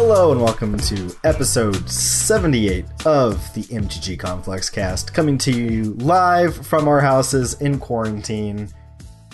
[0.00, 6.64] Hello and welcome to episode 78 of the MTG Complex cast, coming to you live
[6.64, 8.68] from our houses in quarantine.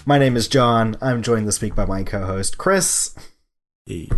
[0.06, 0.96] My name is John.
[1.02, 3.14] I'm joined this week by my co host, Chris.
[3.84, 4.08] Hey.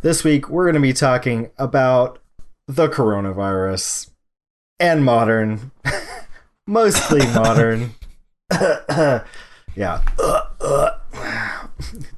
[0.00, 2.18] This week, we're going to be talking about
[2.66, 4.10] the coronavirus
[4.80, 5.70] and modern,
[6.66, 7.90] mostly modern.
[8.50, 9.22] yeah.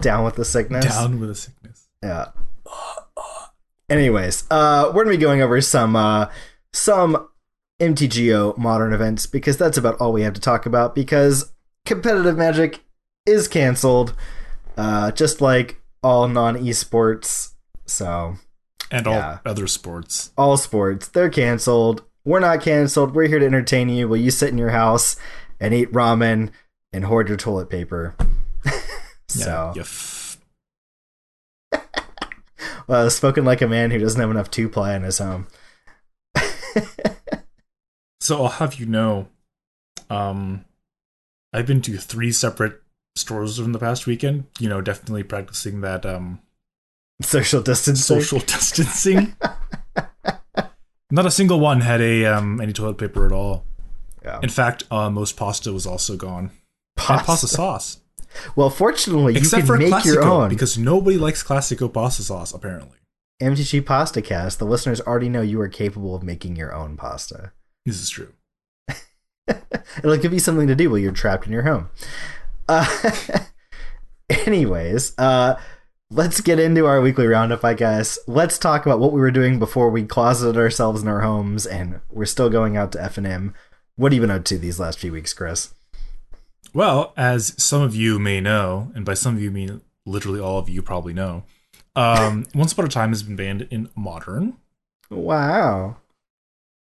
[0.00, 0.84] Down with the sickness.
[0.86, 1.88] Down with a sickness.
[2.00, 2.26] Yeah.
[3.88, 6.26] Anyways, uh, we're gonna be going over some uh,
[6.72, 7.28] some
[7.80, 10.94] MTGO modern events because that's about all we have to talk about.
[10.94, 11.52] Because
[11.84, 12.80] competitive Magic
[13.26, 14.14] is canceled,
[14.76, 17.52] uh, just like all non esports.
[17.86, 18.36] So
[18.90, 19.38] And all Yeah.
[19.46, 20.30] other sports.
[20.36, 22.02] all sports they're canceled.
[22.24, 23.14] We're not canceled.
[23.14, 25.14] We're here to entertain you while you sit in your house
[25.60, 26.50] and eat ramen
[26.92, 28.16] and hoard your toilet paper.
[29.28, 29.74] so, Yeah.
[29.76, 30.15] you f-
[32.88, 35.46] uh, spoken like a man who doesn't have enough two ply in his home.
[38.20, 39.28] So I'll have you know,
[40.10, 40.64] um,
[41.52, 42.82] I've been to three separate
[43.14, 44.44] stores in the past weekend.
[44.58, 46.40] You know, definitely practicing that um
[47.22, 48.20] Social distancing.
[48.20, 49.36] social distancing.
[51.10, 53.64] Not a single one had a um any toilet paper at all.
[54.24, 54.40] Yeah.
[54.42, 56.50] In fact, uh, most pasta was also gone.
[56.96, 57.24] Pasta.
[57.26, 57.98] pasta sauce,
[58.54, 60.48] Well, fortunately, except you for can make your own.
[60.48, 62.98] because nobody likes Classico pasta sauce apparently.
[63.42, 67.52] MTG Pasta Cast, the listeners already know you are capable of making your own pasta.
[67.84, 68.32] This is true.
[69.98, 71.90] It'll give you something to do while you're trapped in your home.
[72.66, 72.86] Uh,
[74.30, 75.60] anyways, uh,
[76.10, 78.18] let's get into our weekly roundup, I guess.
[78.26, 82.00] Let's talk about what we were doing before we closeted ourselves in our homes, and
[82.10, 83.54] we're still going out to F and M.
[83.96, 85.74] What have you been up to these last few weeks, Chris?
[86.76, 90.58] Well, as some of you may know, and by some of you mean literally all
[90.58, 91.44] of you probably know,
[91.94, 94.58] um, Once Upon a Time has been banned in Modern,
[95.08, 95.96] Wow.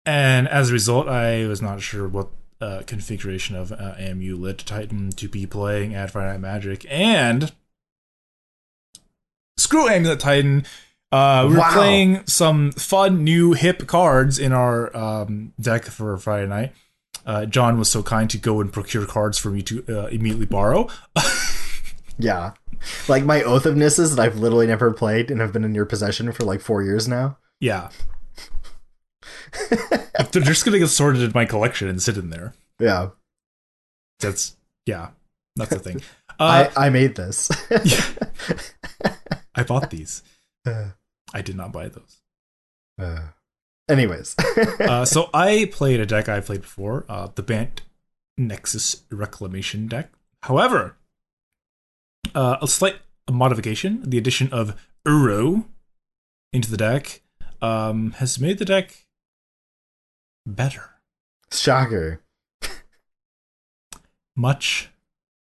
[0.07, 2.29] and as a result, I was not sure what
[2.59, 6.87] uh, configuration of uh, AMU led to Titan to be playing at Friday Night Magic,
[6.89, 7.53] and
[9.59, 10.65] screw Amulet Titan.
[11.13, 11.75] Uh, we were Wow.
[11.75, 16.73] playing some fun new hip cards in our um, deck for Friday night.
[17.27, 20.47] Uh, John was so kind to go and procure cards for me to uh, immediately
[20.47, 20.89] borrow.
[22.19, 22.53] Yeah.
[23.09, 25.85] Like my Oath of Nissas that I've literally never played and have been in your
[25.85, 27.37] possession for like four years now.
[27.61, 27.91] Yeah.
[30.33, 32.55] They're just gonna get sorted in my collection and sit in there.
[32.81, 33.11] Yeah.
[34.21, 35.09] That's yeah,
[35.57, 36.01] that's the thing.
[36.39, 37.51] Uh, I, I made this.
[39.55, 40.23] I bought these.
[40.67, 40.89] Uh,
[41.33, 42.21] I did not buy those.
[42.99, 43.29] uh.
[43.89, 44.35] Anyways.
[44.81, 47.83] Uh, so I played a deck I played before, uh, the Bant
[48.39, 50.11] Nexus Reclamation deck.
[50.45, 50.97] However,
[52.35, 52.97] uh, a slight
[53.31, 55.65] modification, the addition of Uro
[56.53, 57.23] into the deck,
[57.61, 59.07] um, has made the deck
[60.47, 60.91] better,
[61.53, 62.23] Shocker.
[64.37, 64.91] much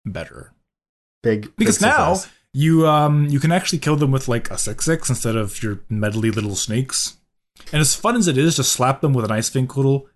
[0.04, 0.52] better.
[1.22, 2.16] Big big because now
[2.52, 5.80] you um you can actually kill them with like a six six instead of your
[5.88, 7.17] medley little snakes.
[7.72, 10.06] And as fun as it is to slap them with an Ice-Fang Coatl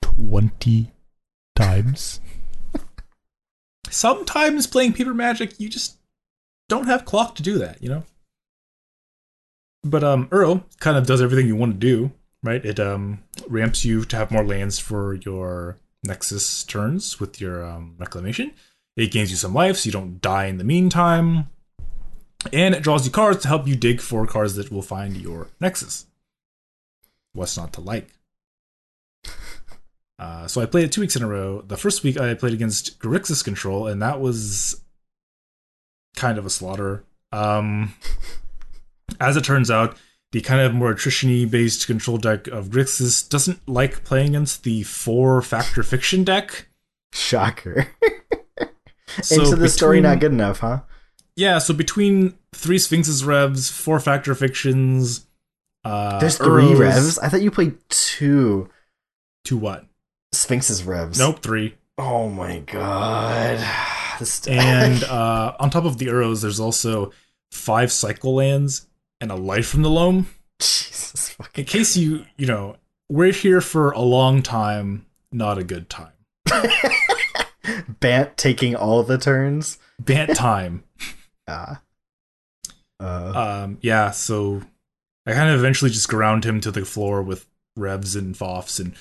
[0.00, 0.92] twenty
[1.54, 2.20] times.
[3.90, 5.96] Sometimes playing paper magic, you just
[6.68, 8.04] don't have clock to do that, you know?
[9.84, 12.12] But um Uro kind of does everything you want to do,
[12.42, 12.64] right?
[12.64, 17.94] It um ramps you to have more lands for your Nexus turns with your um,
[17.98, 18.52] reclamation.
[18.96, 21.48] It gains you some life so you don't die in the meantime.
[22.52, 25.48] And it draws you cards to help you dig for cards that will find your
[25.60, 26.06] Nexus.
[27.32, 28.08] What's not to like?
[30.18, 31.62] Uh, so I played it two weeks in a row.
[31.62, 34.80] The first week I played against Grixis Control, and that was
[36.14, 37.02] kind of a slaughter.
[37.32, 37.94] Um,
[39.20, 39.96] as it turns out,
[40.30, 44.82] the kind of more attrition based control deck of Grixis doesn't like playing against the
[44.84, 46.68] four Fact or Fiction deck.
[47.12, 47.88] Shocker.
[49.20, 50.80] So Into the story not good enough, huh?
[51.36, 55.26] Yeah, so between three Sphinx's revs, four Fact or Fictions,
[55.84, 57.18] uh, There's three revs.
[57.18, 58.68] I thought you played two
[59.44, 59.84] To what?
[60.32, 61.18] Sphinx's revs.
[61.18, 61.74] Nope, three.
[61.98, 63.58] Oh my god.
[64.46, 67.10] And uh, on top of the Uros, there's also
[67.50, 68.86] five cycle lands
[69.20, 70.28] and a life from the loam.
[70.60, 72.76] Jesus fucking In case you, you know,
[73.08, 76.12] we're here for a long time, not a good time.
[78.00, 79.78] Bant taking all the turns.
[79.98, 80.84] Bant time.
[81.48, 81.82] Ah.
[83.00, 84.62] Uh, um, yeah, so
[85.26, 87.46] I kind of eventually just ground him to the floor with
[87.76, 88.94] revs and foffs, and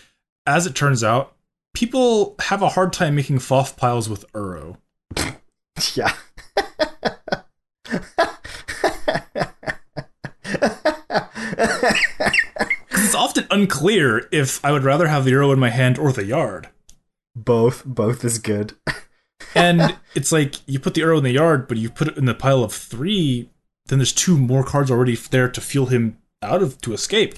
[0.46, 1.36] as it turns out,
[1.74, 4.78] people have a hard time making foff piles with Uro.
[5.96, 6.14] yeah.
[12.94, 16.24] It's often unclear if I would rather have the Uro in my hand or the
[16.24, 16.70] yard.
[17.36, 18.74] Both, both is good.
[19.54, 22.24] And it's like you put the Uro in the yard, but you put it in
[22.24, 23.50] the pile of three,
[23.88, 27.36] then there's two more cards already there to fuel him out of to escape.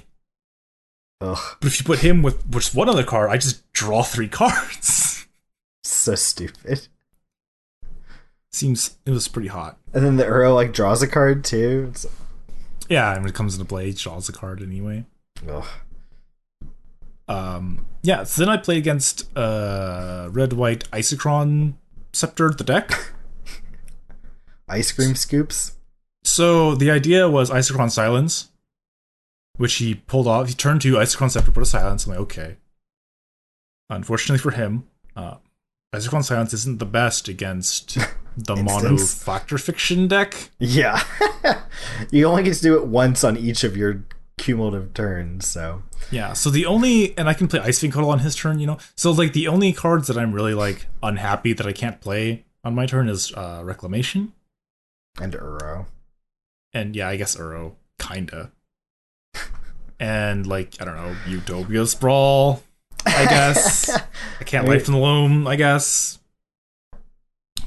[1.22, 4.28] Ugh, But if you put him with just one other card, I just draw three
[4.30, 5.26] cards.
[5.84, 6.88] so stupid.
[8.52, 9.78] Seems it was pretty hot.
[9.94, 11.88] And then the Uro like draws a card too.
[11.90, 12.06] It's,
[12.88, 15.06] Yeah, and when it comes into play, he draws a card anyway.
[15.50, 15.66] ugh.
[17.28, 21.76] Um, yeah, so then I played against uh, Red White Isochron
[22.12, 22.92] Scepter, the deck.
[24.70, 25.72] Ice cream scoops.
[26.34, 28.50] So the idea was Isochron Silence,
[29.58, 30.48] which he pulled off.
[30.48, 32.08] He turned to Isochron Scepter, put a silence.
[32.08, 32.58] I'm like, okay.
[33.88, 35.36] Unfortunately for him, uh,
[35.94, 38.00] Isochron Silence isn't the best against
[38.36, 40.50] the mono Fact or Fiction deck.
[40.58, 41.04] Yeah,
[42.12, 44.04] you only get to do it once on each of your
[44.40, 45.46] cumulative turns.
[45.46, 48.66] So Yeah, so the only and I can play Ice Coatl on his turn, you
[48.66, 48.80] know.
[48.96, 52.74] So like the only cards that I'm really like unhappy that I can't play on
[52.74, 54.34] my turn is uh Reclamation.
[55.22, 55.86] and Uro.
[56.74, 58.52] And yeah, I guess Uro, kinda.
[60.00, 62.62] And like I don't know, Utopia Sprawl.
[63.06, 63.90] I guess
[64.40, 65.48] I can't life in the loam.
[65.48, 66.20] I guess,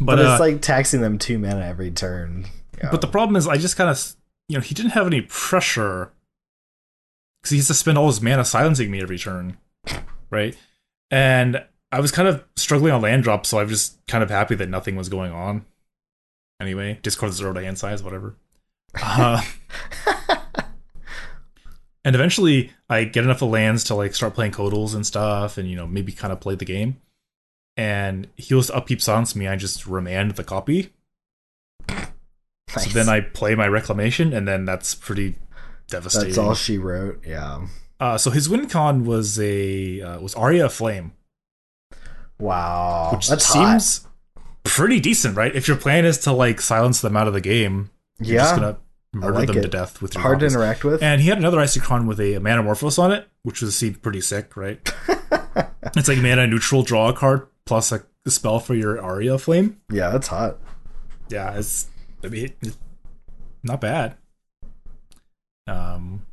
[0.01, 2.47] But, but, it's uh, like taxing them two mana every turn.
[2.91, 4.15] But the problem is I just kind of
[4.49, 6.13] you know he didn't have any pressure
[7.41, 9.57] because he has to spend all his mana silencing me every turn,
[10.31, 10.57] right?
[11.11, 14.57] And I was kind of struggling on land drops, so I'm just kind of happy
[14.57, 15.65] that nothing was going on.
[16.61, 18.35] Anyway, discard zero to hand size, whatever.
[19.03, 19.43] Uh,
[22.05, 25.69] and eventually, I get enough of lands to like start playing Coatls and stuff, and
[25.69, 26.97] you know maybe kind of play the game.
[27.77, 29.49] And he was to upkeep silence me.
[29.49, 30.93] I just remand the copy.
[31.91, 35.37] So then I play my reclamation, and then that's pretty
[35.89, 36.29] devastating.
[36.31, 37.23] That's all she wrote.
[37.27, 37.67] Yeah.
[37.99, 41.13] Uh, so his win con was a uh, was Aria of Flame,
[42.39, 43.11] Wow.
[43.15, 43.81] which That's hot.
[43.81, 44.07] seems
[44.65, 45.55] pretty decent, right?
[45.55, 47.91] If your plan is to like silence them out of the game,
[48.21, 48.61] you're just Yeah.
[48.61, 48.79] gonna
[49.17, 49.63] murder like them it.
[49.63, 51.03] to death with your Hard to interact with.
[51.03, 54.57] And he had another Isochron with a Manamorphose on it, which was seemed pretty sick,
[54.57, 54.79] right?
[55.97, 59.81] it's like mana neutral, draw a card plus a, a spell for your Aria Flame.
[59.91, 60.59] yeah, that's hot.
[61.29, 61.89] yeah, it's
[62.25, 62.79] I mean it's
[63.63, 64.17] not bad.
[65.67, 66.27] Um,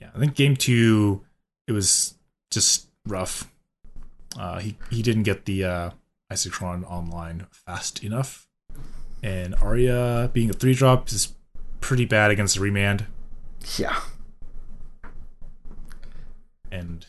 [0.00, 1.22] yeah, I think game two
[1.68, 2.14] it was
[2.50, 3.50] just rough.
[4.38, 5.90] Uh, he he didn't get the uh,
[6.32, 8.48] Isochron online fast enough,
[9.22, 11.33] and Aria being a three drop is
[11.84, 13.04] pretty bad against the remand,
[13.76, 14.00] Yeah.
[16.72, 17.06] and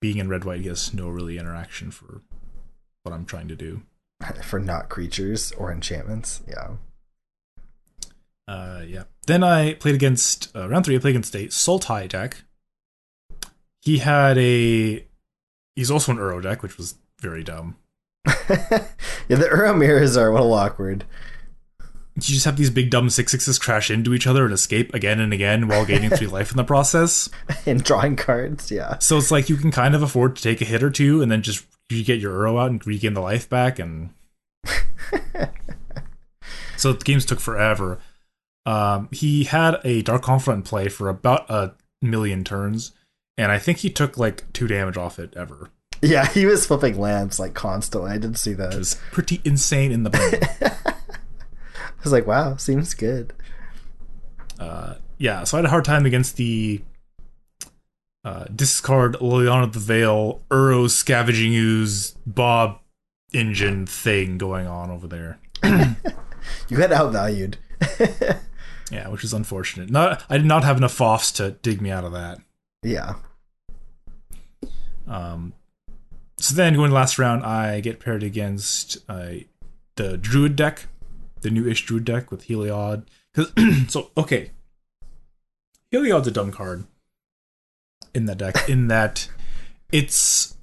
[0.00, 2.22] being in red white he has no really interaction for
[3.02, 3.82] what I'm trying to do.
[4.42, 6.40] For not creatures or enchantments.
[6.48, 6.76] Yeah.
[8.48, 9.02] Uh, yeah.
[9.26, 10.96] Then I played against uh, round three.
[10.96, 12.42] I played against a Sultai deck.
[13.82, 15.04] He had a.
[15.74, 17.76] He's also an Uro deck, which was very dumb.
[18.26, 18.36] yeah,
[19.28, 21.04] the Uro mirrors are a little awkward.
[22.16, 25.20] You just have these big dumb six sixes crash into each other and escape again
[25.20, 27.28] and again while gaining three life in the process.
[27.66, 28.98] In drawing cards, yeah.
[28.98, 31.30] So it's like you can kind of afford to take a hit or two and
[31.30, 34.10] then just you get your Uro out and regain the life back and.
[36.76, 37.98] so the games took forever.
[38.64, 42.92] Um, he had a Dark Confidant play for about a million turns,
[43.38, 45.70] and I think he took like two damage off it ever,
[46.02, 48.10] Yeah, he was flipping lands like constantly.
[48.10, 48.74] I didn't see that.
[48.74, 50.10] was pretty insane in the
[52.06, 53.32] was like, wow, seems good.
[54.58, 56.82] uh, yeah, so I had a hard time against the
[58.24, 62.78] uh, discard Liliana the Veil, Uro scavenging ooze, Bob
[63.32, 65.38] engine thing going on over there.
[66.68, 67.56] You got outvalued.
[68.92, 69.90] Yeah, which is unfortunate.
[69.90, 72.38] Not, I did not have enough offs to dig me out of that.
[72.84, 73.14] yeah.
[75.08, 75.54] Um,
[76.36, 79.32] so then going to last round, I get paired against uh,
[79.96, 80.86] the Druid deck,
[81.46, 83.04] the new-ish Druid deck with Heliod.
[83.32, 83.52] Cause
[83.88, 84.50] so okay,
[85.92, 86.84] Heliod's a dumb card
[88.12, 88.68] in that deck.
[88.68, 89.28] In that
[89.92, 90.56] it's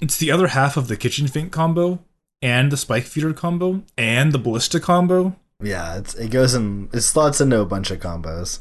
[0.00, 1.98] it's the other half of the Kitchen Finks combo
[2.40, 5.36] and the Spike Feeder combo and the Ballista combo.
[5.62, 8.60] Yeah, it's, it goes in, it slots into a bunch of combos.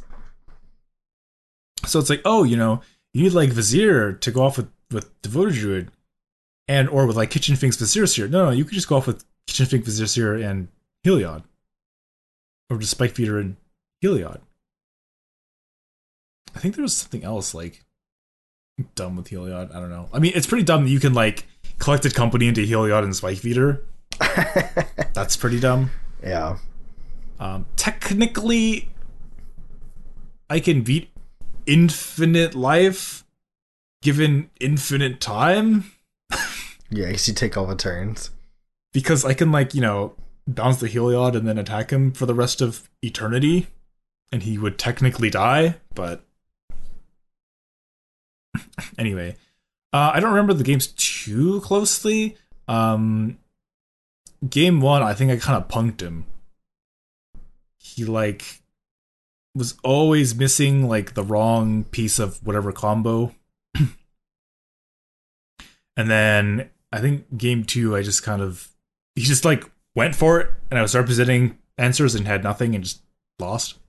[1.86, 2.82] So it's like, oh, you know,
[3.14, 5.92] you need like Vizier to go off with with Devoted Druid,
[6.68, 8.28] and or with like Kitchen Finks Viscera Seer.
[8.28, 10.68] No, no, you could just go off with Kitchen Finks Viscera Seer and
[11.06, 11.44] Heliod,
[12.70, 13.58] or just Spike Feeder and
[14.04, 14.40] Heliod.
[16.56, 17.84] I think there was something else like
[18.96, 19.74] dumb with Heliod.
[19.76, 20.10] I don't know.
[20.14, 21.46] I mean, it's pretty dumb that you can like
[21.80, 23.84] collected company into Heliod and Spike Feeder.
[25.14, 25.92] That's pretty dumb.
[26.24, 26.58] yeah.
[27.40, 28.90] Um, technically,
[30.50, 31.10] I can beat
[31.66, 33.26] infinite life
[34.02, 35.92] given infinite time
[36.92, 38.30] Yeah, because you take all the turns.
[38.94, 40.14] because I can like you know
[40.48, 43.68] bounce the Heliod and then attack him for the rest of eternity,
[44.32, 45.76] and he would technically die.
[45.94, 46.24] But
[48.98, 49.36] anyway,
[49.94, 52.38] uh, I don't remember the games too closely.
[52.68, 53.38] Um,
[54.48, 56.26] game one, I think I kind of punked him.
[57.78, 58.62] He like
[59.56, 63.34] was always missing like the wrong piece of whatever combo.
[65.96, 68.70] and then I think game two, I just kind of
[69.16, 69.64] he just like
[69.96, 73.02] went for it, and I was representing answers and had nothing and just
[73.40, 73.80] lost.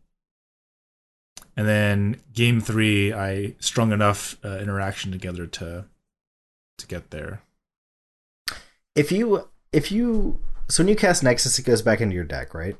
[1.56, 5.86] And then game three, I strung enough uh, interaction together to
[6.78, 7.42] to get there.
[8.94, 12.54] If you if you so when you cast Nexus, it goes back into your deck,
[12.54, 12.76] right?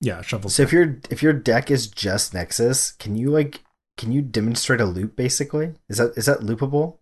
[0.00, 0.50] Yeah, shuffle.
[0.50, 3.60] So if your if your deck is just Nexus, can you like
[3.96, 5.74] can you demonstrate a loop basically?
[5.88, 6.98] Is that is that loopable?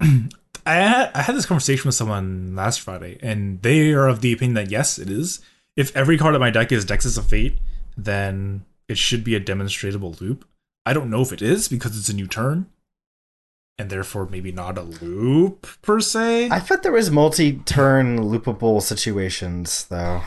[0.64, 4.32] I had, I had this conversation with someone last Friday, and they are of the
[4.32, 5.40] opinion that yes, it is.
[5.76, 7.58] If every card in my deck is Nexus of Fate,
[7.96, 10.46] then it should be a demonstratable loop.
[10.84, 12.66] I don't know if it is because it's a new turn,
[13.78, 16.50] and therefore maybe not a loop per se.
[16.50, 20.22] I thought there was multi-turn loopable situations though.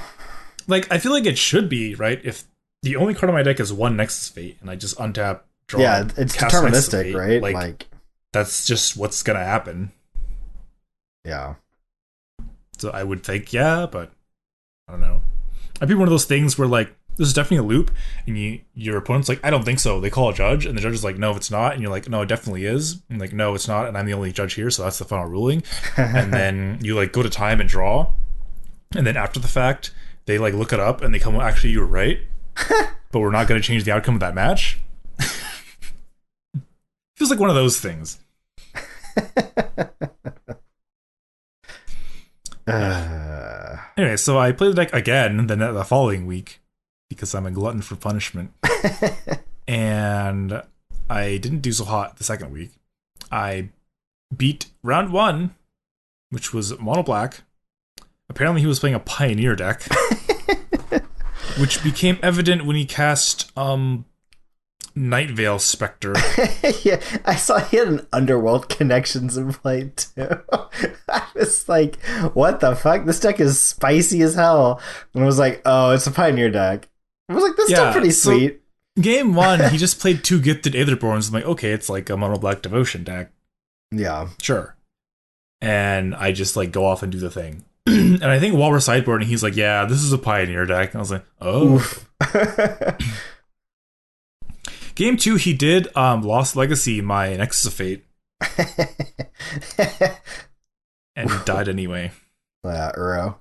[0.68, 2.44] like I feel like it should be right if
[2.82, 5.82] the only card on my deck is one Nexus Fate, and I just untap, draw,
[5.82, 7.42] yeah, it's cast Nexus of deterministic, Fate, right?
[7.42, 7.88] Like, like
[8.32, 9.92] that's just what's gonna happen.
[11.26, 11.56] Yeah.
[12.78, 14.12] So I would think yeah, but
[14.88, 15.22] I don't know.
[15.82, 17.92] I'd be one of those things where like this is definitely a loop,
[18.28, 20.00] and you your opponent's like I don't think so.
[20.00, 22.10] They call a judge, and the judge is like no, it's not, and you're like
[22.10, 24.70] no, it definitely is, and like no, it's not, and I'm the only judge here,
[24.70, 25.64] so that's the final ruling.
[25.98, 28.12] and then you like go to time and draw,
[28.96, 29.92] and then after the fact
[30.26, 32.20] they like look it up and they come actually you were right,
[33.12, 34.80] but we're not going to change the outcome of that match.
[37.16, 38.20] Feels like one of those things.
[42.68, 46.60] Uh, Anyway, so I played the deck again the, the following week
[47.10, 48.52] because I'm a glutton for punishment.
[49.68, 50.62] and
[51.10, 52.72] I didn't do so hot the second week.
[53.32, 53.70] I
[54.36, 55.56] beat round one,
[56.30, 57.44] which was mono black.
[58.30, 59.84] Apparently, he was playing a pioneer deck,
[61.60, 64.06] which became evident when he cast um,
[64.98, 66.14] Nightveil Specter.
[66.84, 70.28] yeah, I saw he had an underworld connections in play too.
[71.10, 72.02] I was like,
[72.34, 73.06] what the fuck?
[73.06, 74.80] This deck is spicy as hell.
[75.14, 76.88] And I was like, oh, it's a pioneer deck.
[77.28, 78.62] I was like, that's Yeah, still pretty so- sweet.
[79.02, 81.28] Game one, he just played two Gifted Aetherborns.
[81.28, 83.32] I'm like, okay, it's like a mono black devotion deck.
[83.92, 84.30] Yeah.
[84.42, 84.78] sure.
[85.60, 87.66] And I just like go off and do the thing.
[87.86, 90.92] and I think while we're sideboarding, he's like, yeah, this is a pioneer deck.
[90.94, 91.86] And I was like, oh.
[94.96, 98.06] Game two, he did um Lost Legacy, my Nexus of Fate,
[101.16, 102.12] and died anyway.
[102.64, 103.36] uh, Uro.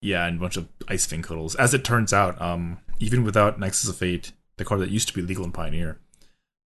[0.00, 1.56] Yeah, and a bunch of Ice-Fang Coatls.
[1.56, 5.14] As it turns out, um, even without Nexus of Fate, the card that used to
[5.14, 5.98] be legal in Pioneer,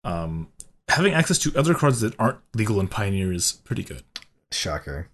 [0.03, 0.49] um,
[0.89, 4.03] having access to other cards that aren't legal in Pioneer is pretty good.
[4.51, 5.09] Shocker.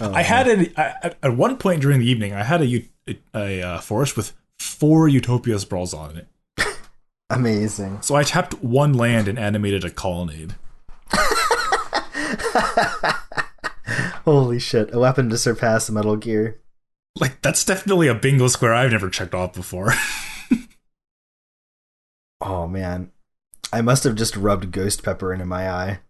[0.00, 2.32] Oh, I had a I, at one point during the evening.
[2.32, 2.62] I had
[3.34, 6.26] a uh, forest with four Utopia sprawls on it.
[7.30, 8.00] amazing.
[8.02, 10.54] So I tapped one land and animated a colonnade.
[14.24, 14.94] Holy shit.
[14.94, 16.60] A weapon to surpass Metal Gear.
[17.18, 19.92] Like that's definitely a bingo square I've never checked off before.
[22.40, 23.10] Oh man.
[23.70, 26.00] I must have just rubbed ghost pepper into my eye.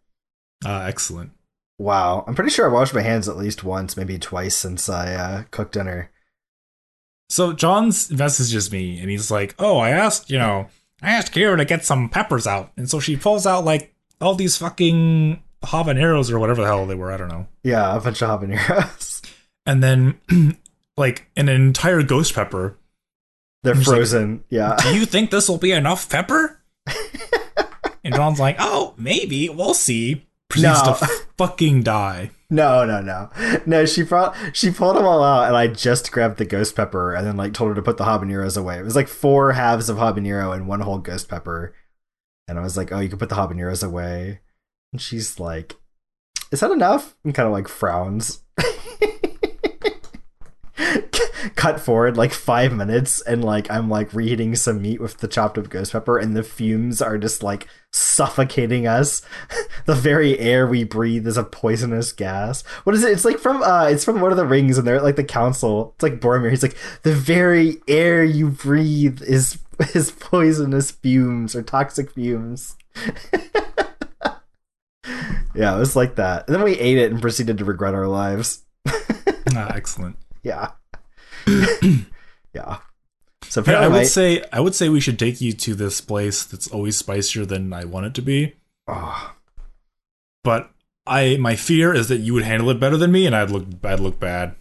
[0.64, 1.32] uh, excellent.
[1.80, 2.24] Wow.
[2.26, 5.42] I'm pretty sure I washed my hands at least once, maybe twice since I uh,
[5.50, 6.10] cooked dinner.
[7.30, 10.66] So John's messages me and he's like, "Oh, I asked, you know,
[11.00, 14.34] I asked Kira to get some peppers out, and so she pulls out like all
[14.34, 17.12] these fucking habaneros or whatever the hell they were.
[17.12, 17.46] I don't know.
[17.62, 19.22] Yeah, a bunch of habaneros.
[19.66, 20.18] And then
[20.96, 22.76] like an entire ghost pepper.
[23.62, 24.42] They're Just like- frozen.
[24.48, 24.74] yeah.
[24.82, 26.60] Do you think this will be enough pepper?
[28.04, 29.48] and John's like, "Oh, maybe.
[29.48, 30.94] We'll see." Proceeds No.
[30.94, 31.06] to
[31.38, 32.32] fucking die.
[32.52, 33.30] No, no, no,
[33.64, 33.84] no.
[33.86, 37.24] She brought she pulled them all out, and I just grabbed the ghost pepper, and
[37.24, 38.76] then like told her to put the habaneros away.
[38.80, 41.72] It was like four halves of habanero and one whole ghost pepper,
[42.48, 44.40] and I was like, "Oh, you can put the habaneros away."
[44.92, 45.76] And she's like,
[46.50, 48.42] "Is that enough?" And kind of like frowns.
[51.56, 55.58] cut forward like five minutes and like I'm like reheating some meat with the chopped
[55.58, 59.22] up ghost pepper and the fumes are just like suffocating us.
[59.86, 62.62] the very air we breathe is a poisonous gas.
[62.84, 63.12] What is it?
[63.12, 65.92] It's like from uh it's from Lord of the Rings and they're like the council.
[65.96, 66.50] It's like Boromir.
[66.50, 69.58] He's like the very air you breathe is
[69.94, 72.76] is poisonous fumes or toxic fumes.
[75.54, 76.46] yeah, it was like that.
[76.46, 78.64] And then we ate it and proceeded to regret our lives.
[78.86, 80.16] ah, excellent.
[80.42, 80.70] Yeah.
[81.46, 82.78] yeah.
[83.48, 86.00] So Yeah, apparently I would say I would say we should take you to this
[86.00, 88.54] place that's always spicier than I want it to be.
[88.86, 89.34] Oh,
[90.44, 90.70] But
[91.06, 93.66] I my fear is that you would handle it better than me, and I'd look
[93.84, 94.54] I'd look bad.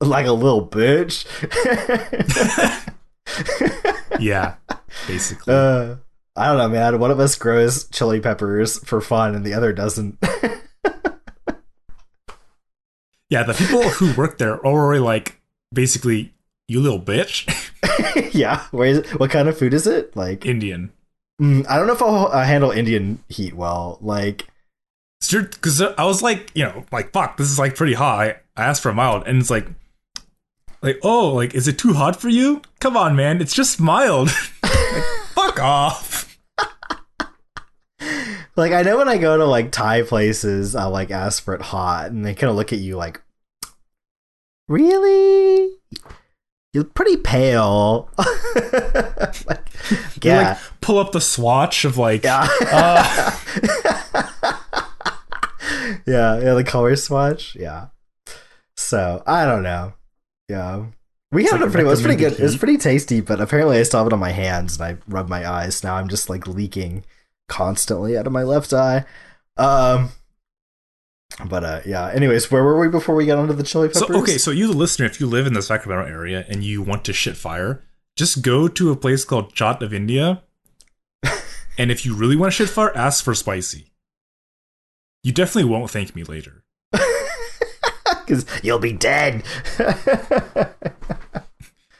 [0.00, 1.24] like a little bitch.
[4.20, 4.56] Yeah,
[5.08, 5.52] basically.
[5.54, 5.96] uh,
[6.36, 6.98] I don't know, man.
[7.00, 10.18] One of us grows chili peppers for fun, and the other doesn't.
[13.32, 15.40] yeah, the people who work there are already like
[15.72, 16.34] basically
[16.68, 17.48] you little bitch,
[18.34, 18.64] yeah.
[18.70, 19.18] Where is it?
[19.18, 20.14] What kind of food is it?
[20.14, 20.92] Like, Indian.
[21.40, 23.98] mm, I don't know if I'll uh, handle Indian heat well.
[24.02, 24.46] Like,
[25.30, 28.36] Because I was like, you know, like fuck, this is like pretty hot.
[28.54, 29.66] I asked for a mild, and it's like,
[30.82, 32.60] like oh, like is it too hot for you?
[32.80, 34.28] Come on, man, it's just mild.
[34.62, 36.11] like, fuck off.
[38.56, 41.62] Like I know when I go to like Thai places, I'll like ask for it
[41.62, 43.22] hot, and they kind of look at you like,
[44.68, 45.70] really?
[46.72, 48.08] You're pretty pale.
[49.46, 49.68] like,
[50.22, 50.52] yeah.
[50.52, 52.48] like pull up the swatch of like Yeah.
[52.62, 53.38] Uh.
[56.06, 57.54] yeah, yeah, the color swatch.
[57.54, 57.88] Yeah.
[58.76, 59.92] So I don't know.
[60.48, 60.86] Yeah.
[61.30, 61.92] We It's had like it pretty well.
[61.92, 62.24] It's pretty good.
[62.24, 64.84] recommended It was pretty tasty, but apparently I still have it on my hands and
[64.84, 65.84] I rub my eyes.
[65.84, 67.04] Now I'm just like leaking
[67.52, 69.04] constantly out of my left eye.
[69.58, 70.10] Um
[71.46, 72.08] but uh yeah.
[72.10, 74.16] Anyways, where were we before we got onto the chili So peppers?
[74.22, 77.04] okay, so you the listener, if you live in the Sacramento area and you want
[77.04, 77.82] to shit fire,
[78.16, 80.42] just go to a place called Chat of India.
[81.78, 83.92] and if you really want to shit fire, ask for spicy.
[85.22, 86.64] You definitely won't thank me later.
[88.26, 89.42] Cuz you'll be dead.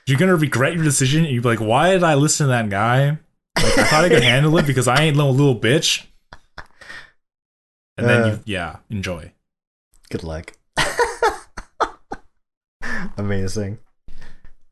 [0.07, 2.68] You're gonna regret your decision and you'll be like, why did I listen to that
[2.68, 3.18] guy?
[3.56, 6.06] Like, I thought I could handle it because I ain't no little bitch.
[7.98, 8.26] And then Uh.
[8.26, 9.32] you yeah, enjoy.
[10.10, 10.52] Good luck.
[13.16, 13.78] Amazing.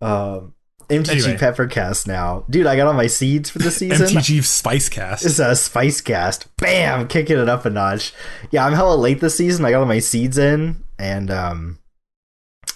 [0.00, 0.54] Um,
[0.88, 1.36] MTG Anyway.
[1.38, 2.66] Peppercast now, dude.
[2.66, 4.06] I got all my seeds for the season.
[4.08, 5.24] MTG Spice Cast.
[5.24, 6.54] It's a spice cast.
[6.56, 8.12] Bam, kicking it up a notch.
[8.50, 9.64] Yeah, I'm hella late this season.
[9.64, 11.78] I got all my seeds in, and um,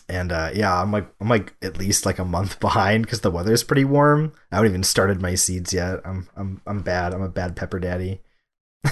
[0.09, 3.31] and uh, yeah, I'm like I'm like at least like a month behind because the
[3.31, 4.33] weather's pretty warm.
[4.51, 6.01] I haven't even started my seeds yet.
[6.05, 7.15] I'm I'm I'm bad.
[7.15, 8.21] I'm a bad pepper daddy.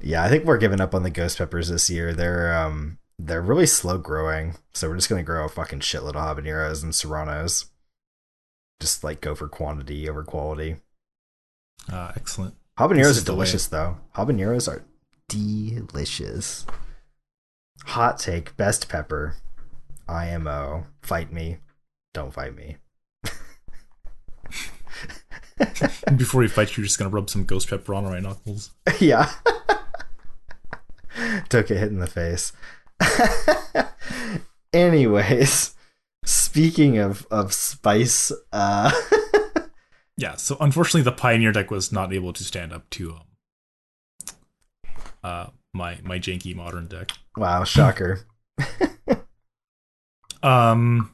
[0.00, 2.12] yeah, I think we're giving up on the ghost peppers this year.
[2.12, 6.36] They're um they're really slow growing, so we're just gonna grow a fucking shitload of
[6.36, 7.66] habaneros and serranos.
[8.80, 10.76] Just like go for quantity over quality.
[11.92, 12.54] Uh, excellent.
[12.78, 13.98] Habaneros are is delicious though.
[14.14, 14.84] Habaneros are
[15.28, 16.64] delicious.
[17.86, 19.36] Hot take, best pepper.
[20.08, 20.86] IMO.
[21.02, 21.58] Fight me.
[22.12, 22.76] Don't fight me.
[26.16, 28.72] Before we fight, you're just gonna rub some ghost pepper on my knuckles.
[28.98, 29.30] yeah.
[31.48, 32.52] Took a hit in the face.
[34.72, 35.74] Anyways,
[36.24, 38.90] speaking of of spice, uh
[40.16, 43.22] Yeah, so unfortunately the Pioneer deck was not able to stand up to um
[45.22, 47.12] uh my my janky modern deck.
[47.36, 48.20] wow, shocker.
[50.42, 51.12] Um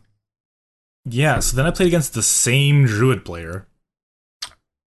[1.04, 3.66] yeah, so then I played against the same druid player.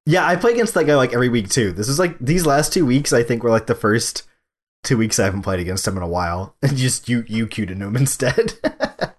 [0.06, 1.71] Yeah, I play against that guy like every week too.
[1.71, 3.13] This is like these last two weeks.
[3.13, 4.23] I think were like the first
[4.84, 7.69] two weeks I haven't played against him in a while, and just you you queued
[7.69, 8.53] him instead.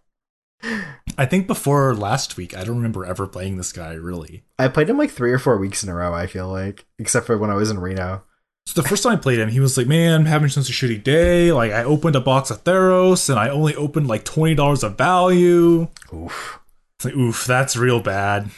[1.17, 4.45] I think before last week, I don't remember ever playing this guy really.
[4.59, 6.15] I played him like three or four weeks in a row.
[6.15, 8.23] I feel like, except for when I was in Reno.
[8.69, 10.73] So the first time I played him, he was like, "Man, I'm having such a
[10.73, 11.53] shitty day.
[11.53, 14.99] Like, I opened a box of Theros, and I only opened like twenty dollars of
[14.99, 15.89] value.
[16.13, 16.61] Oof.
[16.99, 18.51] It's like, oof, that's real bad."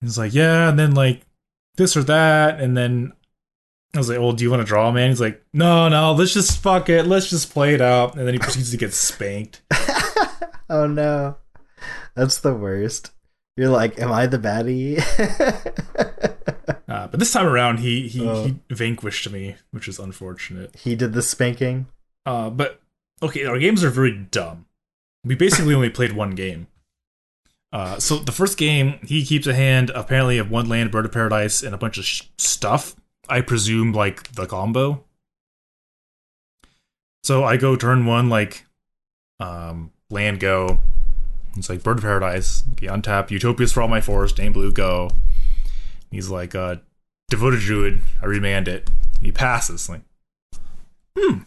[0.00, 1.22] He's like, "Yeah," and then like
[1.78, 3.12] this or that, and then
[3.92, 6.32] I was like, "Well, do you want to draw, man?" He's like, "No, no, let's
[6.32, 7.08] just fuck it.
[7.08, 9.62] Let's just play it out." And then he proceeds to get spanked.
[10.70, 11.38] oh no,
[12.14, 13.10] that's the worst.
[13.56, 15.02] You're like, am I the baddie?
[17.00, 18.44] Uh, but this time around, he he, Oh.
[18.44, 20.74] he vanquished me, which is unfortunate.
[20.76, 21.86] he did the spanking.
[22.26, 22.80] Uh, but
[23.22, 24.66] okay, our games are very dumb.
[25.24, 26.66] We basically only played one game.
[27.72, 31.12] Uh, so the first game, he keeps a hand apparently of one land, bird of
[31.12, 32.96] paradise, and a bunch of sh- stuff.
[33.28, 35.04] I presume like the combo.
[37.22, 38.64] So I go turn one like
[39.38, 40.80] um, land go.
[41.56, 42.64] It's like Bird of Paradise.
[42.72, 43.30] Okay, untap.
[43.30, 44.38] Utopias for all my forest.
[44.38, 45.10] Name blue go.
[46.10, 46.76] He's like, uh,
[47.30, 48.02] devoted druid.
[48.20, 48.90] I remand it.
[49.22, 49.88] He passes.
[49.88, 50.02] Like,
[51.16, 51.38] hmm.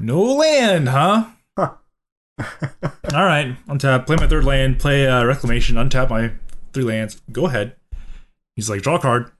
[0.00, 1.26] no land, huh?
[1.58, 1.74] Huh.
[3.12, 4.06] all right, untap.
[4.06, 4.78] Play my third land.
[4.78, 5.76] Play uh, reclamation.
[5.76, 6.32] Untap my
[6.72, 7.20] three lands.
[7.30, 7.76] Go ahead.
[8.56, 9.30] He's like, draw a card.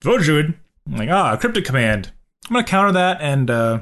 [0.00, 0.54] Devoted druid.
[0.86, 2.12] I'm like, ah, cryptic command.
[2.48, 3.80] I'm gonna counter that and uh,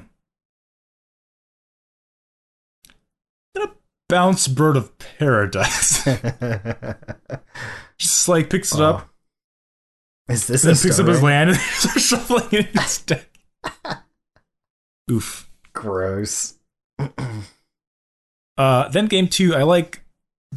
[3.56, 3.72] gonna
[4.08, 6.04] bounce Bird of Paradise.
[7.98, 9.09] Just like picks it up,
[10.30, 13.28] Is this then picks up his land and starts shuffling it in his deck.
[15.10, 15.50] Oof.
[15.72, 16.54] Gross.
[18.58, 20.02] Uh, then game two, I like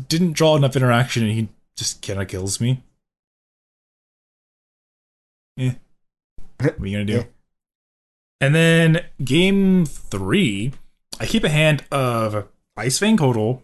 [0.09, 2.83] didn't draw enough interaction and he just kind of kills me.
[5.57, 5.71] Eh.
[6.59, 7.13] What are you gonna do?
[7.13, 7.23] Yeah.
[8.41, 10.73] And then game three,
[11.17, 13.61] I keep a hand of Ice-Fang Coatl,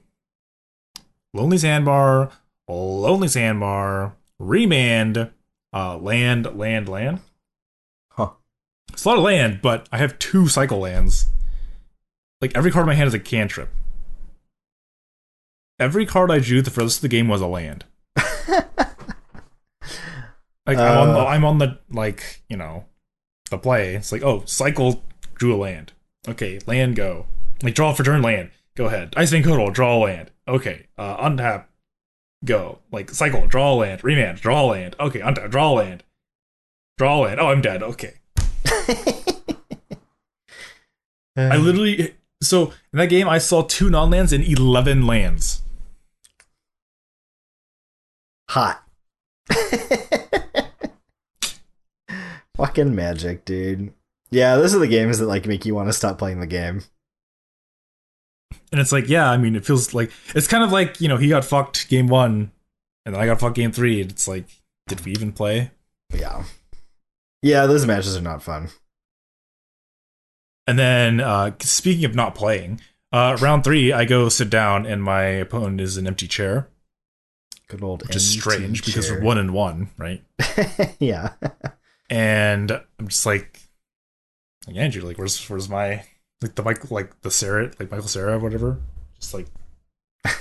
[1.33, 2.31] Lonely Sandbar,
[2.69, 5.31] Lonely Sandbar, Remand,
[5.73, 7.19] uh, Land, Land, Land.
[8.11, 8.31] Huh.
[8.91, 11.27] It's a lot of land, but I have two cycle lands.
[12.41, 13.69] Like every card in my hand is a cantrip.
[15.79, 17.85] Every card I drew the furthest of the game was a land.
[20.69, 21.25] Like I'm on the Uh.
[21.25, 22.85] I'm on the like, you know,
[23.49, 23.95] the play.
[23.95, 25.03] It's like, oh, cycle
[25.33, 25.93] drew a land.
[26.27, 27.25] Okay, land go.
[27.63, 28.51] Like draw for turn land.
[28.75, 29.15] Go ahead.
[29.17, 30.29] Ice-Fang Coatl, draw a land.
[30.47, 30.85] Okay.
[30.95, 31.65] Uh untap.
[32.45, 32.79] Go.
[32.91, 34.03] Like cycle, draw land.
[34.03, 34.95] Remand, draw land.
[34.99, 36.03] Okay, untap, draw land.
[36.97, 37.39] Draw land.
[37.39, 37.83] Oh, I'm dead.
[37.83, 38.13] Okay.
[41.37, 45.61] I uh, literally so in that game I saw two non lands and eleven lands.
[48.49, 48.83] hot.
[52.57, 53.93] Fucking magic, dude.
[54.31, 56.83] Yeah, those are the games that like make you want to stop playing the game.
[58.71, 61.17] And it's like, yeah, I mean, it feels like it's kind of like you know
[61.17, 62.51] he got fucked game one,
[63.05, 64.01] and then I got fucked game three.
[64.01, 64.45] And it's like,
[64.87, 65.71] did we even play?
[66.13, 66.43] Yeah.
[67.41, 68.69] Yeah, those matches are not fun.
[70.67, 72.81] And then uh, speaking of not playing,
[73.11, 76.69] uh, round three, I go sit down, and my opponent is an empty chair,
[77.69, 80.23] Good old which is strange because we're one and one, right?
[80.99, 81.33] yeah.
[82.09, 83.59] And I'm just like,
[84.65, 86.03] like Andrew, like where's where's my
[86.41, 88.79] like the Michael like the Sarah like Michael Sarah whatever,
[89.19, 89.47] just like.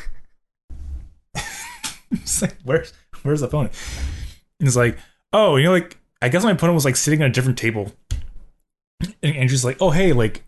[2.14, 3.66] Just like, where's where's the phone?
[3.66, 4.96] And he's like,
[5.34, 7.92] oh, you know, like I guess my opponent was like sitting at a different table.
[9.22, 10.42] And Andrew's like, oh hey, like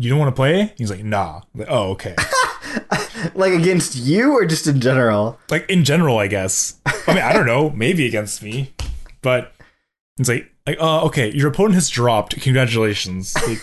[0.00, 0.74] you don't want to play?
[0.78, 1.42] He's like, nah.
[1.54, 2.16] I'm like, oh, okay.
[3.34, 5.38] like against you or just in general?
[5.50, 6.80] like in general, I guess.
[7.06, 8.72] I mean, I don't know, maybe against me,
[9.20, 9.52] but
[10.18, 12.40] it's like, like, uh, okay, your opponent has dropped.
[12.40, 13.34] Congratulations.
[13.46, 13.60] Like,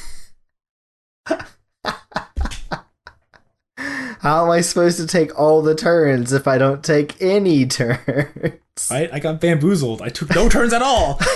[4.20, 8.92] How am I supposed to take all the turns if I don't take any turns?
[8.92, 10.02] I, I got bamboozled.
[10.02, 11.20] I took no turns at all.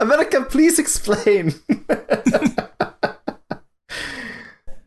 [0.00, 1.54] America, please explain.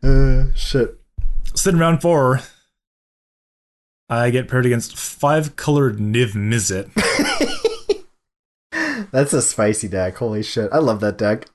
[0.02, 1.00] uh, shit.
[1.54, 2.40] So then round four,
[4.08, 6.90] I get paired against five colored Niv Mizzet.
[9.12, 10.16] That's a spicy deck.
[10.16, 10.70] Holy shit.
[10.72, 11.46] I love that deck.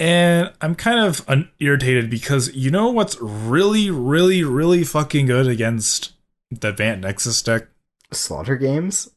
[0.00, 5.46] And I'm kind of un- irritated because you know what's really, really, really fucking good
[5.46, 6.12] against
[6.50, 7.68] the Bant Nexus deck?
[8.10, 9.10] Slaughter games?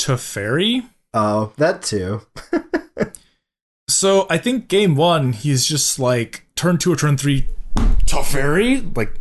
[0.00, 0.86] Teferi?
[1.12, 2.22] Oh, that too.
[3.90, 7.46] So I think game one, he's just like turn two or turn three,
[8.04, 8.94] Teferi?
[8.94, 9.18] Like,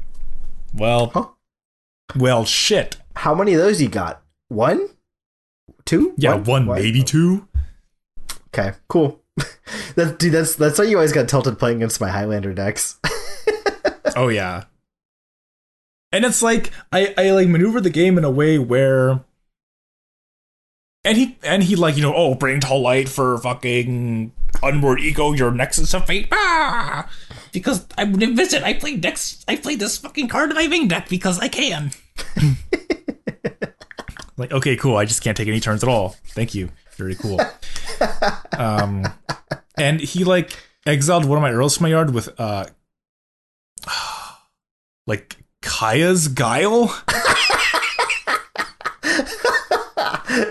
[0.73, 1.27] well, Huh?
[2.17, 2.97] well, shit.
[3.15, 4.21] How many of those you got?
[4.49, 4.89] One?
[5.85, 6.13] Two?
[6.17, 6.81] Yeah, one, What?
[6.81, 7.05] maybe oh.
[7.05, 7.47] two.
[8.53, 9.21] Okay, cool.
[9.95, 12.99] that, dude, that's that's why you always got tilted playing against my Highlander decks.
[14.17, 14.63] Oh yeah.
[16.11, 19.23] And it's like I, I like maneuver the game in a way where
[21.03, 24.31] and he and he like, you know, oh Bring to Light for fucking
[24.63, 26.29] Unmoored Ego, your nexus of fate.
[26.31, 27.07] Ah!
[27.51, 30.87] Because I'm gonna visit, I play next I play this fucking card in my main
[30.87, 31.91] deck because I can.
[34.37, 36.15] like, okay, cool, I just can't take any turns at all.
[36.29, 36.69] Thank you.
[36.95, 37.39] Very cool.
[38.57, 39.05] um
[39.77, 42.65] and he like exiled one of my Uros from my yard with uh
[45.07, 46.95] like Kaya's Guile.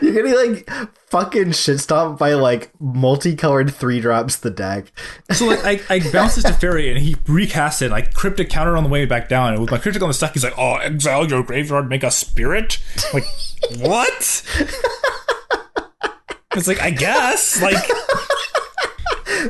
[0.02, 0.70] You're getting like
[1.10, 4.92] fucking shit stomped by like multicolored three drops the deck.
[5.32, 7.92] So like I, I bounced this to Fairy and he recasts it.
[7.92, 10.32] I cryptic counter on the way back down, and with my cryptic on the stack,
[10.32, 12.78] he's like, "Oh, exile your graveyard, make a spirit."
[13.14, 13.24] Like
[13.78, 14.42] what?
[16.54, 17.84] it's like I guess like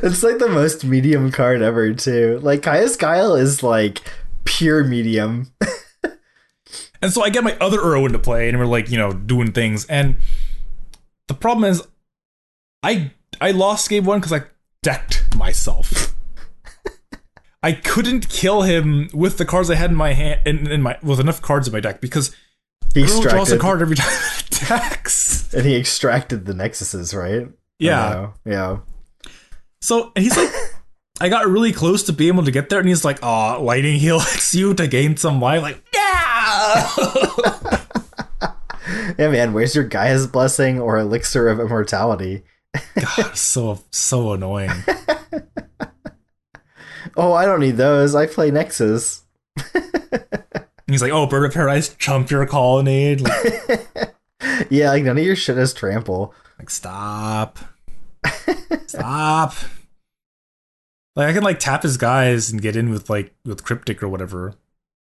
[0.03, 2.39] it's like the most medium card ever, too.
[2.41, 4.01] Like Kaya's Guile is like
[4.45, 5.51] pure medium.
[7.01, 9.51] And so I get my other Uro into play, and we're like, you know, doing
[9.51, 9.85] things.
[9.85, 10.15] And
[11.27, 11.87] the problem is,
[12.81, 14.45] I I lost game one because I
[14.81, 16.15] decked myself.
[17.63, 20.97] I couldn't kill him with the cards I had in my hand, in, in my
[21.03, 22.35] with enough cards in my deck because
[22.93, 25.53] He draws a card every time it attacks.
[25.53, 27.47] and he extracted the nexuses, right?
[27.77, 28.15] Yeah.
[28.15, 28.77] Oh, yeah.
[29.81, 30.49] So and he's like,
[31.21, 33.99] I got really close to being able to get there, and he's like, "Oh, lightning
[33.99, 36.89] helix you to gain some life." Like, yeah.
[39.17, 39.53] Yeah, man.
[39.53, 42.43] Where's your Gaea's blessing or elixir of immortality?
[42.99, 44.71] God, so so annoying.
[47.15, 48.13] Oh, I don't need those.
[48.13, 49.23] I play Nexus.
[50.87, 54.13] He's like, "Oh, bird of paradise, chump your colonnade." Like,
[54.69, 56.33] Yeah, like none of your shit is trample.
[56.59, 57.57] like stop,
[58.87, 59.53] stop.
[61.15, 64.07] Like I can like tap his guys and get in with like with cryptic or
[64.09, 64.53] whatever,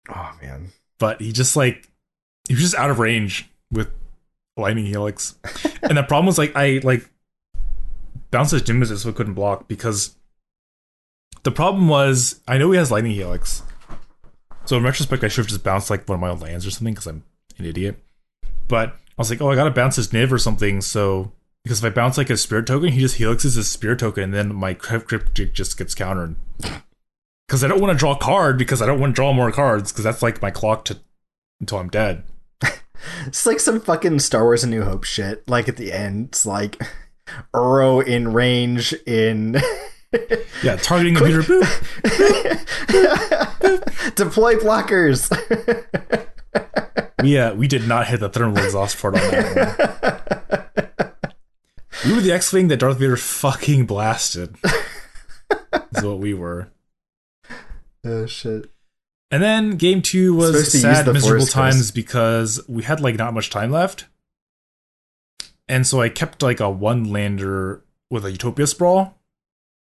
[0.09, 0.69] Oh man.
[0.99, 1.89] but he just like
[2.49, 3.91] he was just out of range with
[4.57, 5.37] lightning helix.
[5.83, 7.09] and the problem was like I like
[8.31, 10.17] bounced his Nemesis so I couldn't block because
[11.43, 13.63] the problem was I know he has lightning helix.
[14.65, 16.71] So in retrospect, I should have just bounced like one of my own lands or
[16.71, 17.25] something because I'm
[17.59, 17.97] an idiot.
[18.69, 20.81] But I was like, oh, I gotta bounce his Niv or something.
[20.81, 21.33] So
[21.64, 24.35] because if I bounce like a spirit token, he just helixes his spirit token, and
[24.35, 26.37] then my cryptic just gets countered.
[27.46, 29.51] Because I don't want to draw a card because I don't want to draw more
[29.51, 30.99] cards because that's like my clock to
[31.61, 32.25] until I'm dead.
[33.27, 35.49] It's like some fucking Star Wars and New Hope shit.
[35.49, 36.79] Like at the end, it's like
[37.55, 39.59] Uro in range in
[40.62, 41.42] Yeah, targeting computer.
[41.42, 41.64] Boop.
[44.16, 45.31] deploy blockers.
[47.23, 50.39] We uh, we did not hit the thermal exhaust part on that one.
[52.05, 54.57] We were the X-wing that Darth Vader fucking blasted.
[55.93, 56.69] Is what we were.
[58.05, 58.71] oh shit.
[59.31, 63.17] And then game two was Supposed to use sad, miserable times because we had like
[63.17, 64.07] not much time left.
[65.69, 69.17] And so I kept like a one lander with a Utopia Sprawl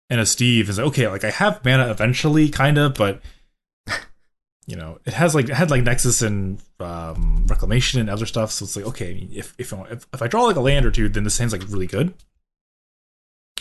[0.09, 0.69] and a Steve.
[0.69, 3.21] Is like, okay, like I have mana eventually, kind of, but
[4.67, 8.51] you know, it has like it had like Nexus and um, Reclamation and other stuff.
[8.51, 11.09] So it's like, okay, if if if, if I draw like a land or two,
[11.09, 12.15] then this hand's like really good.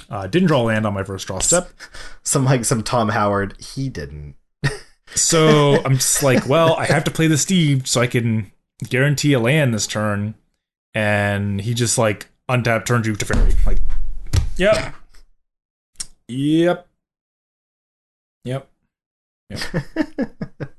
[0.10, 1.70] Uh, didn't draw a land on my first draw step.
[2.24, 3.56] Some like some Tom Howard.
[3.60, 4.36] He didn't.
[5.16, 8.52] So I'm just like, well, I have to play the Steve so I can
[8.90, 10.34] guarantee a land this turn.
[10.96, 13.54] And he just like untapped turn to fairy.
[13.64, 13.78] Like,
[14.58, 14.96] yep.
[16.28, 16.88] Yep.
[18.46, 18.70] Yep.
[19.50, 20.30] Man.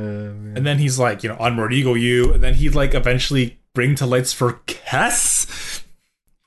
[0.00, 2.32] Um, and then he's like, you know, Unmoored Ego you.
[2.32, 5.82] And then he'd like eventually bring to lights for Kess.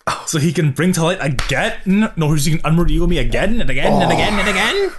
[0.08, 0.24] Oh.
[0.28, 2.12] So he can bring to light again.
[2.16, 4.16] No, he can Unmoored Ego me again and again and oh.
[4.16, 4.92] again and again.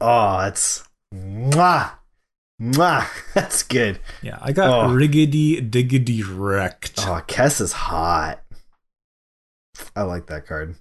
[0.00, 1.92] oh, that's mwah,
[2.60, 3.06] mwah.
[3.34, 3.98] That's good.
[4.22, 4.88] Yeah, I got Oh.
[4.88, 7.00] riggedy diggity wrecked.
[7.06, 8.42] Oh, Kess is hot.
[9.96, 10.76] I like that card.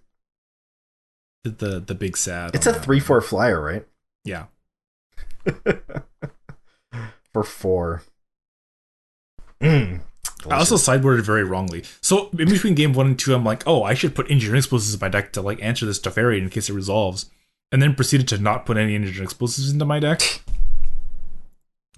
[1.43, 2.53] The the big sad.
[2.53, 2.83] It's a that.
[2.83, 3.87] three four flyer, right?
[4.25, 4.45] Yeah.
[7.33, 8.03] For four.
[9.61, 10.01] Mm.
[10.49, 11.83] I also sideboarded very wrongly.
[12.01, 14.93] So in between game one and two, I'm like, oh, I should put engineering explosives
[14.93, 17.29] in my deck to like answer this Teferi in case it resolves,
[17.71, 20.21] and then proceeded to not put any engineering explosives into my deck.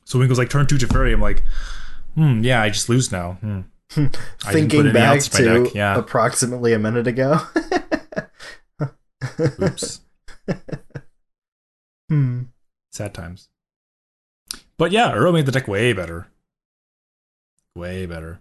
[0.06, 1.42] So when it goes like turn two Teferi, I'm like,
[2.16, 3.34] hmm, yeah, I just lose now.
[3.34, 3.62] Hmm.
[3.96, 5.98] I didn't put Thinking back outs in my to yeah.
[5.98, 7.40] approximately a minute ago.
[9.62, 10.02] Oops,
[12.10, 12.42] Hmm.
[12.92, 13.48] sad times.
[14.78, 16.28] But yeah, Uro made the deck way better.
[17.76, 18.40] Way better.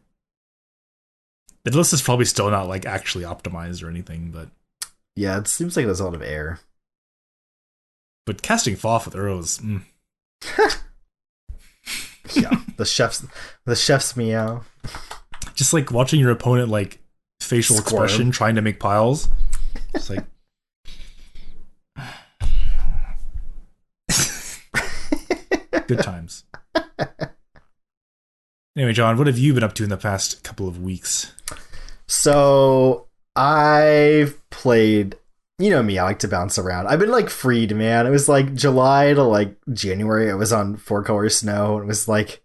[1.65, 4.49] The list is probably still not like actually optimized or anything, but
[5.15, 6.59] Yeah, it seems like there's a lot of air.
[8.27, 9.83] but casting Foff with Uro is mm,
[12.35, 13.25] Yeah, the chef's
[13.65, 14.63] the chef's meow.
[15.55, 16.99] just like watching your opponent like
[17.41, 18.05] facial Squirm.
[18.05, 19.29] expression trying to make piles.
[19.95, 20.25] It's like
[25.95, 26.45] good times.
[28.75, 31.33] Anyway, John, what have you been up to in the past couple of weeks?
[32.07, 35.17] So I've played.
[35.59, 36.89] You know me, I like to bounce around.
[36.89, 38.07] I've been like freed, man.
[38.07, 40.31] It was like July to like January.
[40.31, 41.79] I was on four color snow.
[41.79, 42.43] It was like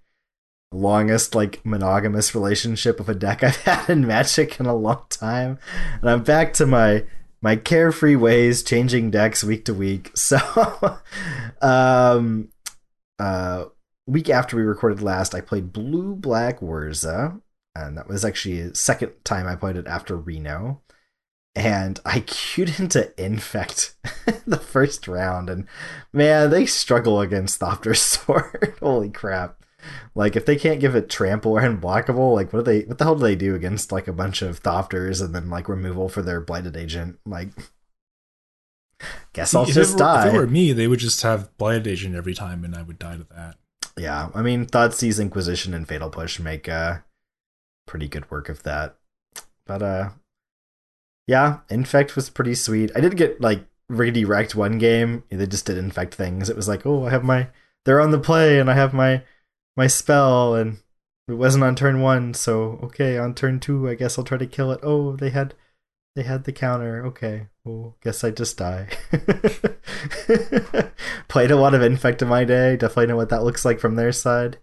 [0.73, 5.59] longest like monogamous relationship of a deck I've had in Magic in a long time,
[6.01, 7.05] and I'm back to my
[7.41, 10.11] my carefree ways, changing decks week to week.
[10.17, 10.99] So,
[11.61, 12.49] um,
[13.19, 13.65] uh,
[14.05, 17.41] week after we recorded last, I played Blue Black Whirza,
[17.75, 20.81] and that was actually second time I played it after Reno.
[21.55, 23.95] and I queued into Infect
[24.47, 25.67] the first round, and
[26.13, 28.75] man, they struggle against Thopter's Sword.
[28.79, 29.63] Holy crap!
[30.15, 32.85] Like if they can't give it trample or unblockable, like what do they?
[32.85, 35.69] What the hell do they do against like a bunch of Thopters and then like
[35.69, 37.19] removal for their blighted agent?
[37.25, 37.49] Like,
[39.33, 40.27] guess I'll if just it die.
[40.27, 42.99] If it were me, they would just have blighted agent every time, and I would
[42.99, 43.55] die to that.
[43.97, 46.99] Yeah, I mean, Thoughtseize Inquisition and Fatal Push make uh
[47.85, 48.97] pretty good work of that.
[49.65, 50.09] But uh
[51.25, 52.91] yeah, Infect was pretty sweet.
[52.95, 55.23] I did get like really wrecked one game.
[55.29, 56.49] They just did infect things.
[56.49, 57.49] It was like, oh, I have my
[57.85, 59.23] they're on the play and I have my
[59.75, 60.77] my spell and
[61.27, 64.47] it wasn't on turn one, so okay, on turn two I guess I'll try to
[64.47, 64.79] kill it.
[64.83, 65.53] Oh, they had
[66.17, 67.05] they had the counter.
[67.05, 67.47] Okay.
[67.63, 68.87] Well, guess I just die.
[71.27, 72.75] Played a lot of Infect in my day.
[72.75, 74.57] Definitely know what that looks like from their side.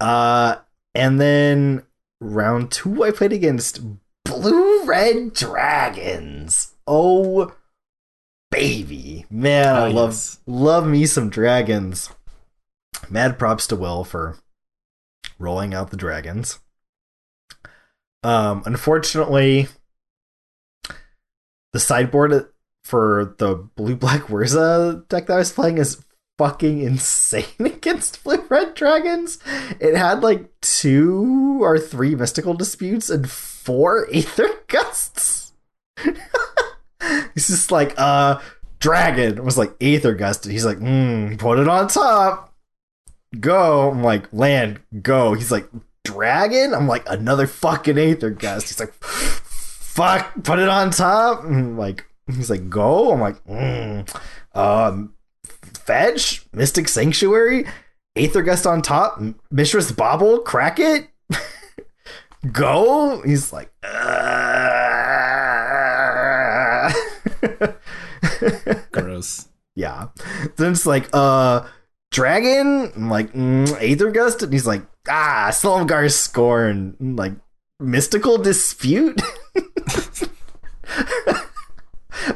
[0.00, 0.56] Uh
[0.94, 1.82] and then
[2.20, 3.80] round two I played against
[4.26, 6.74] Blue Red Dragons.
[6.86, 7.54] Oh
[8.50, 9.24] baby.
[9.30, 10.40] Man, I Oh, love yes.
[10.46, 12.10] love me some dragons.
[13.08, 14.36] Mad props to Will for
[15.38, 16.58] rolling out the dragons.
[18.22, 19.68] Um unfortunately
[21.76, 22.48] the sideboard
[22.84, 26.02] for the blue black Whirza deck that I was playing is
[26.38, 29.38] fucking insane against blue red dragons.
[29.78, 35.52] It had like two or three mystical disputes and four aether gusts.
[37.34, 38.40] He's just like, uh,
[38.80, 40.46] dragon It was like aether gust.
[40.46, 42.54] He's like, mm, put it on top.
[43.38, 43.90] Go.
[43.90, 45.34] I'm like, land, go.
[45.34, 45.68] He's like,
[46.04, 46.72] dragon?
[46.72, 48.68] I'm like, another fucking aether gust.
[48.68, 48.94] He's like,
[49.96, 51.44] fuck, put it on top.
[51.44, 53.12] And like, he's like, go.
[53.12, 54.06] I'm like, mm.
[54.54, 55.14] um,
[55.74, 57.64] fetch, mystic sanctuary,
[58.14, 61.08] aether gust on top, Mishra's Bauble, crack it,
[62.52, 63.22] go.
[63.22, 64.12] He's like, uh...
[68.92, 69.48] Gross.
[69.74, 70.08] yeah.
[70.56, 71.66] Then it's like, uh,
[72.10, 72.92] dragon.
[72.94, 77.32] I'm like, mm, aether gust, and he's like, ah, Slumgar's scorn, like
[77.80, 79.20] mystical dispute.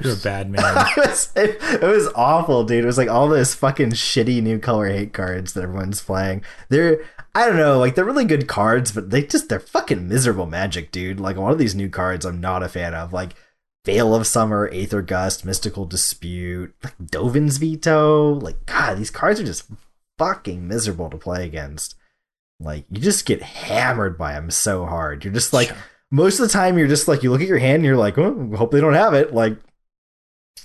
[0.03, 0.63] You're a bad man.
[0.97, 2.85] it, was, it, it was awful, dude.
[2.85, 6.43] It was like all this fucking shitty new color hate cards that everyone's playing.
[6.69, 7.03] They're
[7.35, 10.91] I don't know, like they're really good cards, but they just they're fucking miserable magic,
[10.91, 11.21] dude.
[11.21, 13.13] Like one of these new cards I'm not a fan of.
[13.13, 13.35] Like
[13.85, 18.35] Veil of Summer, Aether Gust, Mystical Dispute, like Dovin's Veto.
[18.35, 19.71] Like, God, these cards are just
[20.19, 21.95] fucking miserable to play against.
[22.59, 25.25] Like, you just get hammered by them so hard.
[25.25, 25.77] You're just like, Sure.
[26.11, 28.19] Most of the time, you're just like, you look at your hand and you're like,
[28.19, 29.33] oh, hope they don't have it.
[29.33, 29.57] Like,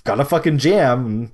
[0.04, 1.32] got a fucking jam.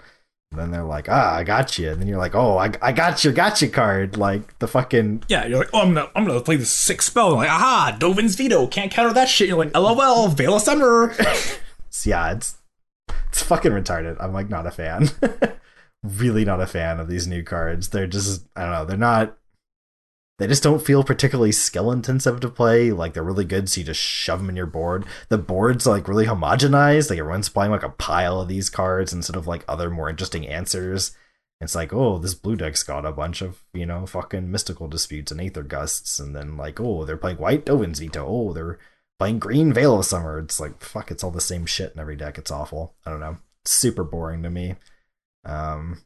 [0.51, 1.91] And then they're like, ah, I got you.
[1.91, 4.19] And then you're like, oh, I, I got your gotcha card.
[4.19, 7.31] Like, the fucking Yeah, you're like, oh, I'm gonna, I'm gonna play this sick spell.
[7.33, 9.49] I'm like, aha, Dovin's veto, can't counter that shit.
[9.49, 11.15] You're like, lol, Veil of Summer.
[12.05, 12.59] yeah, it's
[13.29, 14.19] it's fucking retarded.
[14.21, 15.09] I'm like not a fan.
[16.03, 17.89] really not a fan of these new cards.
[17.89, 19.39] They're just I don't know, they're not
[20.43, 22.91] they just don't feel particularly skill intensive to play.
[22.91, 25.07] Like they're really good, so you just shove them in your board.
[25.29, 27.11] The board's like really homogenized.
[27.11, 30.45] Like everyone's playing like a pile of these cards instead of like other more interesting
[30.49, 31.17] answers.
[31.61, 35.31] It's like, oh, this blue deck's got a bunch of, you know, fucking mystical disputes
[35.31, 38.27] and aether gusts, and then like, oh, they're playing white Dovin's veto.
[38.27, 38.81] Oh, they're
[39.21, 40.41] playing green Veil of Summer.
[40.41, 42.37] It's like fuck, it's all the same shit in every deck.
[42.37, 42.97] It's awful.
[43.07, 43.37] I don't know.
[43.63, 44.75] It's super boring to me.
[45.45, 46.03] Um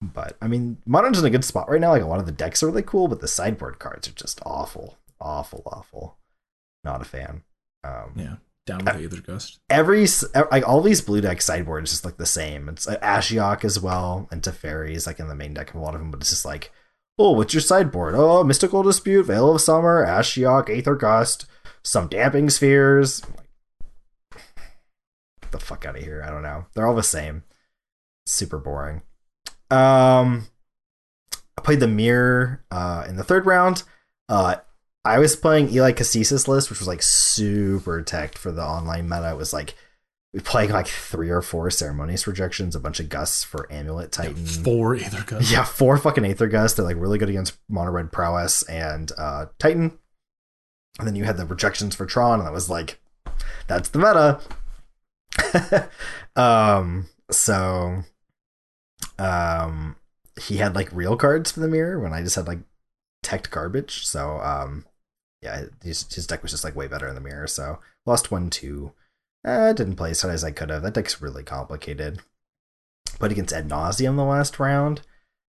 [0.00, 1.90] but I mean Modern's in a good spot right now.
[1.90, 4.40] Like a lot of the decks are really cool, but the sideboard cards are just
[4.44, 4.98] awful.
[5.20, 6.18] Awful, awful.
[6.84, 7.42] Not a fan.
[7.84, 9.60] Um yeah, down with the Aether Gust.
[9.70, 10.06] every
[10.50, 12.68] like all these blue deck sideboards just like the same.
[12.68, 15.94] It's uh, Ashiok as well, and Teferi's like in the main deck of a lot
[15.94, 16.72] of them, but it's just like,
[17.18, 18.14] oh, what's your sideboard?
[18.14, 21.46] Oh, Mystical Dispute, Veil of Summer, Ashiok, Aether Gust,
[21.82, 23.22] some Damping Spheres.
[24.34, 24.42] Like,
[25.52, 26.22] the fuck out of here!
[26.26, 26.66] I don't know.
[26.74, 27.44] They're all the same.
[28.26, 29.02] Super boring.
[29.70, 30.46] Um,
[31.58, 33.82] I played the mirror uh, in the third round.
[34.28, 34.56] Uh,
[35.04, 39.30] I was playing Eli Kassis's list, which was like super tech for the online meta.
[39.30, 39.74] It was like
[40.32, 44.44] we playing like three or four ceremonious rejections, a bunch of gusts for Amulet Titan.
[44.44, 45.50] Four Aether Gust.
[45.50, 46.76] Yeah, four fucking Aether Gust.
[46.76, 49.98] They're like really good against Mono Red Prowess and uh, Titan.
[50.98, 53.00] And then you had the rejections for Tron, and that was like,
[53.66, 54.40] that's the
[55.38, 55.88] meta.
[56.36, 58.02] um, so,
[59.18, 59.96] um,
[60.40, 62.60] he had like real cards for the mirror when I just had like
[63.22, 64.06] teched garbage.
[64.06, 64.86] So, um,
[65.42, 67.46] yeah, his, his deck was just like way better in the mirror.
[67.46, 68.92] So, lost one, two.
[69.44, 70.82] Uh, didn't play as hard as I could have.
[70.82, 72.20] That deck's really complicated.
[73.18, 75.02] Played against Ad Nauseam the last round,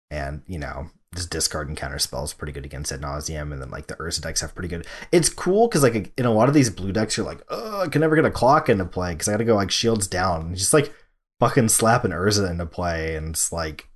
[0.09, 3.69] and you know, just discard and counter spells pretty good against Ad Nauseam, and then
[3.69, 4.87] like the Urza decks have pretty good.
[5.11, 7.87] It's cool because like in a lot of these blue decks, you're like, oh, I
[7.87, 10.47] can never get a clock into play because I got to go like shields down.
[10.47, 10.91] And just like
[11.39, 13.89] fucking slap an Urza into play, and it's like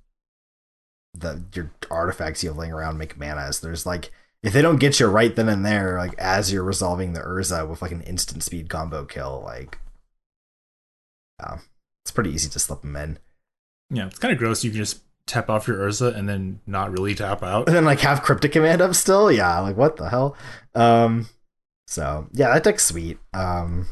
[1.14, 3.52] the your artifacts you have laying around make mana.
[3.52, 4.10] So there's like
[4.42, 7.68] if they don't get you right then and there, like as you're resolving the Urza
[7.68, 9.78] with like an instant speed combo kill, like
[11.40, 11.58] yeah,
[12.04, 13.18] it's pretty easy to slip them in.
[13.90, 14.64] Yeah, it's kind of gross.
[14.64, 17.66] You can just tap off your Urza and then not really tap out.
[17.68, 19.30] And then like have cryptic command up still.
[19.30, 20.36] Yeah, like what the hell?
[20.74, 21.28] Um
[21.86, 23.18] so yeah, that deck's sweet.
[23.34, 23.86] Um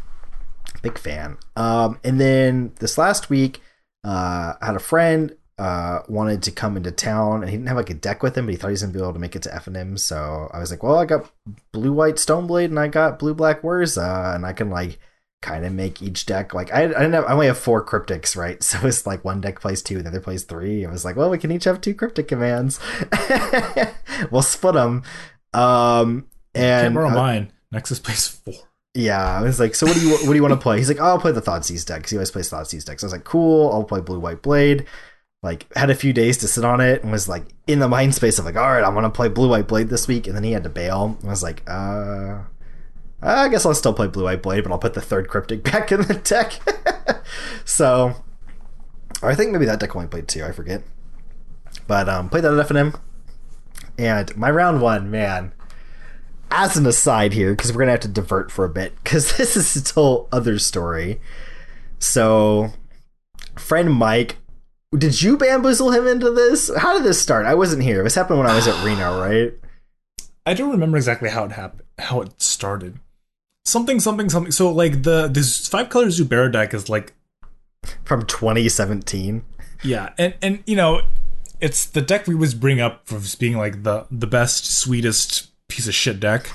[0.89, 1.39] big fan.
[1.57, 3.61] Um and then this last week,
[4.05, 7.77] uh I had a friend uh wanted to come into town and he didn't have
[7.77, 9.37] like a deck with him, but he thought he was gonna be able to make
[9.37, 9.99] it to FNM.
[9.99, 11.31] So I was like, Well, I got
[11.73, 14.99] blue white Stoneblade and I got blue black Whirza and I can like
[15.43, 18.37] kind of make each deck like I, I didn't have I only have four cryptics
[18.37, 21.15] right so it's like one deck plays two the other plays three I was like
[21.15, 22.81] well we can each have two cryptic commands
[24.31, 25.05] we'll split them
[25.53, 26.27] um
[26.57, 27.53] and Can't borrow uh, mine.
[27.71, 28.55] Nexus plays four.
[28.97, 30.89] Yeah I was like so what do you what do you want to play he's
[30.89, 33.13] like oh, I'll play the Thoughtseize deck because he always plays Thoughtseize decks I was
[33.13, 34.87] like cool I'll play blue white blade
[35.43, 38.15] like had a few days to sit on it and was like in the mind
[38.15, 40.45] space of like all right I'm gonna play blue white blade this week and then
[40.45, 42.41] he had to bail I was like uh
[43.23, 45.91] I guess I'll still play Blue White Blade, but I'll put the third cryptic back
[45.91, 46.61] in the deck.
[47.65, 48.15] so,
[49.23, 50.45] I think maybe that deck only played two.
[50.45, 50.83] I forget.
[51.87, 52.99] But um, played that at FNM,
[53.99, 55.53] and my round one, man.
[56.51, 59.57] As an aside here, because we're gonna have to divert for a bit, because this
[59.57, 61.21] is its whole other story.
[61.99, 62.73] So,
[63.57, 64.37] friend Mike,
[64.97, 66.71] did you bamboozle him into this?
[66.77, 67.47] How did this start?
[67.47, 68.03] I wasn't here.
[68.05, 69.53] This happened when I was at Reno, right?
[70.47, 73.01] I don't remember exactly how it happened, how it started.
[73.65, 74.53] Something, something, something.
[74.53, 77.15] So like the this five color Zubera deck is like
[78.05, 79.43] From 2017.
[79.83, 81.03] yeah, and and you know,
[81.61, 85.89] it's the deck we always bring up for being like the the best, sweetest piece
[85.89, 86.51] of shit deck.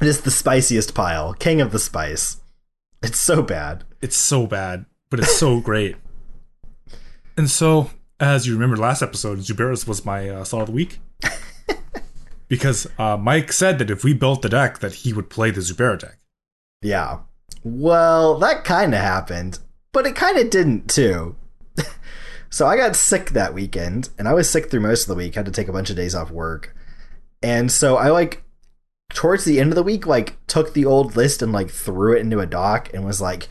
[0.00, 2.38] It is the spiciest pile, king of the spice.
[3.02, 3.84] It's so bad.
[4.02, 5.96] It's so bad, but it's so great.
[7.36, 7.90] And so,
[8.20, 10.98] as you remember last episode, Zuberas was my uh, salt of the week.
[12.48, 15.60] because uh, Mike said that if we built the deck, that he would play the
[15.60, 16.18] Zubera deck.
[16.82, 17.20] Yeah.
[17.64, 19.58] Well, that kind of happened,
[19.92, 21.36] but it kind of didn't too.
[22.50, 25.34] so I got sick that weekend, and I was sick through most of the week.
[25.34, 26.74] Had to take a bunch of days off work,
[27.42, 28.42] and so I like
[29.10, 32.20] towards the end of the week, like took the old list and like threw it
[32.20, 33.48] into a doc and was like,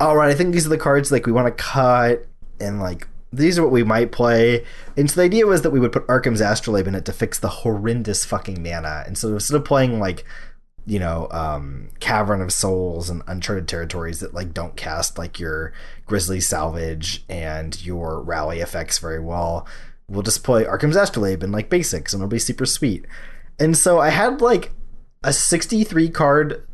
[0.00, 2.26] "All right, I think these are the cards like we want to cut,
[2.60, 4.64] and like these are what we might play."
[4.96, 7.38] And so the idea was that we would put Arcum's Astrolabe in it to fix
[7.38, 10.24] the horrendous fucking mana, and so instead of playing like
[10.84, 15.72] you know, um, Cavern of Souls and Uncharted Territories that like don't cast like your
[16.06, 19.66] Grisly Salvage and your Rally effects very well.
[20.12, 23.06] We'll just play Arcum's Astrolabe and like basics, and it'll be super sweet.
[23.58, 24.72] And so I had like
[25.24, 26.66] a 63 card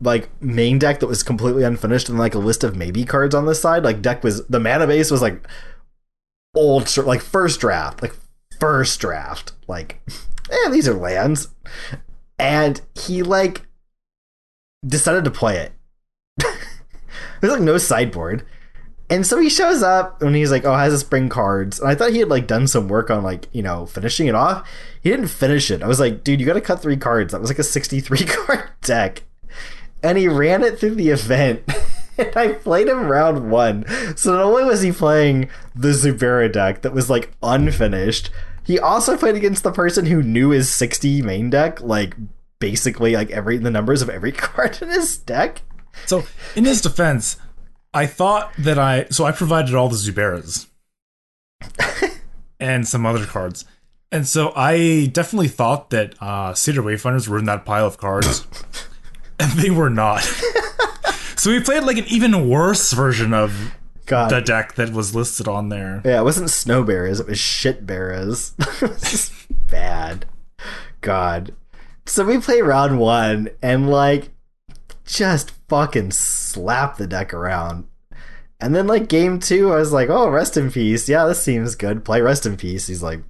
[0.00, 3.46] like main deck that was completely unfinished and like a list of maybe cards on
[3.46, 3.84] the side.
[3.84, 5.46] Like deck was the mana base was like
[6.54, 8.14] old like first draft, like
[8.60, 9.52] first draft.
[9.66, 10.00] Like,
[10.50, 11.48] eh, these are lands
[12.38, 13.66] and he like
[14.86, 15.72] decided to play it.
[17.40, 18.46] There's like no sideboard.
[19.10, 21.94] And so he shows up and he's like, "Oh, has this bring cards?" And I
[21.94, 24.68] thought he had like done some work on like you know finishing it off.
[25.02, 25.82] He didn't finish it.
[25.82, 28.18] I was like, "Dude, you got to cut three cards." That was like a 63
[28.24, 29.24] card deck,
[30.02, 31.62] and he ran it through the event.
[32.18, 33.84] and I played him round one.
[34.16, 38.30] So not only was he playing the Zubera deck that was like unfinished,
[38.64, 42.16] he also played against the person who knew his 60 main deck, like
[42.58, 45.62] basically like every the numbers of every card in his deck.
[46.06, 46.24] So,
[46.56, 47.36] in his defense,
[47.94, 50.66] I thought that I so I provided all the Zuberas
[52.60, 53.64] and some other cards.
[54.10, 58.46] And so I definitely thought that uh Cedar Wayfinders were in that pile of cards.
[59.38, 60.22] and they were not.
[61.36, 63.72] so we played like an even worse version of
[64.06, 64.30] God.
[64.30, 66.02] the deck that was listed on there.
[66.04, 68.54] Yeah, it wasn't snow bears, it was shit bears.
[68.58, 69.30] it was
[69.70, 70.26] bad.
[71.00, 71.54] God.
[72.06, 74.30] So we play round one and like
[75.06, 77.86] just fucking slap the deck around.
[78.60, 81.08] And then like game two, I was like, oh, rest in peace.
[81.08, 82.04] Yeah, this seems good.
[82.04, 82.86] Play rest in peace.
[82.86, 83.22] He's like,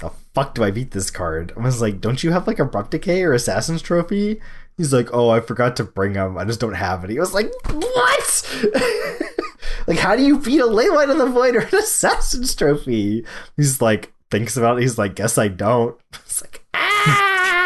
[0.00, 1.52] the fuck do I beat this card?
[1.56, 4.40] I was like, don't you have like Abrupt Decay or Assassin's Trophy?
[4.76, 6.38] He's like, oh, I forgot to bring them.
[6.38, 7.18] I just don't have any.
[7.18, 8.62] I was like, what?
[9.86, 13.24] like, how do you beat a Leyline of the Void or an Assassin's Trophy?
[13.56, 14.82] He's like, thinks about it.
[14.82, 15.98] He's like, guess I don't.
[16.24, 16.64] It's like!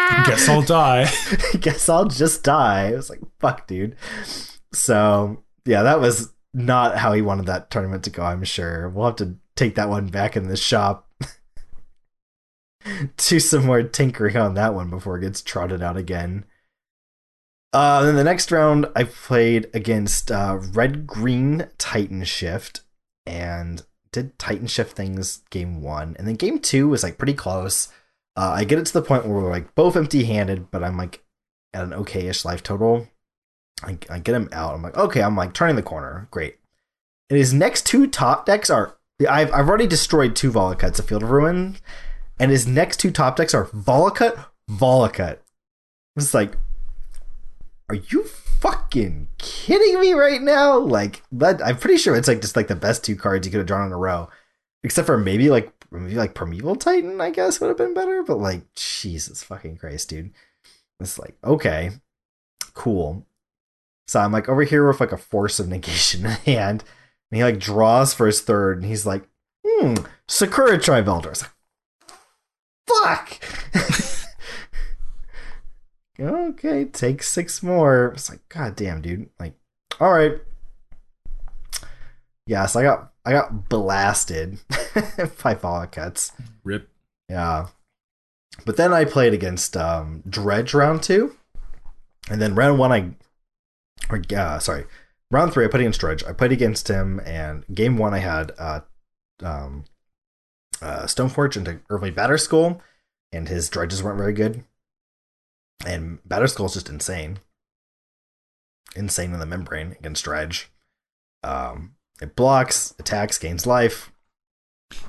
[0.25, 1.09] Guess I'll die.
[1.59, 2.89] guess I'll just die.
[2.89, 3.95] I was like, fuck, dude.
[4.73, 8.89] So, yeah, that was not how he wanted that tournament to go, I'm sure.
[8.89, 11.09] We'll have to take that one back in the shop.
[13.17, 16.45] Do some more tinkering on that one before it gets trotted out again.
[17.73, 22.81] Uh, then the next round, I played against uh, Red Green Titan Shift
[23.25, 26.15] and did Titan Shift things game one.
[26.17, 27.89] And then game two was like pretty close.
[28.35, 30.97] Uh, I get it to the point where we're like both empty handed, but I'm
[30.97, 31.23] like
[31.73, 33.07] at an okay ish life total.
[33.83, 34.73] I, I get him out.
[34.73, 36.27] I'm like, okay, I'm like turning the corner.
[36.31, 36.57] Great.
[37.29, 38.97] And his next two top decks are
[39.29, 41.77] I've, I've already destroyed two Valakuts, a Field of Ruin,
[42.39, 45.37] and his next two top decks are Valakut, Valakut.
[46.17, 46.57] It's like,
[47.89, 50.77] are you fucking kidding me right now?
[50.77, 53.59] Like that, I'm pretty sure it's like just like the best two cards you could
[53.59, 54.29] have drawn in a row,
[54.83, 57.21] except for maybe like maybe like Primeval Titan.
[57.21, 60.31] I guess would have been better, but like Jesus fucking Christ, dude.
[60.99, 61.91] It's like okay,
[62.73, 63.25] cool.
[64.07, 66.83] So I'm like over here with like a force of negation in hand,
[67.31, 69.27] and he like draws for his third, and he's like,
[69.65, 69.95] hmm,
[70.27, 71.31] Sakura-Tribe Elder.
[71.31, 71.51] It's like,
[72.87, 73.39] fuck.
[76.19, 78.11] okay, take six more.
[78.15, 79.29] It's like, god damn, dude.
[79.39, 79.53] Like,
[79.99, 80.39] all right.
[82.47, 86.31] Yeah, so I got I got blasted by Valakuts.
[86.63, 86.89] Rip.
[87.29, 87.67] Yeah.
[88.65, 91.35] But then I played against um, Dredge round two.
[92.29, 93.11] And then round one I
[94.09, 94.85] or uh, sorry.
[95.31, 96.23] Round three I played against Dredge.
[96.23, 98.81] I played against him and game one I had uh
[99.41, 99.85] um
[100.81, 102.79] uh Stoneforge into early Batterskull,
[103.31, 104.63] and his dredges weren't very good
[105.85, 107.39] and Batterskull's just insane.
[108.95, 110.71] Insane in the membrane against Dredge.
[111.43, 114.11] Um, it blocks, attacks, gains life.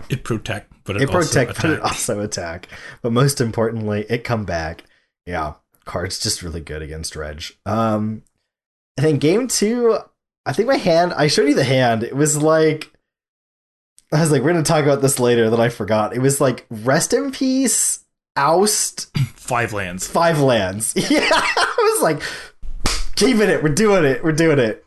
[0.09, 2.69] It protect, but it, it protect, but it also attack.
[3.03, 4.85] But most importantly, it come back.
[5.27, 5.55] Yeah,
[5.85, 7.45] card's just really good against Reg.
[7.65, 8.23] Um,
[8.97, 9.99] and then game two,
[10.45, 11.13] I think my hand.
[11.13, 12.03] I showed you the hand.
[12.03, 12.93] It was like.
[14.13, 15.51] I was like, we're gonna talk about this later.
[15.51, 16.15] That I forgot.
[16.15, 18.05] It was like rest in peace,
[18.37, 20.07] oust, five lands.
[20.07, 20.95] five lands.
[21.11, 22.23] Yeah, I was like,
[23.17, 23.63] keeping it.
[23.63, 24.23] We're doing it.
[24.25, 24.86] We're doing it.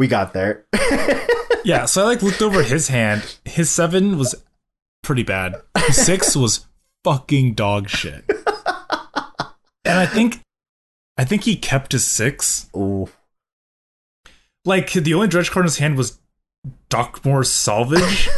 [0.00, 0.64] We got there.
[1.62, 3.36] Yeah, so I like looked over his hand.
[3.44, 4.34] His seven was
[5.02, 5.60] pretty bad.
[5.76, 6.66] His six was
[7.04, 8.24] fucking dog shit.
[9.84, 10.40] And I think
[11.18, 12.70] I think he kept his six.
[12.74, 13.10] Ooh.
[14.64, 16.18] Like the only dredge card in his hand was
[16.88, 18.30] Dockmore Salvage.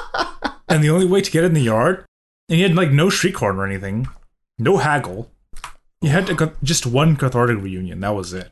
[0.68, 2.04] and the only way to get it in the yard,
[2.48, 4.08] and he had like no street card or anything,
[4.58, 5.30] no haggle.
[6.00, 8.00] He had to go, just one cathartic reunion.
[8.00, 8.50] That was it.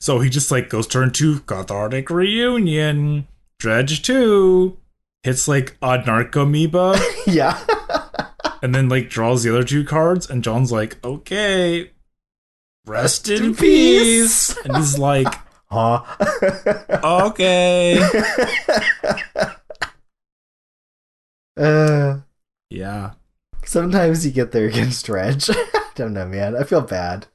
[0.00, 3.26] So he just like goes turn two, cathartic reunion,
[3.58, 4.78] dredge two,
[5.22, 7.58] hits like a narcomoeba, Yeah.
[8.62, 11.90] and then like draws the other two cards, and John's like, okay,
[12.86, 14.56] rest in peace.
[14.64, 15.28] And he's like,
[15.70, 16.02] Huh?
[17.04, 18.02] okay.
[21.56, 22.18] uh,
[22.70, 23.12] Yeah.
[23.64, 25.48] sometimes you get there against Dredge.
[25.50, 26.56] I don't know, man.
[26.56, 27.26] I feel bad.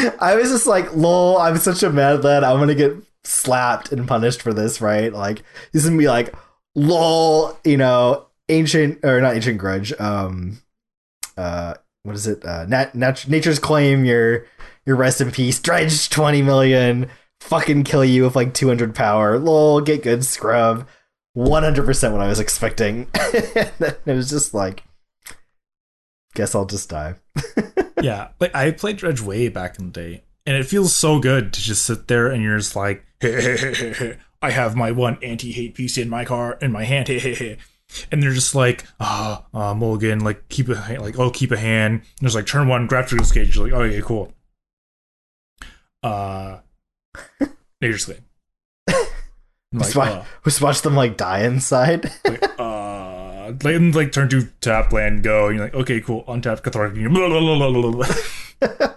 [0.20, 2.44] I was just like, lol, I'm such a mad lad.
[2.44, 5.12] I'm gonna get slapped and punished for this, right?
[5.12, 5.42] Like,
[5.72, 6.34] he's gonna be like,
[6.74, 10.58] lol, you know, ancient, or not ancient grudge, um,
[11.36, 12.44] uh, what is it?
[12.44, 14.46] Uh, nat- nat- nature's claim, your,
[14.86, 17.08] your rest in peace, Dredge 20 million,
[17.40, 20.86] fucking kill you with like 200 power, lol, get good, scrub.
[21.36, 23.06] 100% what I was expecting.
[23.14, 24.82] it was just like,
[26.34, 27.14] guess I'll just die.
[28.02, 28.28] Yeah.
[28.40, 31.60] Like I played Dredge way back in the day, and it feels so good to
[31.60, 36.24] just sit there and you're just like, I have my one anti-hate piece in my
[36.24, 37.10] car in my hand,
[38.10, 41.58] and they're just like, ah, uh, mulligan, like keep a hand, like oh keep a
[41.58, 41.94] hand.
[41.96, 43.54] And there's like turn one, grab Grafdigger's Cage.
[43.54, 44.32] You're like, oh yeah, cool.
[46.02, 46.60] Uh,
[47.82, 48.24] Nature's Claim.
[48.88, 52.10] I'm Just Like, watch, uh, just watch them like die inside.
[52.24, 52.69] like, uh,
[53.62, 55.48] like, and, like turn to tap land go.
[55.48, 57.02] And you're like, okay, cool, untap cathartic.
[57.12, 58.06] blah, blah, blah, blah, blah,
[58.70, 58.94] blah.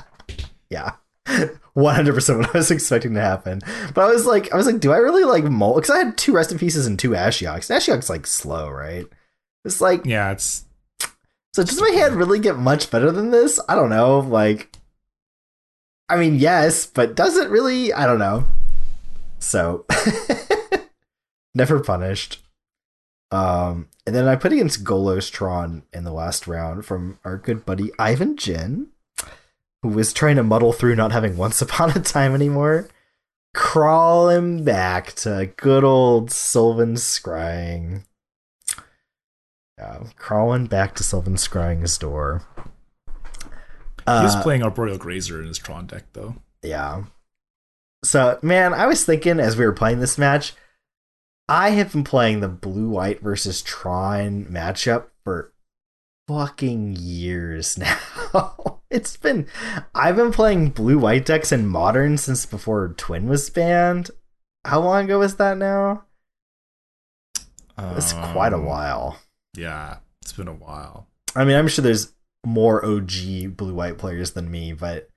[0.70, 0.92] yeah.
[1.26, 3.60] 100% what I was expecting to happen.
[3.94, 5.76] But I was like, I was like, do I really like mold?
[5.76, 7.74] Because I had two rest in pieces and two Ashioks.
[7.74, 9.06] Ashiok's like slow, right?
[9.64, 10.64] It's like, yeah, it's
[11.54, 13.60] so does my hand really get much better than this?
[13.68, 14.20] I don't know.
[14.20, 14.74] Like,
[16.08, 17.92] I mean, yes, but does it really?
[17.92, 18.46] I don't know.
[19.38, 19.84] So,
[21.54, 22.41] never punished.
[23.32, 27.64] Um, and then I put against Golos Tron in the last round from our good
[27.64, 28.88] buddy Ivan Jin,
[29.82, 32.88] who was trying to muddle through not having Once Upon a Time anymore.
[33.54, 38.04] Crawling back to good old Sylvan Scrying.
[39.78, 42.42] Yeah, crawling back to Sylvan Scrying's door.
[42.66, 42.72] he
[44.06, 46.36] was Uh, playing Arboreal Grazer in his Tron deck though.
[46.62, 47.04] yeah.
[48.04, 50.54] So, man, I was thinking as we were playing this match,
[51.48, 55.52] I have been playing the blue white versus Tron matchup for
[56.28, 57.76] fucking years
[58.32, 58.80] now.
[58.90, 59.46] it's been
[59.94, 64.10] I've been playing blue white decks in modern since before Twin was banned.
[64.64, 66.04] How long ago was that now?
[67.96, 69.18] It's quite a Um, while.
[69.56, 71.08] Yeah, it's been a while.
[71.34, 72.12] I mean, I'm sure there's
[72.46, 75.08] more OG blue white players than me, but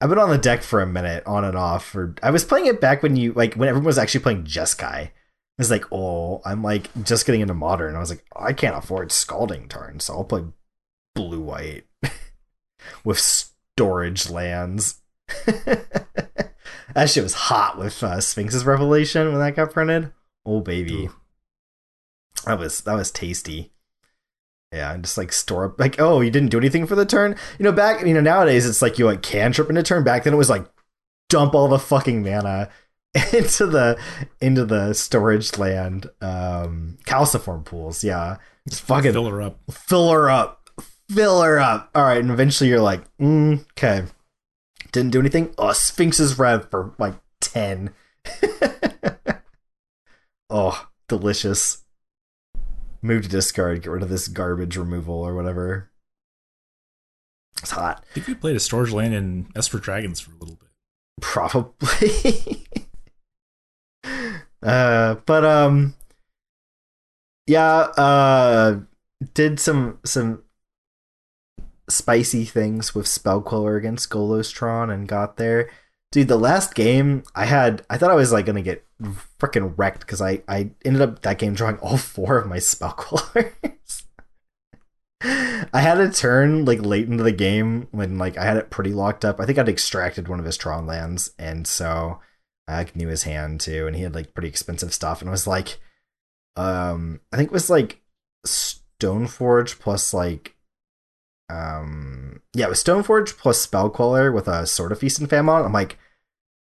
[0.00, 1.84] I've been on the deck for a minute, on and off.
[1.84, 5.10] For I was playing it back when you like when everyone was actually playing Jeskai.
[5.58, 7.94] It's like, oh, I'm like just getting into modern.
[7.94, 10.44] I was like, I can't afford Scalding Tarn, so I'll play
[11.14, 11.84] blue white
[13.04, 15.00] with storage lands.
[15.46, 20.12] that shit was hot with uh, Sphinx's Revelation when that got printed.
[20.44, 21.14] Oh baby, Ooh.
[22.44, 23.72] that was that was tasty.
[24.72, 27.36] Yeah, and just like store up like, oh, you didn't do anything for the turn.
[27.60, 30.02] You know, back you know nowadays it's like you like cantrip in a turn.
[30.02, 30.66] Back then it was like
[31.28, 32.70] dump all the fucking mana
[33.32, 33.98] into the
[34.40, 38.02] into the storage land um calciform pools.
[38.02, 38.38] Yeah,
[38.68, 39.60] just fucking Fill her up.
[39.70, 40.68] fill her up,
[41.10, 41.90] fill her up.
[41.94, 44.04] All right, and eventually you're like, mm, okay,
[44.92, 45.54] didn't do anything.
[45.58, 47.90] Oh, Sphinx's rev for like ten.
[50.50, 51.84] oh, delicious.
[53.02, 55.90] Move to discard, get rid of this garbage removal or whatever.
[57.60, 58.04] It's hot.
[58.10, 60.68] I think we played a storage land in Esper Dragons for a little bit.
[61.20, 62.66] Probably.
[64.64, 65.94] uh, but um,
[67.46, 67.66] yeah.
[67.96, 68.80] Uh,
[69.32, 70.42] did some some
[71.88, 75.70] spicy things with Spellqueller against Golostron and got there.
[76.12, 78.84] Dude, the last game I had, I thought I was like gonna get
[79.40, 83.52] freaking wrecked because I I ended up that game drawing all four of my Spellquellers.
[85.72, 88.92] I had a turn like late into the game when like I had it pretty
[88.92, 89.40] locked up.
[89.40, 92.20] I think I'd extracted one of his Tron lands, and so
[92.66, 95.46] I knew his hand too, and he had like pretty expensive stuff, and it was
[95.46, 95.80] like,
[96.56, 98.00] um, I think it was like
[98.46, 100.56] Stoneforge plus like,
[101.50, 105.64] um, yeah, it was Stoneforge plus Spellqueller with a Sword of Feast and Famine.
[105.64, 105.98] I'm like,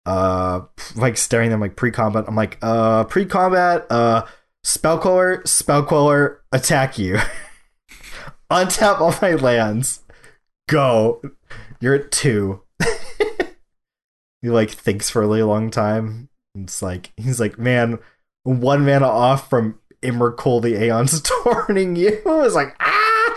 [0.06, 0.62] uh,
[0.96, 2.24] like staring them like pre-combat.
[2.26, 4.22] I'm like, uh, pre-combat, uh,
[4.64, 7.18] Spellqueller, Spellqueller, attack you.
[8.50, 10.00] Untap all my lands.
[10.68, 11.22] Go.
[11.80, 12.62] You're at two.
[14.42, 16.28] he like thinks for a really long time.
[16.54, 17.98] It's like he's like, man,
[18.42, 22.20] one mana off from Emrakul the Aeon's torning you.
[22.26, 23.32] I was like, ah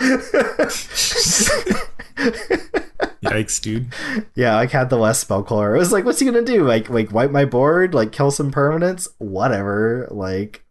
[3.22, 3.92] Yikes, dude.
[4.34, 5.74] Yeah, I had the last Spellqueller.
[5.74, 6.64] I was like, what's he gonna do?
[6.64, 9.08] Like like wipe my board, like kill some permanents?
[9.18, 10.08] Whatever.
[10.10, 10.64] Like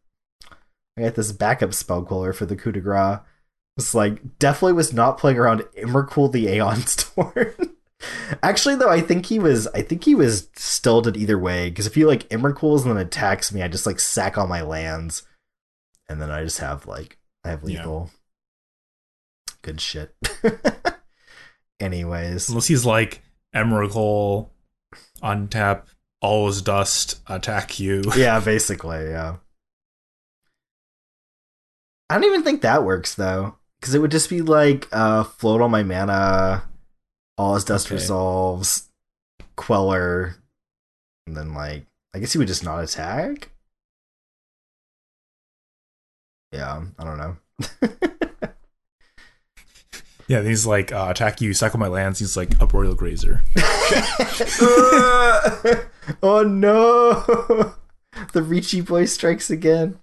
[0.98, 3.20] I got this backup spell Spellqueller for the coup de grace.
[3.78, 7.73] It's like definitely was not playing around Emrakul the Aeons Torn.
[8.42, 9.68] Actually, though, I think he was.
[9.68, 11.70] I think he was still did either way.
[11.70, 14.62] Because if he like Emrakuls and then attacks me, I just like sack all my
[14.62, 15.24] lands,
[16.10, 17.80] and then I just have like I have Yeah.
[17.80, 18.12] lethal.
[19.62, 20.14] Good shit.
[21.80, 23.22] Anyways, Unless he's like
[23.56, 24.50] Emrakul,
[25.22, 25.84] untap,
[26.22, 28.04] all is dust, attack you.
[28.16, 29.38] yeah, basically, yeah.
[32.10, 35.62] I don't even think that works though, because it would just be like uh, float
[35.62, 36.64] all my mana,
[37.38, 37.96] All Is Dust Okay.
[37.96, 38.90] resolves,
[39.56, 40.36] queller,
[41.28, 43.50] and then like I guess he would just not attack.
[46.52, 47.38] Yeah, I don't know.
[50.28, 52.20] Yeah, he's like, uh, attack you, cycle my lands.
[52.20, 53.42] He's like, Arboreal Grazer.
[56.24, 57.74] oh no!
[58.32, 60.00] The Ricci boy strikes again.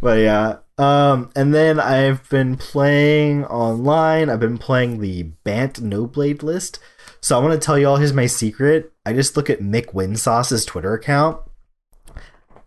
[0.00, 0.56] but yeah.
[0.78, 4.28] Um, and then I've been playing online.
[4.28, 6.78] I've been playing the Bant No Blade list.
[7.20, 8.92] So I want to tell you all here's my secret.
[9.04, 11.40] I just look at McWin Sauce's Twitter account.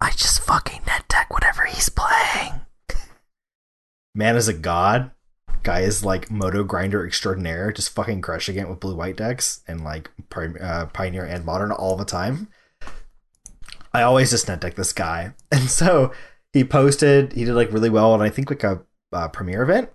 [0.02, 2.62] I just fucking net deck whatever he's playing.
[4.16, 5.12] Man is a god.
[5.62, 9.84] Guy is like moto grinder extraordinaire, just fucking crushing it with blue white decks and
[9.84, 10.10] like
[10.62, 12.48] uh, Pioneer and Modern all the time.
[13.94, 16.12] I always just net deck this guy, and so
[16.54, 17.34] he posted.
[17.34, 18.82] He did like really well, and I think like a
[19.12, 19.90] uh, premiere event.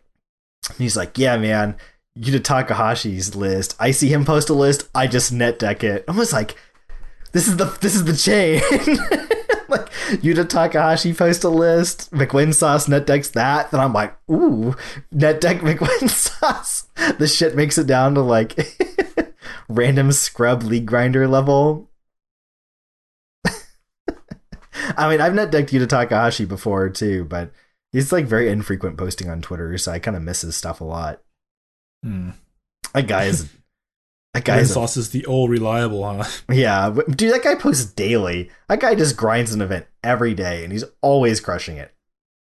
[0.68, 1.76] And he's like, "Yeah, man,
[2.14, 3.76] you did Takahashi's list.
[3.78, 4.88] I see him post a list.
[4.94, 6.56] I just net deck it." I was like,
[7.32, 8.60] "This is the this is the chain."
[9.68, 9.90] like
[10.22, 14.74] Yuta Takahashi post a list, McWin Sauce net decks that, then I'm like, ooh,
[15.10, 16.86] net deck McWin Sauce.
[17.18, 18.58] The shit makes it down to like
[19.68, 21.90] random scrub league grinder level.
[24.96, 27.52] I mean, I've net decked Yuta Takahashi before too, but
[27.92, 30.84] he's like very infrequent posting on Twitter, so I kind of miss his stuff a
[30.84, 31.22] lot.
[32.02, 32.30] Hmm.
[32.92, 33.48] That guy is.
[34.34, 34.72] That guy is.
[34.72, 36.28] sauce is the old reliable, huh?
[36.52, 38.50] Yeah, dude, that guy posts daily.
[38.68, 41.94] That guy just grinds an event every day, and he's always crushing it.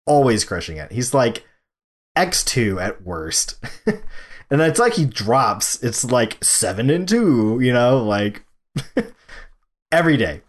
[0.06, 0.92] Always crushing it.
[0.92, 1.48] He's like
[2.18, 3.64] X2 at worst.
[3.86, 5.82] and it's like he drops.
[5.82, 8.44] It's like 7 and 2, you know, like
[9.90, 10.42] every day.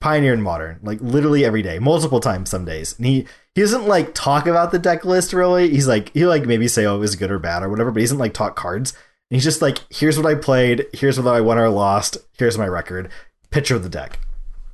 [0.00, 2.96] Pioneer and modern, like literally every day, multiple times some days.
[2.98, 5.70] And he he doesn't like talk about the deck list really.
[5.70, 8.00] He's like he like maybe say oh it was good or bad or whatever, but
[8.00, 8.92] he doesn't like talk cards.
[9.30, 12.58] And he's just like, here's what I played, here's what I won or lost, here's
[12.58, 13.10] my record.
[13.50, 14.20] Picture of the deck.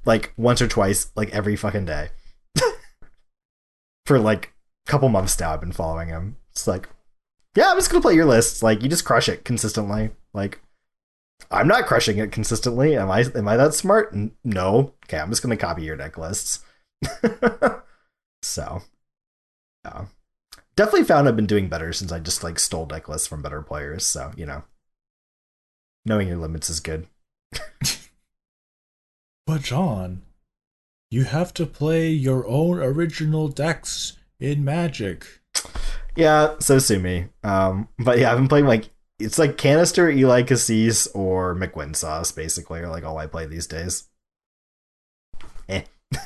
[0.04, 2.08] Like once or twice, like every fucking day.
[4.06, 4.52] For like
[4.86, 6.36] a couple months now I've been following him.
[6.50, 6.88] It's like,
[7.54, 8.62] yeah, I'm just gonna play your list.
[8.62, 10.10] Like you just crush it consistently.
[10.34, 10.60] Like
[11.50, 12.96] I'm not crushing it consistently.
[12.96, 14.10] Am I am I that smart?
[14.12, 14.94] N- no.
[15.06, 16.64] Okay, I'm just gonna copy your deck lists.
[18.42, 18.82] so
[19.84, 20.06] yeah.
[20.74, 23.60] Definitely found I've been doing better since I just like stole deck lists from better
[23.60, 24.06] players.
[24.06, 24.62] So, you know.
[26.06, 27.06] Knowing your limits is good.
[29.46, 30.22] But John,
[31.10, 35.26] you have to play your own original decks in Magic.
[36.14, 37.26] Yeah, so sue me.
[37.42, 38.90] Um, but yeah, I've been playing like
[39.22, 43.66] it's like Kanister, Eli Kassis, or McWin sauce, basically, are like all I play these
[43.66, 44.08] days.
[45.68, 45.82] Eh.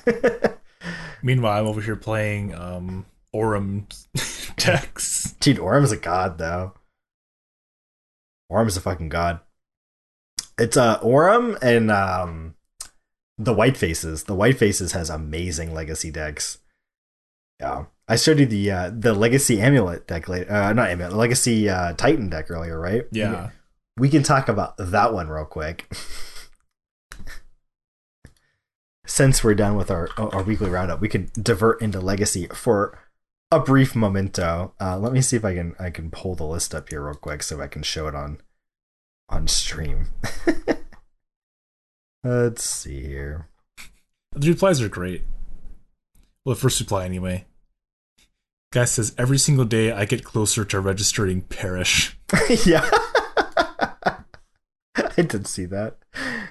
[1.22, 3.86] Meanwhile, I'm over here playing um Aurum
[4.56, 5.34] decks.
[5.40, 6.74] Dude, Orm's a god though.
[8.48, 9.40] Orm's a fucking god.
[10.58, 11.00] It's uh
[11.62, 12.54] and um
[13.38, 14.24] the White Faces.
[14.24, 16.58] The White Faces has amazing legacy decks.
[17.60, 17.86] Yeah.
[18.08, 21.92] I showed you the uh the legacy amulet deck later uh not amulet, legacy uh
[21.94, 23.04] Titan deck earlier, right?
[23.10, 23.50] Yeah.
[23.98, 25.90] We can talk about that one real quick.
[29.06, 32.98] Since we're done with our our weekly roundup, we can divert into legacy for
[33.50, 34.74] a brief momento.
[34.80, 37.14] Uh, let me see if I can I can pull the list up here real
[37.14, 38.40] quick so I can show it on
[39.28, 40.08] on stream.
[42.24, 43.48] Let's see here.
[44.32, 45.22] The replies are great.
[46.44, 47.46] Well, the first reply anyway.
[48.76, 52.18] Guy says every single day I get closer to registering parish.
[52.66, 52.86] yeah.
[54.94, 55.96] I did see that.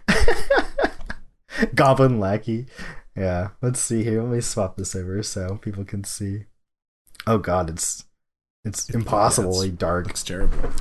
[1.75, 2.65] Goblin Lackey.
[3.15, 4.23] Yeah, let's see here.
[4.23, 6.45] Let me swap this over so people can see.
[7.27, 8.05] Oh god, it's
[8.63, 10.09] it's Yeah, impossibly it's- dark.
[10.09, 10.71] It's terrible.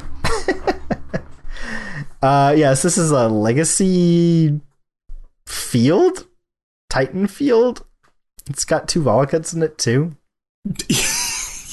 [2.23, 4.63] Uh yes, this is a legacy
[5.45, 6.27] field?
[6.89, 7.85] Titan field?
[8.49, 10.17] It's got two Valakuts in it too.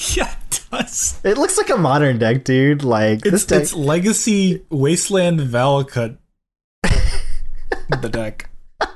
[0.16, 1.20] yeah, it does.
[1.24, 2.82] It looks like a modern deck, dude.
[2.82, 6.18] Like this deck it's Legacy Wasteland Valakut.
[6.82, 8.50] the deck.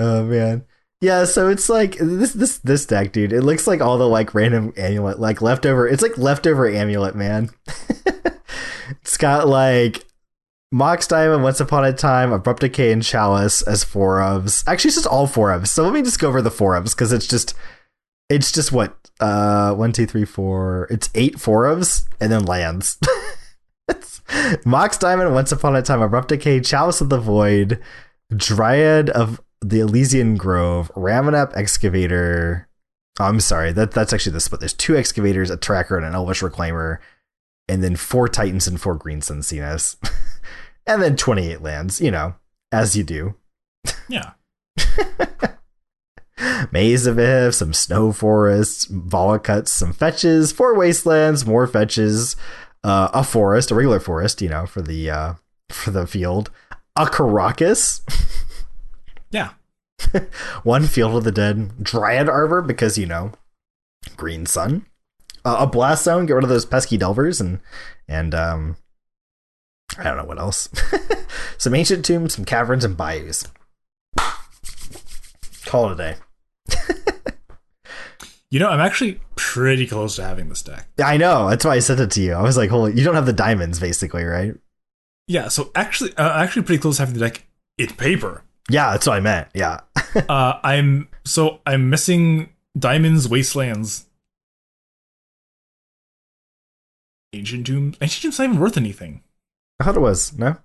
[0.00, 0.64] Oh man.
[1.00, 3.32] Yeah, so it's like this this this deck, dude.
[3.32, 5.88] It looks like all the like random amulet, like leftover.
[5.88, 7.50] It's like leftover amulet, man.
[9.02, 10.06] it's got like
[10.70, 14.62] Mox Diamond, Once Upon a Time, Abrupt Decay, and Chalice as four ofs.
[14.68, 15.68] Actually, it's just all four ofs.
[15.68, 17.54] So let me just go over the four ofs because it's just
[18.28, 20.86] it's just what uh one two three four.
[20.90, 22.98] It's eight four ofs and then lands.
[23.88, 24.20] It's
[24.66, 27.80] Mox Diamond, Once Upon a Time, Abrupt Decay, Chalice of the Void,
[28.34, 32.68] Dryad of the Elysian Grove, Ramunap Excavator.
[33.18, 34.60] Oh, I'm sorry, that that's actually the split.
[34.60, 36.98] There's two excavators, a tracker, and an Elvish Reclaimer,
[37.68, 39.96] and then four Titans and four Green Sun Cenas.
[40.86, 42.34] and then 28 lands, you know,
[42.70, 43.34] as you do.
[44.08, 44.32] Yeah.
[46.70, 52.36] Maze of Ith, some Snow Forests, Valakuts, some fetches, four Wastelands, more fetches,
[52.84, 55.34] uh, a forest, a regular forest, you know, for the uh,
[55.70, 56.50] for the field,
[56.96, 58.02] a Karakas.
[59.30, 59.50] Yeah.
[60.62, 63.32] one Field of the Dead Dryad Arbor because you know
[64.16, 64.86] Green Sun,
[65.44, 66.26] uh, a Blast Zone.
[66.26, 67.60] Get rid of those pesky Delvers and
[68.06, 68.76] and um,
[69.98, 70.68] I don't know what else.
[71.58, 73.46] some ancient tombs, some caverns, and bayous.
[75.66, 76.16] Call it a day.
[78.50, 80.88] You know, I'm actually pretty close to having this deck.
[80.98, 81.50] Yeah, I know.
[81.50, 82.32] That's why I sent it to you.
[82.32, 84.54] I was like, "Holy, you don't have the diamonds, basically, right?"
[85.26, 87.46] Yeah, so actually, uh, actually pretty close to having the deck
[87.76, 88.44] in paper.
[88.70, 89.48] Yeah, that's what I meant.
[89.54, 89.80] Yeah,
[90.30, 92.48] Uh, I'm so I'm missing
[92.78, 94.06] Diamonds, Wastelands,
[97.34, 97.96] Ancient Tombs.
[98.00, 99.22] Ancient Tombs not even worth anything.
[99.78, 100.56] I thought it was no.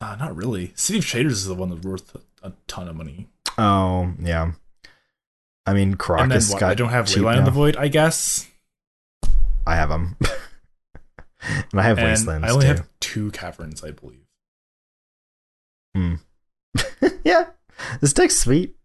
[0.00, 0.72] Uh, not really.
[0.74, 3.28] City of Traitors is the one that's worth a, a ton of money.
[3.56, 4.52] Oh, yeah.
[5.66, 7.50] I mean, Karakas got I don't have Leyline of the.
[7.50, 8.46] Void, I guess.
[9.66, 10.16] I have them,
[11.40, 12.74] and I have And Wastelands I only too.
[12.74, 14.26] have two caverns, I believe.
[15.96, 16.16] Hmm.
[17.24, 17.46] yeah,
[18.02, 18.76] this deck's sweet,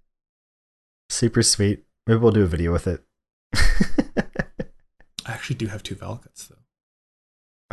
[1.10, 1.84] super sweet.
[2.08, 3.04] Maybe we'll do a video with it.
[3.54, 6.56] I actually do have two Valakuts though.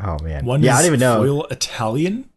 [0.02, 1.18] oh man, One yeah, is I don't even know.
[1.22, 2.28] foil Italian.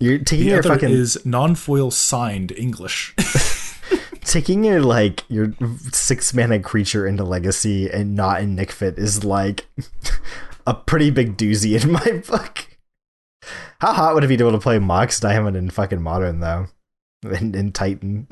[0.00, 3.14] You're taking The your other fucking is non-foil signed English.
[4.24, 5.54] taking your like your
[5.92, 9.66] six mana creature into legacy and not in Nic Fit is like
[10.66, 12.66] a pretty big doozy in my book.
[13.78, 16.40] How hot would it be to be able to play Mox Diamond in fucking modern
[16.40, 16.66] though?
[17.22, 18.26] In, in Titan.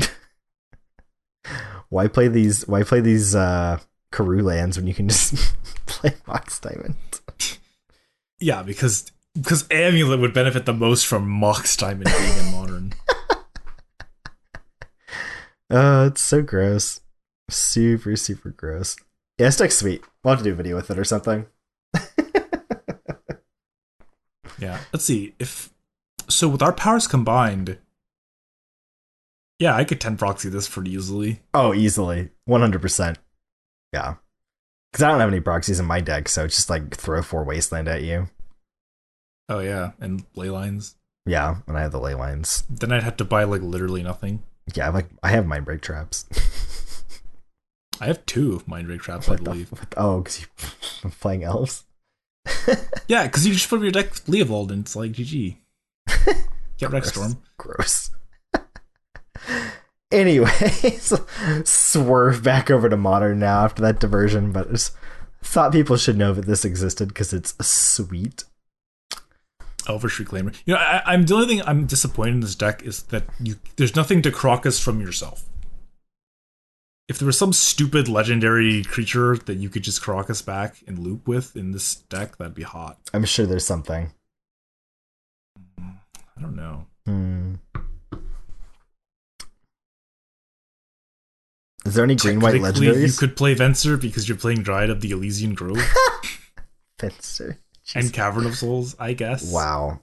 [1.89, 3.79] why play these why play these uh
[4.11, 5.55] Karoo lands when you can just
[5.87, 6.97] play Mox Diamond?
[8.41, 12.95] Yeah, because because Amulet would benefit the most from Mox Diamond being in modern.
[15.71, 17.01] Oh, it's so gross.
[17.51, 18.97] Super, super gross.
[19.39, 20.03] Yeah, it's like sweet.
[20.23, 21.47] We'll have to do a video with it or something.
[24.63, 24.79] Yeah.
[24.93, 25.71] Let's see if
[26.29, 27.79] so with our powers combined.
[29.59, 31.41] Yeah, I could ten proxy this pretty easily.
[31.53, 32.31] Oh, easily.
[32.49, 33.17] 100%.
[33.93, 34.15] Yeah.
[34.91, 37.45] Because I don't have any proxies in my deck, so it's just like throw four
[37.45, 38.29] Wasteland at you.
[39.55, 40.97] Oh yeah, and ley lines.
[41.27, 42.65] Yeah, and I have the ley lines.
[42.71, 44.43] Then I'd have to buy like literally nothing.
[44.75, 46.25] Yeah, I'm like I have Mindbreak Traps.
[48.01, 49.73] I have two of Mindbreak Traps, I What the- believe.
[49.99, 50.41] oh, because
[51.03, 51.85] you're playing elves.
[53.09, 55.57] Yeah, because you just put your deck with Leovold and it's like GG.
[56.79, 57.43] Get Rex Storm.
[57.59, 58.11] Gross.
[60.11, 61.13] Anyways,
[61.65, 64.93] swerve back over to modern now after that diversion, but just
[65.43, 68.45] thought people should know that this existed because it's sweet.
[69.89, 70.55] Elvish Reclaimer.
[70.65, 73.57] You know, I, I'm the only thing I'm disappointed in this deck is that you
[73.77, 75.45] there's nothing to Karakas from yourself.
[77.09, 81.27] If there was some stupid legendary creature that you could just Karakas back and loop
[81.27, 82.99] with in this deck, that'd be hot.
[83.13, 84.13] I'm sure there's something.
[85.79, 86.87] I don't know.
[87.07, 87.55] Hmm.
[91.85, 93.07] Is there any green white legendaries?
[93.09, 95.83] You could play Venser because you're playing Dryad of the Elysian Grove
[97.95, 99.53] And Cavern of Souls, I guess.
[99.53, 100.01] Wow.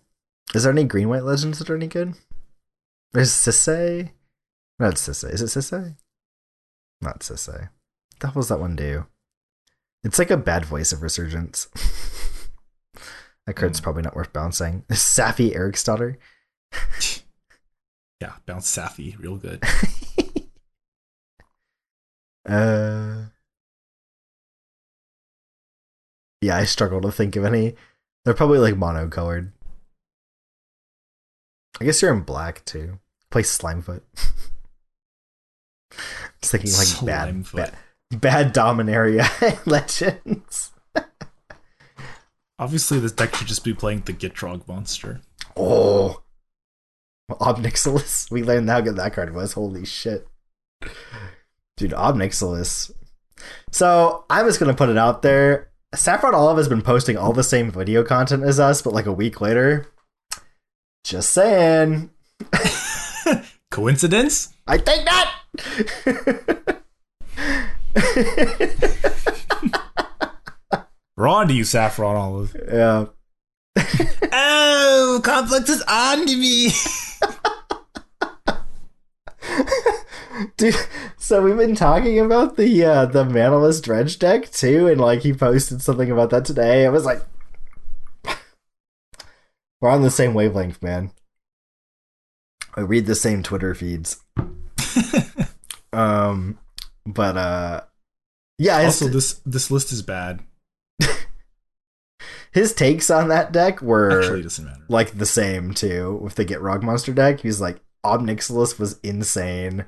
[0.53, 2.13] Is there any green white legends that are any good?
[3.13, 4.11] There's Sisei.
[4.79, 5.31] No, it's Sisei.
[5.33, 5.95] Is it Sisei?
[7.01, 7.23] Not.
[7.27, 7.39] What
[8.19, 9.05] the hell does that one do?
[10.03, 11.67] It's like a bad voice of Resurgence.
[13.45, 13.83] that card's Hmm.
[13.83, 14.83] probably not worth bouncing.
[14.89, 16.17] Saffi Eriksdotter.
[18.21, 19.63] Yeah, bounce Saffi, real good.
[22.45, 23.25] Uh,
[26.41, 27.75] yeah, I struggle to think of any.
[28.25, 29.51] They're probably like monocolored.
[31.81, 32.99] I guess you're in black too.
[33.31, 34.01] Play Slimefoot.
[36.41, 37.55] Just thinking like bad, Slimefoot.
[37.55, 37.75] bad,
[38.21, 39.25] bad Dominaria
[39.65, 40.71] legends.
[42.57, 45.21] Obviously, this deck should just be playing the Gitrog monster.
[45.55, 46.23] Oh,
[47.39, 48.29] Ob Nixilis.
[48.29, 49.53] We learned how good that card was.
[49.53, 50.27] Holy shit,
[51.77, 52.91] dude, Ob Nixilis.
[53.71, 55.68] So I'm just gonna put it out there.
[55.95, 59.13] Saffron Olive has been posting all the same video content as us, but like a
[59.13, 59.87] week later.
[61.03, 62.11] Just saying.
[63.71, 64.53] Coincidence?
[64.67, 65.27] I think not.
[71.17, 72.55] We're on to you, Saffron Olive.
[72.71, 73.05] yeah.
[74.31, 76.69] oh, Complex is on to me.
[80.57, 80.75] Dude,
[81.17, 85.33] so we've been talking about the uh the Manaless Dredge deck too, and like he
[85.33, 86.85] posted something about that today.
[86.85, 87.21] I was like
[89.81, 91.11] We're on the same wavelength, man.
[92.75, 94.23] I read the same Twitter feeds.
[95.93, 96.57] um
[97.05, 97.81] but uh
[98.57, 100.41] yeah, also, this this list is bad.
[102.51, 104.83] his takes on that deck were Actually, doesn't matter.
[104.89, 107.39] like the same too with the Gitrog Monster deck.
[107.39, 109.85] He's like Ob Nixilis was insane.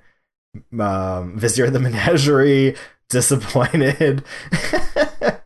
[0.78, 2.76] Um Vizier of the Menagerie,
[3.10, 4.24] disappointed.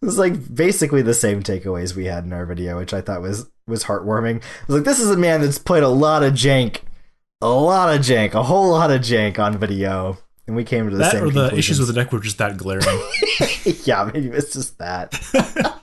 [0.00, 3.50] It's like basically the same takeaways we had in our video, which I thought was
[3.66, 4.36] was heartwarming.
[4.36, 6.80] I was like, this is a man that's played a lot of jank,
[7.42, 10.96] a lot of jank, a whole lot of jank on video, and we came to
[10.96, 11.24] the same.
[11.24, 11.44] That same.
[11.44, 12.84] or the issues with the deck were just that glaring.
[13.84, 15.20] yeah, maybe it's just that.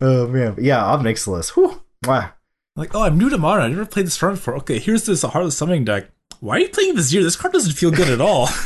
[0.00, 1.50] oh man, yeah, Ob Nixilis.
[1.50, 1.82] Whew.
[2.04, 2.32] Mwah.
[2.76, 3.64] like, oh, I'm new to Modern.
[3.64, 4.56] I never played this card before.
[4.58, 6.10] Okay, here's this Heartless Summoning deck.
[6.44, 7.22] Why are you playing Vizier?
[7.22, 8.48] This card doesn't feel good at all.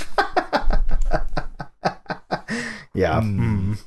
[2.95, 3.21] Yeah.
[3.21, 3.79] Mm.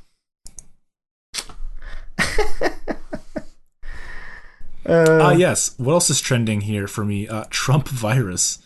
[4.85, 5.75] uh, Ah, yes.
[5.77, 7.27] What else is trending here for me?
[7.27, 8.59] Uh, Trump virus.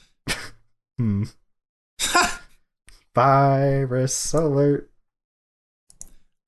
[1.00, 1.24] hmm.
[3.16, 4.92] Virus alert.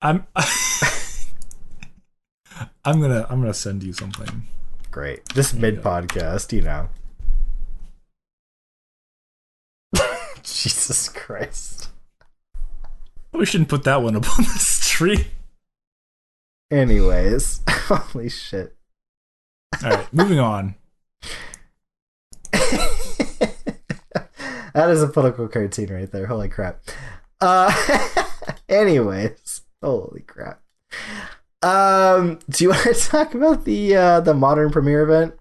[0.04, 0.28] I'm.
[2.86, 3.26] I'm gonna.
[3.32, 4.44] I'm gonna send you something.
[4.92, 5.26] Great.
[5.34, 6.90] This mid podcast, you know.
[10.64, 11.90] Jesus Christ.
[13.34, 15.28] We shouldn't put that one up on this tree.
[16.72, 18.76] Anyways, holy shit.
[19.84, 20.76] All right, moving on.
[24.78, 26.28] That is a political cartoon right there.
[26.28, 26.82] Holy crap.
[27.42, 27.74] Uh,
[28.70, 30.62] anyways, holy crap.
[31.64, 35.34] Um, do you want to talk about the uh, the modern premiere event?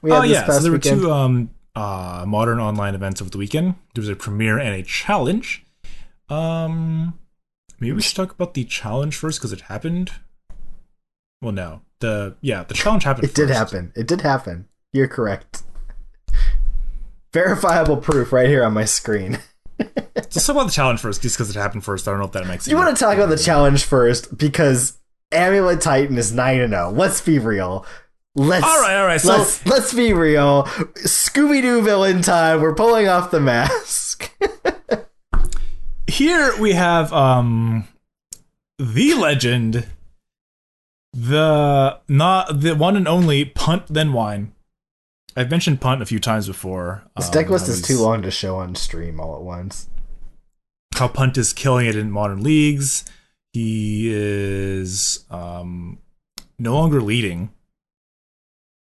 [0.00, 1.00] We oh yeah, so there weekend?
[1.00, 3.74] were two um uh modern online events of the weekend.
[3.94, 5.64] There was a premiere and a challenge.
[6.28, 7.18] Um,
[7.80, 10.12] maybe we should talk about the challenge first because it happened.
[11.40, 13.24] Well, no, the yeah, the challenge happened.
[13.24, 13.36] It first.
[13.36, 13.92] did happen.
[13.96, 14.68] It did happen.
[14.92, 15.62] You're correct.
[17.32, 19.38] Verifiable proof right here on my screen.
[20.14, 22.06] Let's talk about the challenge first, just because it happened first.
[22.06, 22.68] I don't know if that makes.
[22.68, 24.98] You want to talk about the challenge first because
[25.32, 26.90] Amulet Titan is nine and zero.
[26.90, 27.86] Let's be real.
[28.34, 29.20] Let's all right, all right.
[29.20, 30.64] So let's let's be real.
[31.04, 32.62] Scooby Doo villain time.
[32.62, 34.34] We're pulling off the mask.
[36.06, 37.88] Here we have um
[38.78, 39.86] the legend,
[41.12, 44.52] the not the one and only punt then wine.
[45.36, 47.04] I've mentioned punt a few times before.
[47.16, 49.88] This deck list um, is too long to show on stream all at once.
[50.94, 53.04] How punt is killing it in modern leagues.
[53.52, 55.98] He is um,
[56.58, 57.50] no longer leading.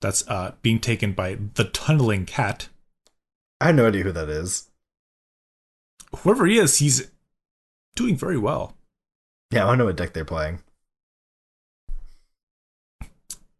[0.01, 2.69] That's uh, being taken by the tunneling cat.
[3.61, 4.71] I have no idea who that is.
[6.19, 7.11] Whoever he is, he's
[7.97, 8.77] doing very well.
[9.51, 10.61] Yeah, I don't know what deck they're playing.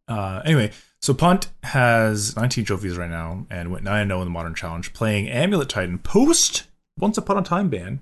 [0.07, 0.71] Uh, anyway,
[1.01, 4.93] so Punt has 19 trophies right now and went 9 0 in the Modern Challenge,
[4.93, 6.65] playing Amulet Titan post
[6.99, 8.01] Once Upon a Time ban,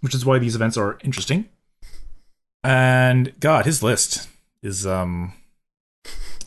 [0.00, 1.48] which is why these events are interesting.
[2.62, 4.28] And God, his list
[4.62, 5.32] is um,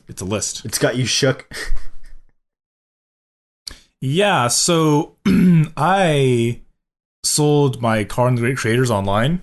[0.07, 0.65] it's a list.
[0.65, 1.51] It's got you shook.
[4.01, 5.15] yeah, so
[5.77, 6.61] I
[7.23, 9.41] sold my Karn the Great Creators online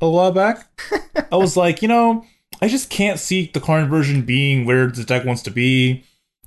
[0.00, 0.68] a while back.
[1.30, 2.24] I was like, you know,
[2.60, 6.04] I just can't see the Karn version being where the deck wants to be.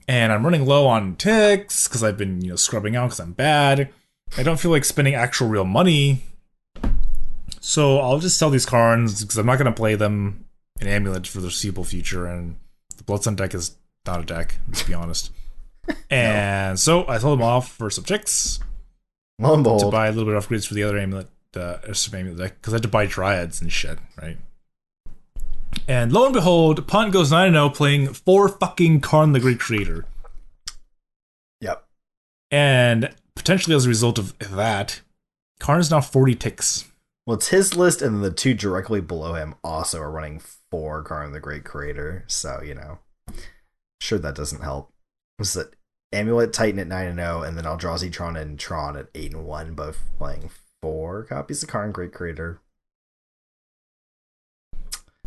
[0.07, 3.31] And I'm running low on ticks because I've been, you know, scrubbing out because I'm
[3.31, 3.89] bad.
[4.37, 6.23] I don't feel like spending actual real money.
[7.61, 10.45] So I'll just sell these Karns because I'm not going to play them
[10.81, 12.25] in Amulet for the foreseeable future.
[12.25, 12.57] And
[12.97, 13.75] the Bloodsun deck is
[14.05, 15.31] not a deck, let's be honest.
[16.09, 16.75] And no.
[16.75, 18.05] so I sold them off for some
[19.55, 19.81] and behold.
[19.81, 21.27] To buy a little bit of upgrades for the other Amulet,
[21.57, 21.77] uh,
[22.13, 24.37] Amulet deck because I had to buy Dryads and shit, right?
[25.87, 30.05] And lo and behold, Punt goes 9 0 playing four fucking Karn the Great Creator.
[31.59, 31.85] Yep.
[32.51, 35.01] And potentially as a result of that,
[35.59, 36.85] Karn is now 40 ticks.
[37.25, 40.41] Well, it's his list, and the two directly below him also are running
[40.73, 42.23] for Karn the Great Creator.
[42.25, 42.97] So, you know,
[44.01, 44.91] sure that doesn't help.
[45.37, 45.75] Was it
[46.11, 49.45] Amulet Titan at 9 and 0, and then Eldrazi Tron and Tron at 8 and
[49.45, 50.49] 1, both playing
[50.81, 52.59] four copies of Karn Great Creator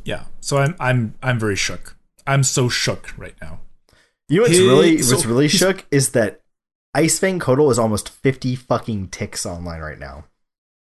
[0.07, 0.24] yeah.
[0.40, 1.97] So I'm I'm I'm very shook.
[2.26, 3.61] I'm so shook right now.
[4.28, 6.40] You know what's really what's so, really shook is that
[6.94, 10.24] Ice-Fang Coatl is almost fifty fucking ticks online right now.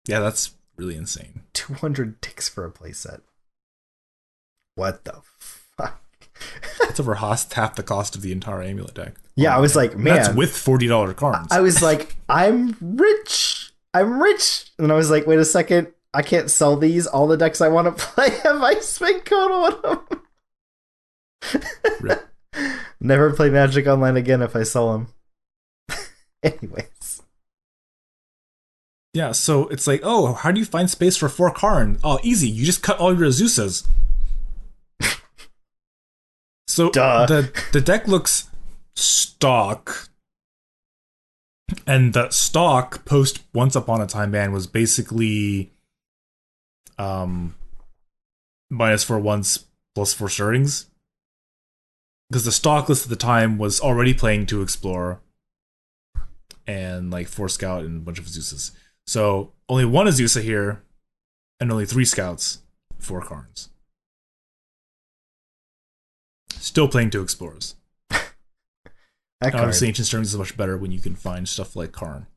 [0.09, 1.42] Yeah, that's really insane.
[1.53, 3.20] Two hundred ticks for a playset.
[4.75, 5.20] What the
[5.77, 6.03] fuck?
[6.83, 9.14] it's over half the cost of the entire amulet deck.
[9.37, 11.49] Yeah, I was like, man, that's with forty dollar cards.
[11.51, 13.73] I was like, I'm rich.
[13.95, 15.89] I'm rich, and I was like, wait a second.
[16.14, 17.07] I can't sell these.
[17.07, 20.01] All the decks I want to play have Ice-Fang Coatl on
[22.11, 22.18] them.
[23.01, 25.09] Never play Magic Online again if I sell them.
[26.43, 27.23] Anyways.
[29.14, 31.99] Yeah, so it's like, oh, how do you find space for four Karn?
[32.03, 32.49] Oh, easy.
[32.49, 33.87] You just cut all your Azusas.
[36.73, 37.27] So Duh.
[37.27, 38.49] the the deck looks
[38.97, 40.09] stock.
[41.87, 45.73] And the stock post Once Upon a Time ban was basically
[46.99, 47.55] um,
[48.70, 50.87] minus four once plus four stirrings.
[52.31, 55.20] Because the stock list at the time was already playing to explore
[56.66, 58.70] and like four scout and a bunch of Azusas.
[59.07, 60.83] So only one Azusa here
[61.61, 62.61] and only three scouts,
[62.99, 63.68] four Karns.
[66.63, 67.75] Still playing to explorers.
[69.43, 72.29] Obviously, Ancient Stirrings is much better when you can find stuff like Karn.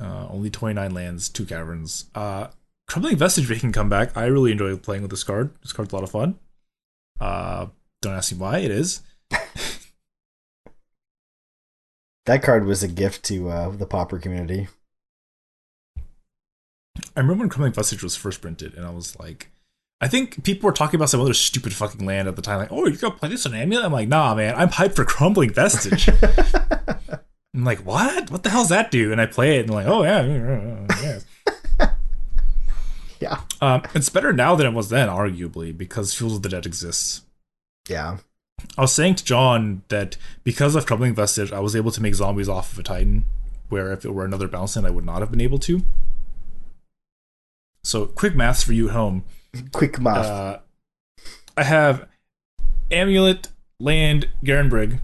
[0.00, 2.06] Uh, only 29 lands, two caverns.
[2.14, 2.46] Uh,
[2.88, 4.16] Crumbling Vestige can come back.
[4.16, 5.50] I really enjoy playing with this card.
[5.60, 6.38] This card's a lot of fun.
[7.20, 7.66] Uh,
[8.00, 8.60] don't ask me why.
[8.60, 9.02] It is.
[12.24, 14.68] that card was a gift to uh, the Popper community.
[17.14, 19.50] I remember when Crumbling Vestige was first printed, and I was like,
[20.04, 22.70] I think people were talking about some other stupid fucking land at the time, like,
[22.70, 23.86] oh, you're gonna play this on Amulet?
[23.86, 26.10] I'm like, nah, man, I'm hyped for Crumbling Vestige.
[27.54, 28.30] I'm like, what?
[28.30, 29.12] What the hell's that do?
[29.12, 31.20] And I play it and I'm like, oh yeah,
[31.80, 31.88] yeah.
[33.18, 33.40] yeah.
[33.62, 37.22] Um, it's better now than it was then, arguably, because Fields of the Dead exists.
[37.88, 38.18] Yeah.
[38.76, 42.14] I was saying to John that because of Crumbling Vestige, I was able to make
[42.14, 43.24] zombies off of a Titan,
[43.70, 45.80] where if it were another bounce land, I would not have been able to.
[47.82, 49.24] So, quick maths for you at home.
[49.72, 50.26] Quick math.
[50.26, 50.58] Uh,
[51.56, 52.08] I have
[52.90, 53.48] Amulet,
[53.80, 55.00] Land, Garenbrig.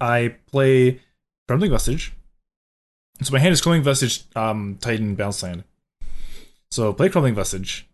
[0.00, 1.00] I play
[1.48, 2.12] Crumbling Vestige.
[3.22, 5.64] So my hand is Crumbling Vestige, um, Titan, Bounce Land.
[6.70, 7.86] So play Crumbling Vestige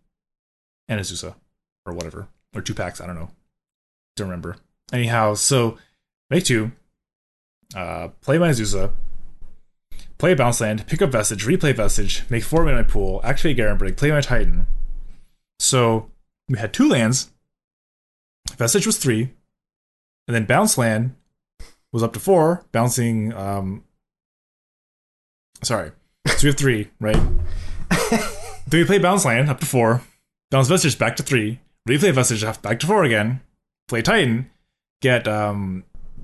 [0.87, 1.35] and Azusa,
[1.85, 2.27] or whatever.
[2.53, 3.29] Or two packs, I don't know.
[4.15, 4.57] Don't remember.
[4.91, 5.77] Anyhow, so
[6.29, 6.71] make two.
[7.75, 8.91] Uh, play my Azusa.
[10.23, 13.97] Play Bounce Land, pick up Vestige, replay Vestige, make four in my pool, activate Garenbrig,
[13.97, 14.65] play my Titan.
[15.59, 16.11] So
[16.47, 17.33] we had two lands.
[18.55, 19.33] Vestige was three.
[20.25, 21.13] And then Bounce Land
[21.91, 23.83] was up to four, bouncing um
[25.61, 25.91] sorry.
[26.25, 27.19] So we have three, right?
[28.09, 30.03] then we play Bounce Land up to four,
[30.49, 33.41] bounce Vestige back to three, replay Vestige back to four again,
[33.89, 34.49] play Titan,
[35.01, 35.83] get um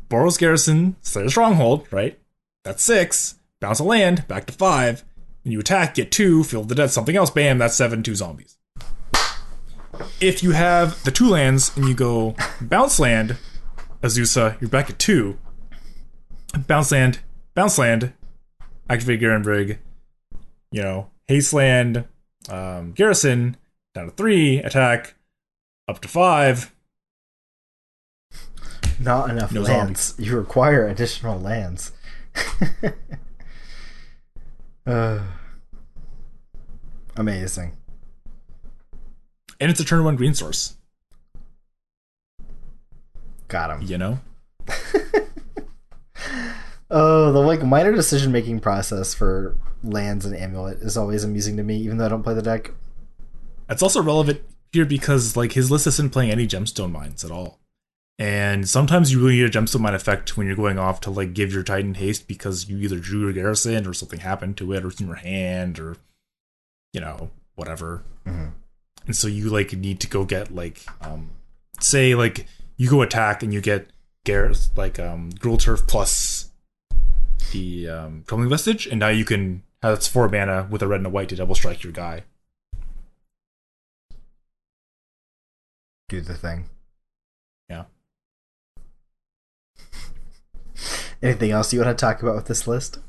[0.09, 2.17] Boros Garrison, Slayer Stronghold, right?
[2.63, 3.35] That's six.
[3.59, 5.03] Bounce a land, back to five.
[5.43, 8.57] When you attack, get two, fill the dead, something else, bam, that's seven, two zombies.
[10.21, 13.37] If you have the two lands and you go bounce land,
[14.01, 15.37] Azusa, you're back at two.
[16.67, 17.19] Bounce land,
[17.53, 18.13] bounce land,
[18.89, 19.79] activate Garenbrig,
[20.71, 22.05] you know, haste land,
[22.47, 23.57] um, garrison,
[23.93, 25.15] down to three, attack,
[25.87, 26.73] up to five.
[28.99, 30.15] Not enough no lands.
[30.17, 31.91] You require additional lands.
[34.89, 35.21] uh,
[37.15, 37.77] amazing.
[39.59, 40.75] And it's a turn one green source,
[43.47, 43.81] Got him.
[43.81, 44.19] you know?
[46.91, 51.63] Oh, the like minor decision making process for lands and amulet is always amusing to
[51.63, 52.71] me, even though I don't play the deck.
[53.69, 57.58] It's also relevant here because like his list isn't playing any gemstone mines at all.
[58.19, 61.33] And sometimes you really need a gemstone mine effect when you're going off to like
[61.33, 64.83] give your Titan haste because you either drew your garrison or something happened to it
[64.83, 65.95] or it's in your hand or
[66.91, 68.03] you know, whatever.
[68.25, 68.51] Mhm.
[69.05, 71.31] And so you like need to go get like um
[71.79, 72.45] say like
[72.75, 73.89] you go attack and you get
[74.25, 76.51] Garrus like um Gruul Turf plus
[77.51, 80.97] the um Crumbling Vestige, and now you can have it's four mana with a red
[80.99, 82.23] and a white to double strike your guy.
[86.09, 86.65] Do the thing.
[87.69, 87.85] Yeah.
[91.21, 92.99] Anything else you want to talk about with this list?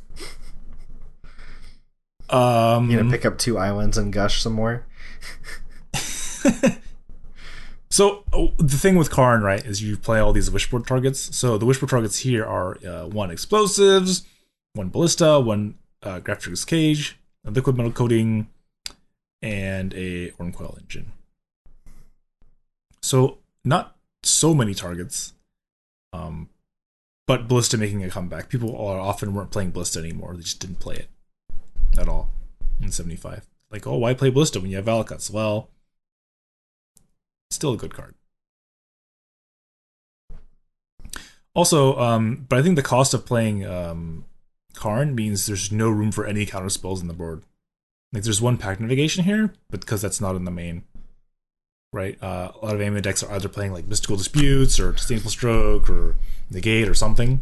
[2.29, 4.87] Um You gonna pick up two islands and gush some more?
[7.91, 11.37] So oh, the thing with Karn, right, is you play all these wishboard targets.
[11.37, 14.23] So the wishboard targets here are uh, one explosives,
[14.75, 18.49] one ballista, one uh, Grafdigger's Cage, a liquid metal coating,
[19.43, 21.11] and a Wurmcoil Engine.
[23.03, 25.35] So not so many targets,
[26.13, 26.49] um,
[27.31, 28.49] but ballista making a comeback.
[28.49, 31.09] People are often weren't playing ballista anymore; they just didn't play it
[31.97, 32.33] at all
[32.83, 33.47] in seventy five.
[33.70, 35.31] Like, oh, why play ballista when you have Valakuts?
[35.31, 35.70] Well
[37.51, 38.14] still a good card.
[41.55, 44.24] Also, um, but I think the cost of playing um,
[44.74, 47.43] Karn means there's no room for any counter spells on the board.
[48.12, 50.85] Like there's one Pact of Negation here, but because that's not in the main,
[51.93, 52.16] right?
[52.22, 55.91] Uh, a lot of aiming decks are either playing like Mystical Disputes or Disdainful Stroke
[55.91, 56.16] or
[56.51, 57.41] Negate or something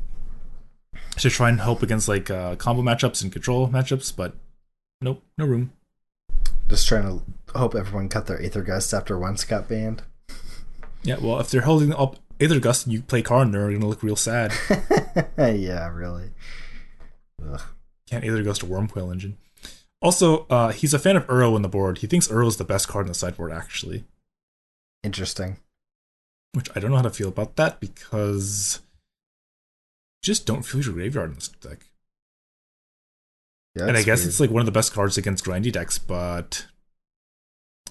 [1.17, 4.35] to try and help against like uh, combo matchups and control matchups, but
[5.01, 5.73] nope, no room.
[6.69, 10.03] Just trying to hope everyone cut their Aether Gust after once got banned.
[11.03, 14.03] Yeah, well, if they're holding up Aether Gust and you play Karn, they're gonna look
[14.03, 14.53] real sad.
[15.39, 16.31] yeah, really.
[17.43, 17.63] Ugh.
[18.09, 19.37] Can't Aether Gust or Wurmcoil Engine.
[20.01, 21.99] Also, uh, he's a fan of Uro on the board.
[21.99, 24.05] He thinks Uro is the best card in the sideboard, actually.
[25.03, 25.59] Interesting.
[26.55, 28.81] Which I don't know how to feel about that because
[30.23, 31.87] just don't feel your graveyard in this deck.
[33.75, 34.29] Yeah, and I guess weird.
[34.29, 36.67] it's like one of the best cards against grindy decks, but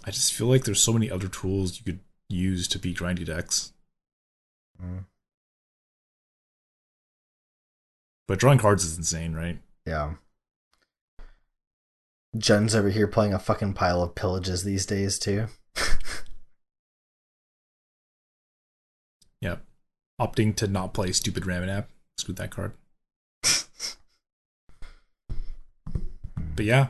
[0.05, 3.25] I just feel like there's so many other tools you could use to beat grindy
[3.25, 3.71] decks.
[4.83, 5.05] Mm,
[8.27, 9.59] But drawing cards is insane, right?
[9.85, 10.15] yeah.
[12.37, 15.47] Jen's over here playing a fucking pile of pillages these days too.
[19.41, 19.61] Yep.
[20.19, 21.85] Opting to not play stupid Ramunap.
[22.17, 22.73] Screw that card.
[26.55, 26.87] But yeah,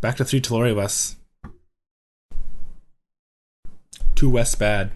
[0.00, 1.16] back to three Tolaria West.
[4.14, 4.92] Two West bad.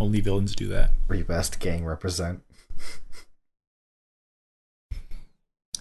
[0.00, 0.92] Only villains do that.
[1.06, 2.42] Rebest gang represent.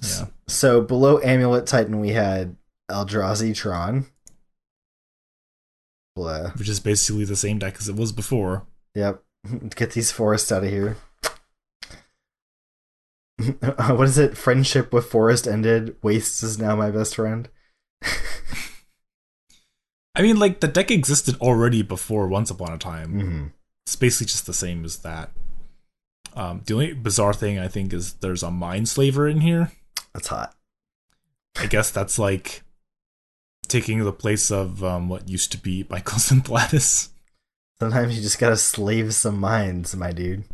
[0.01, 0.25] Yeah.
[0.47, 2.57] So below Amulet Titan we had
[2.91, 4.05] Eldrazi Tron.
[6.15, 6.51] Blah.
[6.51, 8.63] Which is basically the same deck as it was before.
[8.95, 9.23] Yep.
[9.75, 10.97] Get these forests out of here.
[13.59, 14.37] what is it?
[14.37, 15.95] Friendship with forest ended.
[16.01, 17.49] Waste is now my best friend.
[20.15, 23.11] I mean, like the deck existed already before Once Upon a Time.
[23.11, 23.47] hmm
[23.85, 25.31] It's basically just the same as that.
[26.35, 29.71] Um, the only bizarre thing I think is there's a Mindslaver in here.
[30.13, 30.55] That's hot.
[31.57, 32.63] I guess that's like
[33.67, 37.09] taking the place of um, what used to be Mycosynth Lattice.
[37.79, 40.45] Sometimes you just gotta slave some minds, my dude.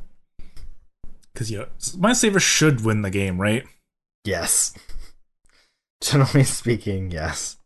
[1.34, 3.66] Because, you know, Mindslaver should win the game, right?
[4.26, 4.74] Yes.
[6.02, 7.58] Generally speaking, yes.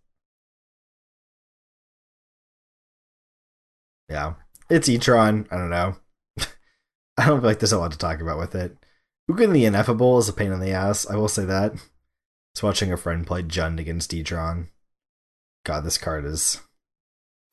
[4.09, 4.33] Yeah.
[4.69, 5.47] It's Etron.
[5.51, 5.95] I don't know.
[7.17, 8.77] I don't feel like there's a lot to talk about with it.
[9.29, 11.09] Ugin the Ineffable is a pain in the ass.
[11.09, 11.73] I will say that.
[12.53, 14.67] Just watching a friend play Jund against Etron.
[15.65, 16.59] God, this card is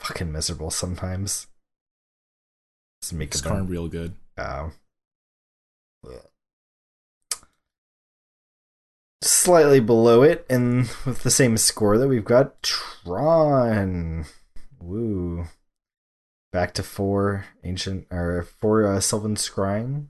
[0.01, 1.47] fucking miserable sometimes.
[3.01, 4.15] It's it kind of real good.
[4.37, 4.73] Oh.
[9.23, 14.27] Slightly below it, and with the same score that we've got Tron.
[14.81, 15.47] Woo.
[16.53, 20.07] Back to four ancient or four uh, Sylvan Scrying.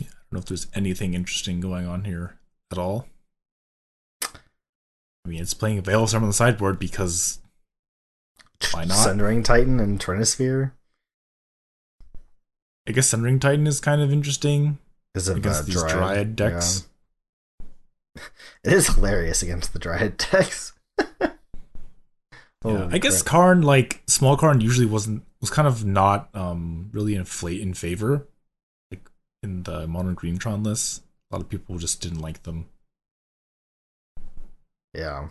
[0.00, 2.38] Yeah, I don't know if there's anything interesting going on here
[2.72, 3.06] at all.
[4.22, 7.40] I mean, it's playing Veil of Summer on the sideboard because
[8.72, 8.96] Why not?
[8.96, 10.72] Sundering Titan and Trinisphere.
[12.88, 14.78] I guess Sundering Titan is kind of interesting
[15.12, 16.88] Because of against uh, these Dryad, Dryad decks.
[18.16, 18.22] yeah.
[18.64, 20.72] It is hilarious against the Dryad decks.
[22.64, 23.30] Yeah, I guess crap.
[23.30, 28.26] Karn, like small Karn, usually wasn't was kind of not um really inflate in favor,
[28.90, 29.08] like
[29.42, 31.02] in the modern Greentron list.
[31.30, 32.66] A lot of people just didn't like them.
[34.92, 35.28] Yeah.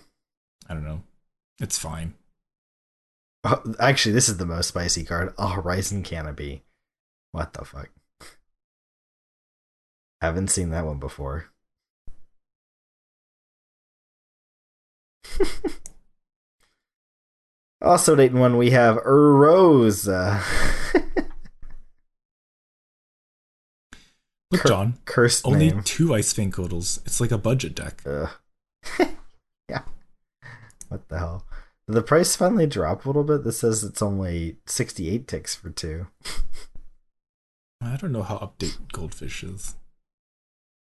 [0.68, 1.04] I don't know.
[1.60, 2.14] It's fine.
[3.44, 5.34] Oh, actually, this is the most spicy card.
[5.38, 6.64] A Horizon Canopy.
[7.32, 7.90] What the fuck?
[10.22, 11.46] Haven't seen that one before.
[17.82, 20.08] also, date one we have Rose.
[24.52, 25.84] Look, Cur- John, cursed only name.
[25.84, 27.06] two Ice-Fang Coatls.
[27.06, 28.04] It's like a budget deck.
[29.70, 29.82] Yeah.
[30.88, 31.46] What the hell?
[31.86, 33.44] Did the price finally drop a little bit?
[33.44, 36.08] This says it's only 68 ticks for two.
[37.82, 39.76] I don't know how update Goldfish is.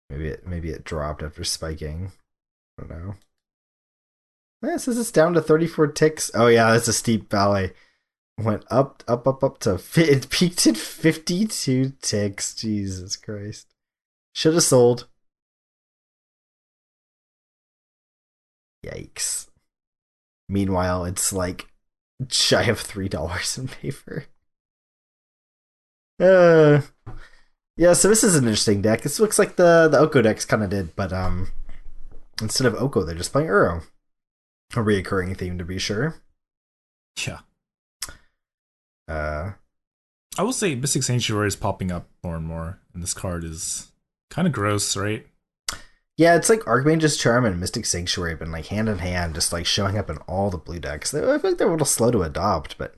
[0.10, 2.12] Maybe it maybe it dropped after spiking.
[2.80, 3.16] I don't know.
[4.62, 6.32] Yeah, it says it's down to 34 ticks.
[6.34, 7.72] Oh yeah, that's a steep valley.
[8.38, 12.54] Went up, up, up, up to fi- it peaked at 52 ticks.
[12.54, 13.68] Jesus Christ.
[14.34, 15.08] Should have sold.
[18.86, 19.48] Yikes.
[20.50, 21.68] Meanwhile, it's like
[22.30, 24.26] shy of three dollars in paper.
[26.20, 26.82] Uh
[27.78, 29.02] yeah, so this is an interesting deck.
[29.02, 31.52] This looks like the the Oko decks kind of did, but um,
[32.42, 33.84] instead of Oko, they're just playing Uro.
[34.74, 36.16] A reoccurring theme, to be sure.
[37.26, 37.40] Yeah.
[39.08, 39.52] Uh,
[40.38, 43.92] I will say Mystic Sanctuary is popping up more and more, and this card is
[44.30, 45.28] kind of gross, right?
[46.18, 49.52] yeah, it's like Archmage's Charm and Mystic Sanctuary have been like hand in hand, just
[49.52, 51.12] like showing up in all the blue decks.
[51.12, 52.96] They, I feel like they're a little slow to adopt, but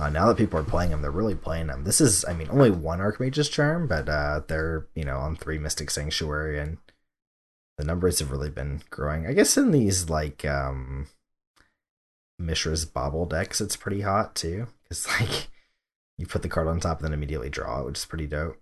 [0.00, 1.84] uh, now that people are playing them, they're really playing them.
[1.84, 5.58] This is, I mean, only one Archmage's Charm, but uh, they're you know on three
[5.58, 6.78] Mystic Sanctuary, and
[7.76, 9.26] the numbers have really been growing.
[9.26, 11.08] I guess in these like um,
[12.40, 15.48] Mishra's Bauble decks, it's pretty hot too, because like
[16.16, 18.56] you put the card on top and then immediately draw it, which is pretty dope.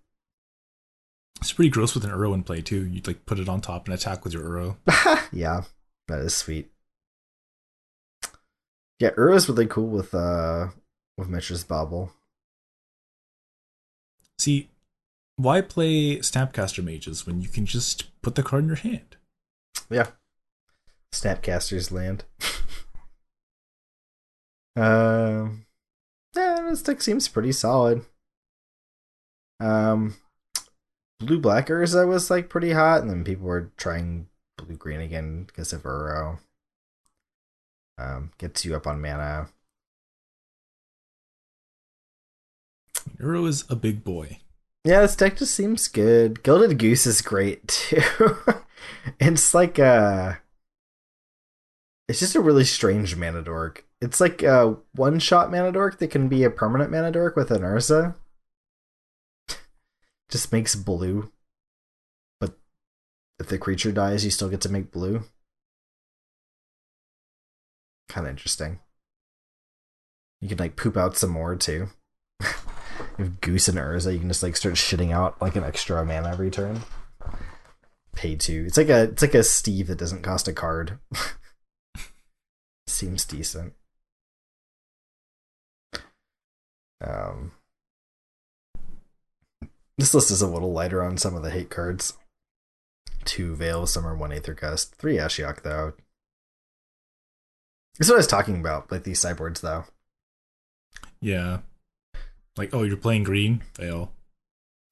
[1.40, 2.84] It's pretty gross with an Uro in play too.
[2.84, 5.28] You'd like put it on top and attack with your Uro.
[5.32, 5.62] yeah,
[6.08, 6.72] that is sweet.
[8.98, 10.70] Yeah, Uro's really cool with uh
[11.18, 12.12] with Mishra's Bauble.
[14.38, 14.70] See,
[15.36, 19.16] why play Snapcaster Mages when you can just put the card in your hand?
[19.90, 20.06] Yeah.
[21.12, 22.24] Snapcaster's land.
[24.76, 25.66] Um
[26.36, 28.04] yeah, this deck seems pretty solid.
[29.58, 30.14] Um
[31.18, 35.44] Blue Black Urza was like pretty hot, and then people were trying blue green again
[35.44, 36.38] because of Uro.
[37.98, 39.48] Um, gets you up on mana.
[43.20, 44.38] Uro is a big boy.
[44.84, 46.42] Yeah, this deck just seems good.
[46.42, 48.02] Gilded Goose is great too.
[49.20, 50.40] it's like a.
[52.08, 53.84] It's just a really strange mana dork.
[54.00, 57.50] It's like a one shot mana dork that can be a permanent mana dork with
[57.50, 58.14] an Urza.
[60.30, 61.30] just makes blue.
[62.40, 62.56] But
[63.38, 65.24] if the creature dies, you still get to make blue.
[68.08, 68.78] Kind of interesting.
[70.40, 71.88] You can like poop out some more too.
[73.18, 76.30] If Goose and Urza, you can just like start shitting out like an extra mana
[76.30, 76.82] every turn.
[78.14, 78.64] Pay two.
[78.66, 80.98] It's like a it's like a Steve that doesn't cost a card.
[82.86, 83.74] Seems decent.
[87.04, 87.52] Um,
[89.98, 92.14] this list is a little lighter on some of the hate cards.
[93.24, 95.94] Two Veil, Summer, one Aether Gust, three Ashiok though.
[97.98, 99.84] This is what I was talking about, like these sideboards though.
[101.20, 101.58] Yeah.
[102.58, 104.12] Like, oh, you're playing green, fail.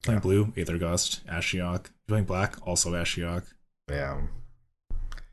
[0.03, 0.21] Playing Yeah.
[0.21, 1.87] blue, Aether Gust, Ashiok.
[1.87, 3.43] You're playing black, also Ashiok.
[3.89, 4.21] Yeah,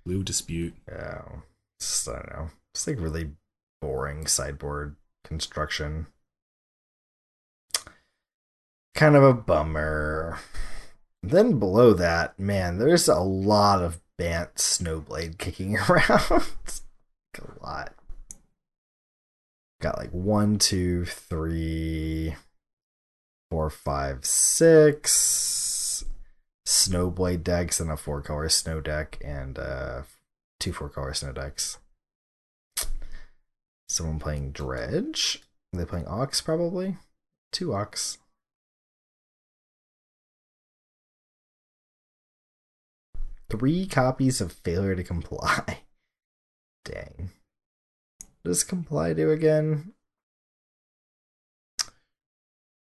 [0.05, 0.75] Blue, Dispute.
[0.89, 1.23] yeah.
[1.81, 2.51] Just, I don't know.
[2.75, 3.31] It's like really
[3.81, 6.07] boring sideboard construction.
[8.95, 10.39] Kind of a bummer.
[11.23, 16.23] Then below that, man, there's a lot of Bant Snowblade kicking around.
[16.31, 16.43] a
[17.65, 17.95] lot.
[19.81, 22.35] Got like one, two, three,
[23.51, 26.05] four, five, six
[26.67, 30.03] Snowblade decks and a four color snow deck and uh
[30.59, 31.79] two four color snow decks.
[33.89, 35.43] Someone playing Dredge.
[35.73, 36.97] Are they playing Ox probably?
[37.53, 38.19] Two Ox.
[43.51, 45.83] Three copies of Failure to Comply.
[46.85, 47.31] Dang.
[48.45, 49.95] Does Comply do again?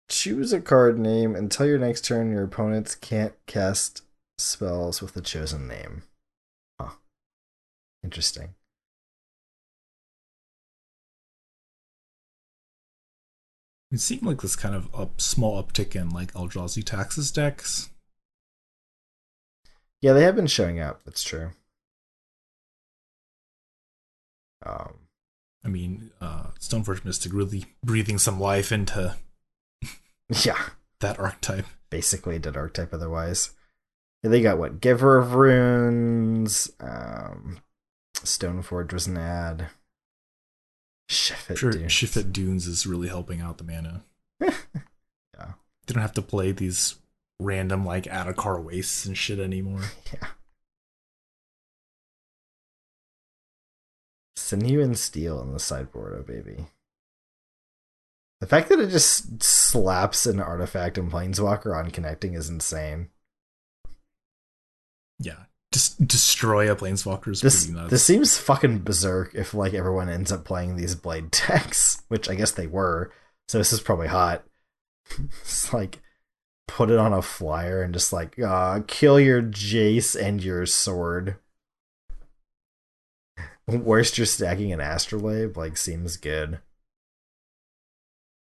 [0.10, 4.02] Choose a card name until your next turn your opponents can't cast
[4.38, 6.04] spells with the chosen name.
[6.80, 6.96] Huh.
[8.04, 8.56] Interesting.
[13.90, 17.90] It seemed like this kind of up, small uptick in like Eldrazi Taxes decks.
[20.02, 21.04] Yeah, they have been showing up.
[21.06, 21.52] That's true.
[24.66, 25.07] Um,
[25.68, 29.16] I mean, uh, Stoneforge Mystic really breathing some life into
[30.46, 30.70] yeah,
[31.02, 31.66] that archetype.
[31.90, 33.52] basically dead archetype otherwise.
[34.24, 34.80] Yeah, they got what?
[34.80, 36.72] Giver of Runes.
[36.80, 37.60] Um,
[38.16, 39.68] Stoneforge was an ad.
[41.10, 41.90] Shifit, Sure, dude.
[41.90, 44.04] Shefet Dunes is really helping out the mana.
[44.42, 44.52] yeah.
[45.86, 46.96] They don't have to play these
[47.42, 49.82] random like Adarkar wastes and shit anymore.
[50.14, 50.28] Yeah.
[54.48, 56.68] Sinew and Steel on the sideboard, oh baby.
[58.40, 63.10] The fact that it just slaps an artifact and planeswalker on connecting is insane.
[65.20, 67.92] Yeah, just destroy a planeswalker is This pretty nuts.
[67.92, 72.36] this seems fucking berserk if like everyone ends up playing these blade decks, which I
[72.36, 73.12] guess they were.
[73.50, 74.46] So this is probably hot.
[75.42, 76.00] it's like
[76.68, 81.36] put it on a flyer and just like uh kill your Jace and your sword.
[83.68, 86.60] Worst you're stacking an astrolabe, like seems good.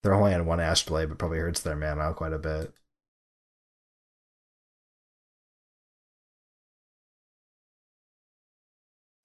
[0.02, 2.74] They're only on one astrolabe, but probably hurts their mana quite a bit.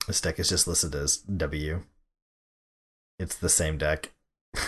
[0.05, 1.83] This deck is just listed as W.
[3.19, 4.11] It's the same deck.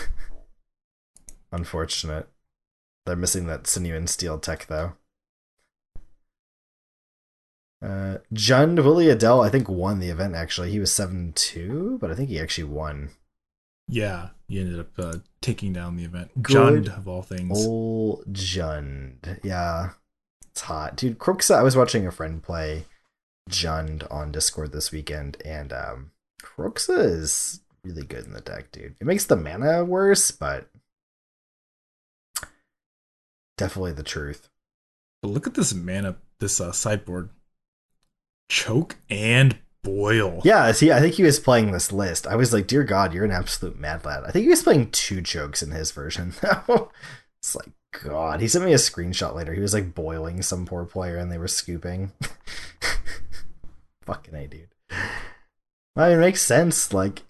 [1.52, 2.28] Unfortunate.
[3.06, 4.94] They're missing that sinew and steel tech though.
[7.82, 10.70] Uh, Jund Willie Adele, I think, won the event actually.
[10.70, 13.10] He was 7 2, but I think he actually won.
[13.88, 16.30] yeah, he ended up uh, taking down the event.
[16.42, 17.66] Jund of all things.
[17.66, 19.40] Ol Jund.
[19.42, 19.90] Yeah.
[20.52, 20.96] It's hot.
[20.96, 22.84] Dude, Kroxa, I was watching a friend play
[23.50, 26.10] Jund on Discord this weekend, and um
[26.42, 28.94] Kroxa is really good in the deck, dude.
[29.00, 30.68] It makes the mana worse, but
[33.56, 34.48] definitely the truth.
[35.22, 37.30] But look at this mana, this uh, sideboard.
[38.52, 40.42] Choke and boil.
[40.44, 42.26] Yeah, see, I think he was playing this list.
[42.26, 44.24] I was like, dear God, you're an absolute mad lad.
[44.24, 46.90] I think he was playing two chokes in his version, though.
[47.40, 47.70] it's like,
[48.04, 48.42] God.
[48.42, 49.54] He sent me a screenshot later.
[49.54, 52.12] He was like boiling some poor player and they were scooping.
[54.02, 54.68] Fucking A, dude.
[55.96, 56.92] Well, it makes sense.
[56.92, 57.22] Like,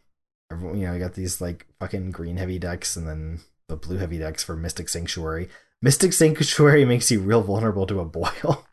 [0.51, 3.99] everyone, you know, you got these like fucking green heavy decks and then the blue
[3.99, 5.49] heavy decks for Mystic Sanctuary.
[5.81, 8.66] Mystic Sanctuary makes you real vulnerable to a boil.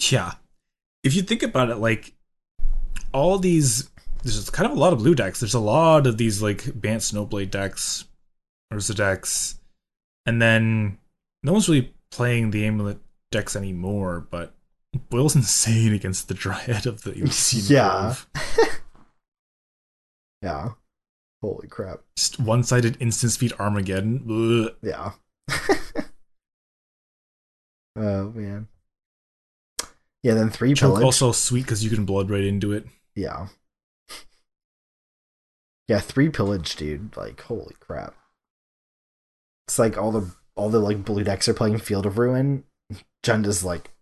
[0.00, 0.32] Yeah.
[1.06, 2.12] If you think about it, like
[3.12, 3.88] all these,
[4.24, 5.38] there's kind of a lot of blue decks.
[5.38, 8.06] There's a lot of these like Bant Snowblade decks,
[8.72, 9.60] Urza decks,
[10.26, 10.98] and then
[11.44, 12.98] no one's really playing the Amulet
[13.30, 14.26] decks anymore.
[14.28, 14.52] But
[15.08, 18.14] Boyle's insane against the Dryad of the Ilysian Yeah.
[20.42, 20.72] Yeah.
[21.42, 22.00] Holy crap.
[22.16, 24.26] Just one-sided instant speed Armageddon.
[24.28, 24.76] Ugh.
[24.82, 25.12] Yeah.
[27.96, 28.68] oh man.
[30.26, 31.04] Yeah, then three Choke pillage.
[31.04, 32.84] also sweet because you can blood right into it.
[33.14, 33.46] Yeah.
[35.88, 37.16] Yeah, three pillage, dude.
[37.16, 38.12] Like, holy crap.
[39.68, 42.64] It's like all the all the like blue decks are playing Field of Ruin.
[43.24, 43.92] Jund is like,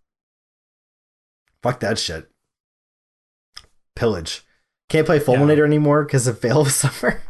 [1.62, 2.30] fuck that shit.
[3.94, 4.46] Pillage.
[4.88, 7.20] Can't play Fulminator anymore because of Veil of Summer.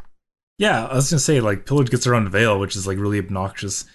[0.56, 3.86] Yeah, I was gonna say like Pillage gets around Veil, which is like really obnoxious.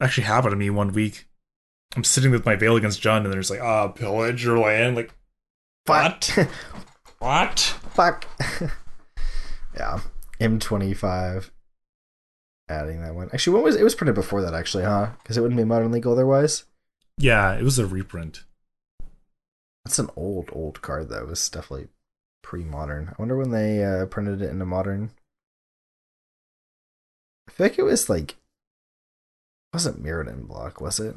[0.00, 1.26] Actually happened to me one week.
[1.94, 4.96] I'm sitting with my Veil against John, and there's like, ah, Pillage your land.
[4.96, 5.14] Like,
[5.86, 6.36] what?
[7.18, 7.58] what?
[7.94, 8.26] Fuck.
[9.76, 10.00] yeah.
[10.40, 11.50] M25.
[12.68, 13.30] Adding that one.
[13.32, 14.54] Actually, when was it was printed before that?
[14.54, 15.10] Actually, huh?
[15.22, 16.64] Because it wouldn't be modern legal otherwise.
[17.16, 18.44] Yeah, it was a reprint.
[19.84, 21.20] That's an old old card though.
[21.20, 21.88] It was definitely
[22.42, 23.10] pre-modern.
[23.10, 25.12] I wonder when they uh, printed it into modern.
[27.48, 28.36] I feel like it was like it
[29.72, 31.16] wasn't Mirrodin block, was it?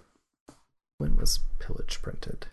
[1.00, 2.48] When was Pillage printed?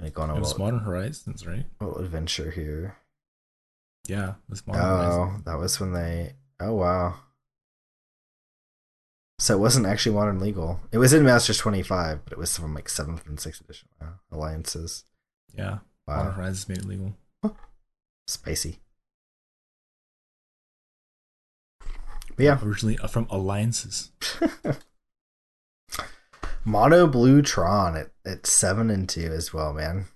[0.00, 1.66] Like on a It was Modern Horizons, right?
[1.80, 2.96] little adventure here.
[4.08, 5.44] Yeah, it was Modern Oh, Horizons.
[5.44, 6.36] that was when they.
[6.60, 7.16] Oh wow.
[9.38, 10.80] So it wasn't actually modern legal.
[10.92, 14.20] It was in Masters 25, but it was from like seventh and sixth edition wow.
[14.30, 15.04] alliances.
[15.52, 17.16] Yeah, Modern Horizons made it legal.
[18.28, 18.78] spicy.
[22.36, 24.12] But yeah, Originally uh, from Alliances.
[26.64, 30.06] Mono Blue Tron at, at seven and two as well, man.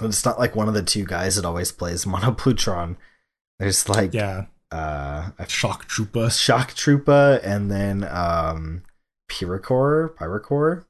[0.00, 2.96] It's not like one of the two guys that always plays Mono Blue Tron.
[3.58, 6.30] There's like Yeah, uh, a Shock Trooper.
[6.30, 8.82] Shock Troopa and then um
[9.30, 10.84] Pyrocore, Pyrocore.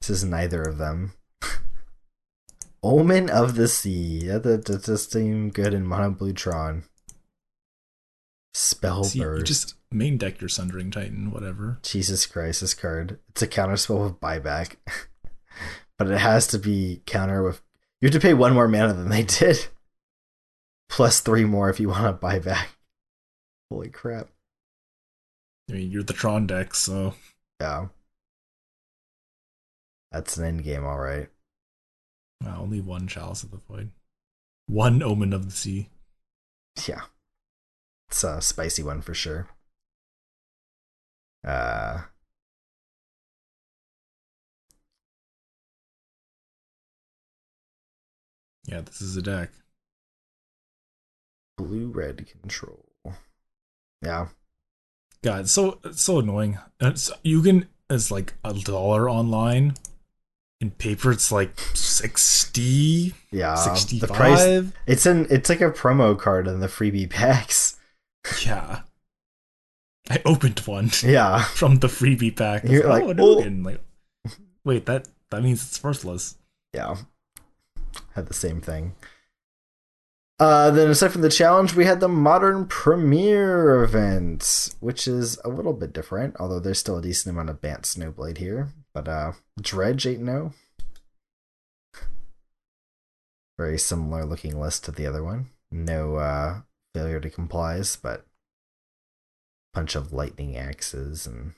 [0.00, 1.14] This is neither of them.
[2.82, 4.26] Omen of the Sea.
[4.26, 6.84] Yeah, that, that does seem good in Mono Blue Tron.
[8.54, 11.78] Spell See, you just main deck your Sundering Titan, whatever.
[11.82, 13.18] Jesus Christ, this card.
[13.30, 14.76] It's a counter spell with buyback.
[15.98, 17.62] but it has to be counter with
[18.00, 19.66] you have to pay one more mana than they did.
[20.88, 22.70] Plus three more if you want to buy back.
[23.70, 24.28] Holy crap.
[25.70, 27.14] I mean, you're the Tron deck, so
[27.60, 27.86] Yeah.
[30.10, 31.28] That's an end game, alright.
[32.44, 33.92] only one Chalice of the Void.
[34.66, 35.88] One Omen of the Sea.
[36.86, 37.02] Yeah.
[38.10, 39.48] It's a spicy one for sure.
[41.44, 42.02] Uh
[48.64, 49.50] Yeah, this is a deck.
[51.58, 52.88] blue red control.
[54.02, 54.28] Yeah.
[55.22, 56.58] God, it's so it's so annoying.
[56.80, 59.74] It's, you can it's like a dollar online.
[60.60, 63.14] In paper, it's like sixty.
[63.30, 63.56] Yeah.
[63.56, 64.08] Sixty-five.
[64.08, 67.78] The price it's in it's like a promo card in the freebie packs.
[68.44, 68.82] Yeah.
[70.10, 71.42] I opened one Yeah.
[71.54, 72.64] from the freebie pack.
[72.64, 73.80] You're It's like, oh, "Oh." Like,
[74.64, 76.36] wait, that that means it's worthless.
[76.74, 76.96] Yeah.
[78.14, 78.94] Had the same thing.
[80.38, 85.48] Uh, then aside from the challenge, we had the modern premiere event, which is a
[85.48, 88.68] little bit different, although there's still a decent amount of Bant Snowblade here.
[88.92, 90.52] But uh Dredge 8 0.
[93.58, 95.50] Very similar looking list to the other one.
[95.70, 96.60] No uh
[96.94, 98.26] failure to complies, but
[99.72, 101.52] bunch of lightning axes and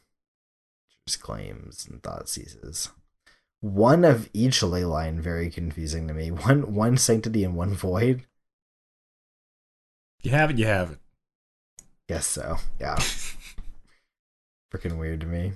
[1.06, 2.90] just claims and thought seizes
[3.64, 6.30] one of each Leyline very confusing to me.
[6.30, 8.26] One one sanctity and one void.
[10.22, 10.98] You have it, you have it.
[12.08, 12.58] Guess so.
[12.78, 12.96] Yeah.
[14.72, 15.52] Freaking weird to me.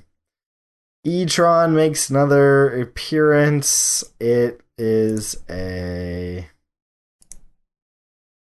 [1.06, 4.04] Etron makes another appearance.
[4.20, 6.46] It is a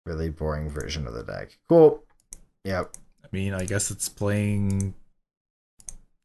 [0.05, 1.59] really boring version of the deck.
[1.69, 2.03] Cool.
[2.65, 2.95] Yep.
[3.37, 4.95] I mean, I guess it's playing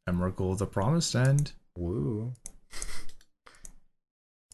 [0.07, 1.51] Emrakul of the Promised End.
[1.77, 2.31] Woo.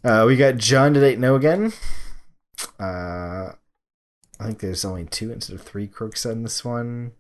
[0.04, 1.74] Uh, we got John to date no again.
[2.80, 3.52] Uh,
[4.40, 7.12] I think there's only two instead of three crooks on this one.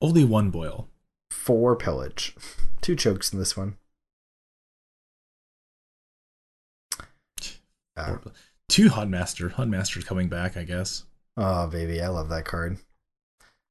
[0.00, 0.88] Only one boil.
[1.30, 2.36] Four pillage.
[2.80, 3.76] Two chokes in this one.
[7.96, 8.18] Uh,
[8.68, 9.50] Two Huntmaster.
[9.50, 11.04] Huntmaster's coming back, I guess.
[11.38, 12.78] oh, baby, I love that card.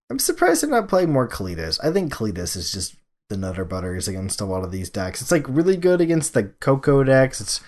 [0.09, 1.79] I'm surprised they're not playing more Kalitas.
[1.83, 2.95] I think Kalitas is just
[3.29, 5.21] the nutter butters against a lot of these decks.
[5.21, 7.41] It's like really good against the Coco decks.
[7.41, 7.61] It's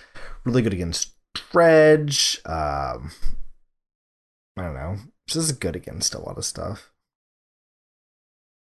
[0.44, 2.40] really good against Dredge.
[2.46, 3.10] Um,
[4.56, 4.96] I don't know.
[5.26, 6.90] This is good against a lot of stuff.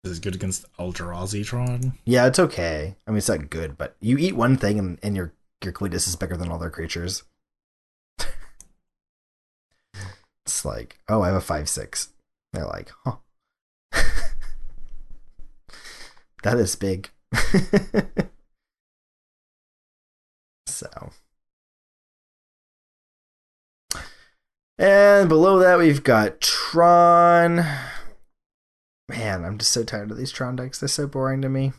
[0.02, 1.98] This is good against Eldrazi Tron.
[2.06, 2.96] Yeah, it's okay.
[3.06, 6.08] I mean, it's not good, but you eat one thing and, and your your Cletus
[6.08, 7.24] is bigger than all their creatures.
[10.46, 12.08] it's like, oh, I have a five six.
[12.54, 13.16] They're like, huh.
[16.42, 17.10] That is big.
[20.66, 21.12] so.
[24.78, 27.64] And below that, we've got Tron.
[29.08, 30.80] Man, I'm just so tired of these Tron decks.
[30.80, 31.72] They're so boring to me.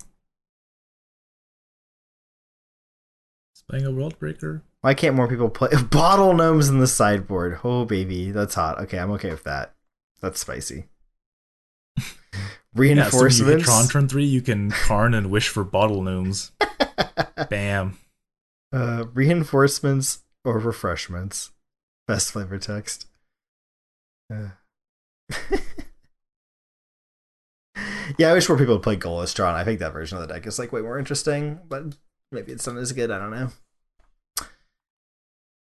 [3.71, 4.63] Playing a World Breaker.
[4.81, 7.59] Why can't more people play bottle gnomes in the sideboard?
[7.63, 8.77] Oh baby, that's hot.
[8.81, 9.73] Okay, I'm okay with that.
[10.19, 10.87] That's spicy.
[12.73, 13.39] Reinforcements.
[13.39, 16.51] Yeah, so you hit Tron turn three, you can Karn and wish for bottle gnomes.
[17.49, 17.97] Bam.
[18.71, 21.51] Uh, reinforcements or refreshments.
[22.07, 23.07] Best flavor text.
[24.33, 24.49] Uh.
[28.17, 29.53] yeah, I wish more people would play Golestron.
[29.53, 31.97] I think that version of the deck is like way more interesting, but
[32.31, 33.11] maybe it's not as good.
[33.11, 33.49] I don't know.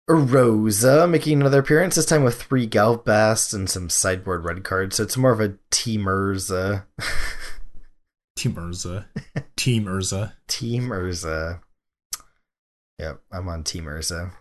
[0.09, 5.02] Rosa making another appearance, this time with three Galvast and some sideboard red cards, so
[5.02, 6.85] it's more of a Team Urza.
[8.36, 9.05] Team Urza.
[9.56, 10.32] Team Urza.
[10.47, 11.60] Team Urza.
[12.98, 14.32] Yep, I'm on Team Urza.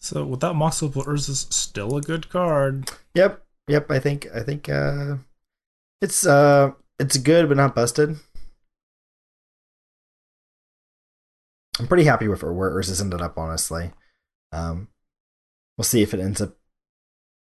[0.00, 2.90] So without Mox Opal, Urza's still a good card.
[3.14, 3.90] Yep, yep.
[3.90, 5.16] I think I think uh,
[6.00, 8.16] it's uh it's good but not busted.
[11.78, 13.92] I'm pretty happy with where Urza's ended up, honestly.
[14.52, 14.88] Um,
[15.76, 16.56] we'll see if it ends up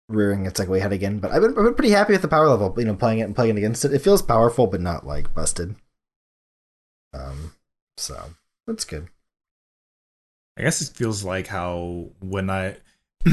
[0.08, 1.20] rearing its ugly head again.
[1.20, 2.74] But I've been, I've been pretty happy with the power level.
[2.78, 3.94] You know, playing it and playing against it.
[3.94, 5.76] It feels powerful, but not like busted.
[7.14, 7.54] Um,
[7.98, 8.32] so
[8.68, 9.08] that's good.
[10.58, 12.78] I guess it feels like how when I,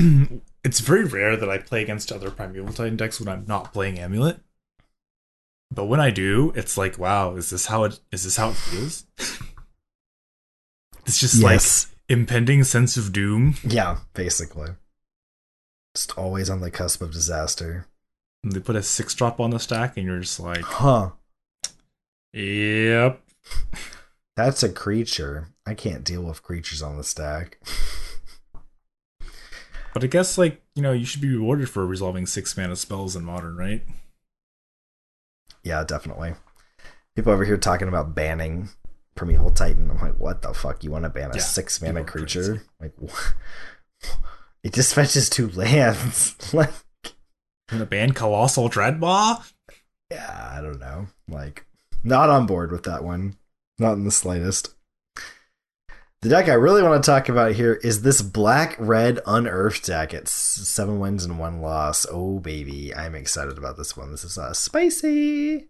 [0.65, 3.99] it's very rare that I play against other Primeval Titan decks when I'm not playing
[3.99, 4.40] Amulet.
[5.73, 8.24] But when I do, it's like, wow, is this how it is?
[8.24, 9.07] This how it feels?
[11.07, 11.86] it's just yes.
[11.86, 13.57] like impending sense of doom.
[13.65, 14.71] Yeah, basically.
[15.95, 17.87] Just always on the cusp of disaster.
[18.45, 21.11] And they put a six drop on the stack, and you're just like, huh.
[22.33, 23.21] Yep.
[24.37, 25.49] That's a creature.
[25.67, 27.59] I can't deal with creatures on the stack.
[29.95, 33.17] but I guess, like, you know, you should be rewarded for resolving six mana spells
[33.17, 33.83] in modern, right?
[35.63, 36.35] Yeah, definitely.
[37.15, 38.71] People over here talking about banning
[39.15, 39.91] Primeval Titan.
[39.91, 40.83] I'm like, what the fuck?
[40.85, 42.63] You want to ban a yeah, six mana creature?
[42.81, 43.35] Like, what?
[44.65, 46.37] it just fetches two lands.
[46.55, 46.73] like,
[47.05, 49.53] you want to ban Colossal Dreadmaw?
[50.11, 51.07] Yeah, I don't know.
[51.29, 51.67] Like,
[52.03, 53.37] not on board with that one.
[53.79, 54.75] Not in the slightest.
[56.23, 60.15] The deck I really want to talk about here is this black red unearthed deck.
[60.15, 62.07] It's seven wins and one loss.
[62.09, 64.13] Oh baby, I'm excited about this one.
[64.13, 65.69] This is uh, spicy.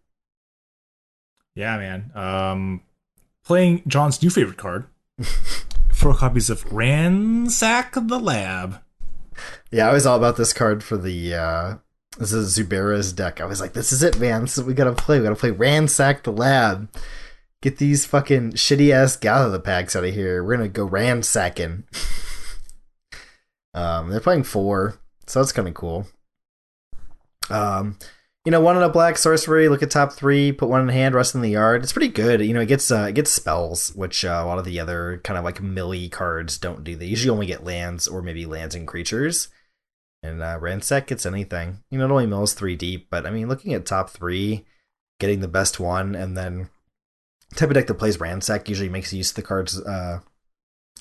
[1.54, 2.12] Yeah, man.
[2.14, 2.82] Um,
[3.44, 4.86] playing John's new favorite card.
[5.92, 8.80] Four copies of Ransack the Lab.
[9.70, 11.74] Yeah, I was all about this card for the uh
[12.18, 13.40] this is Zubera's deck.
[13.40, 14.42] I was like, this is it, man.
[14.42, 15.18] This is what we gotta play.
[15.18, 16.90] We gotta play Ransack the Lab.
[17.62, 20.42] Get these fucking shitty ass Gather the packs out of here.
[20.42, 21.84] We're gonna go ransacking.
[23.74, 26.06] um, they're playing four, so that's kind of cool.
[27.48, 27.96] Um,
[28.44, 29.68] you know, one in a black sorcery.
[29.68, 30.50] Look at top three.
[30.50, 31.14] Put one in hand.
[31.14, 31.82] Rest in the yard.
[31.82, 32.40] It's pretty good.
[32.40, 35.20] You know, it gets uh, it gets spells, which uh, a lot of the other
[35.22, 36.96] kind of like millie cards don't do.
[36.96, 39.48] They usually only get lands or maybe lands and creatures.
[40.24, 41.82] And uh, Ransack gets anything.
[41.90, 44.64] You know, it only mills three deep, but I mean, looking at top three,
[45.18, 46.68] getting the best one, and then
[47.56, 50.20] type of deck that plays Ransack usually makes use of the cards uh,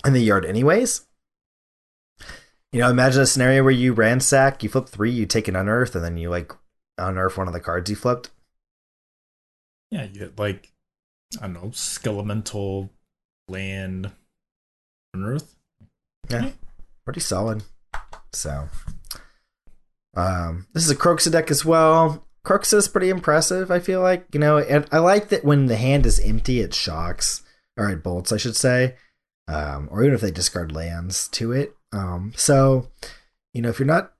[0.06, 1.06] in the yard, anyways.
[2.72, 5.94] You know, imagine a scenario where you ransack, you flip three, you take an unearth,
[5.94, 6.54] and then you like
[7.02, 8.30] unearth one of the cards you flipped.
[9.90, 10.72] Yeah, you get like
[11.40, 12.90] I don't know, skelemental
[13.48, 14.12] land
[15.14, 15.56] unearth.
[16.30, 16.50] Yeah,
[17.06, 17.64] pretty solid.
[18.34, 18.70] So,
[20.16, 22.26] um, this is a Kroxa deck as well.
[22.46, 23.70] Kroxa is pretty impressive.
[23.70, 26.74] I feel like you know, and I like that when the hand is empty, it
[26.74, 27.44] shocks
[27.78, 28.96] or it bolts, I should say,
[29.48, 31.76] um, or even if they discard lands to it.
[31.94, 32.90] Um, so,
[33.54, 34.14] you know, if you're not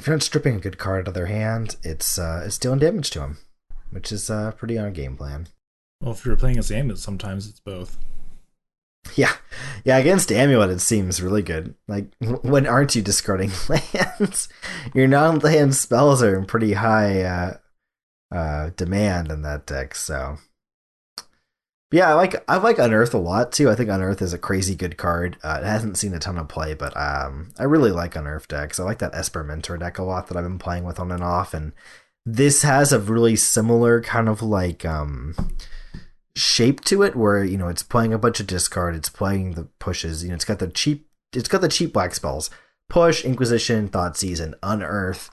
[0.00, 2.78] if you're not stripping a good card out of their hand, it's uh, it's dealing
[2.78, 3.36] damage to them,
[3.90, 5.48] which is uh, pretty on game plan.
[6.00, 7.98] Well, if you're playing as Amulet, sometimes it's both.
[9.14, 9.34] Yeah,
[9.84, 9.98] yeah.
[9.98, 11.74] Against Amulet, it seems really good.
[11.86, 14.48] Like, when aren't you discarding lands?
[14.94, 17.56] Your non-land spells are in pretty high uh,
[18.34, 20.38] uh, demand in that deck, so
[21.92, 23.68] yeah, I like I like Unearth a lot too.
[23.68, 25.36] I think Unearth is a crazy good card.
[25.42, 28.78] Uh, it hasn't seen a ton of play, but um, I really like Unearth decks.
[28.78, 31.22] I like that Esper Mentor deck a lot that I've been playing with on and
[31.22, 31.72] off, and
[32.24, 35.34] this has a really similar kind of like um,
[36.36, 39.64] shape to it, where you know it's playing a bunch of discard, it's playing the
[39.80, 40.22] pushes.
[40.22, 42.50] You know, it's got the cheap, it's got the cheap black spells:
[42.88, 45.28] push, Inquisition, Thoughtseize, and Unearth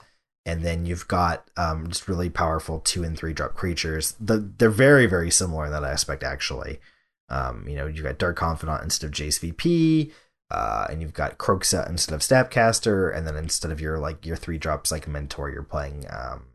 [0.48, 4.14] and then you've got um, just really powerful two and three drop creatures.
[4.18, 6.80] The, they're very very similar in that aspect actually.
[7.28, 10.10] Um, you know, you've got Dark Confidant instead of Jace VP,
[10.50, 14.36] uh, and you've got Kroxa instead of Snapcaster, and then instead of your like your
[14.36, 16.46] three drops like Mentor, you're playing um,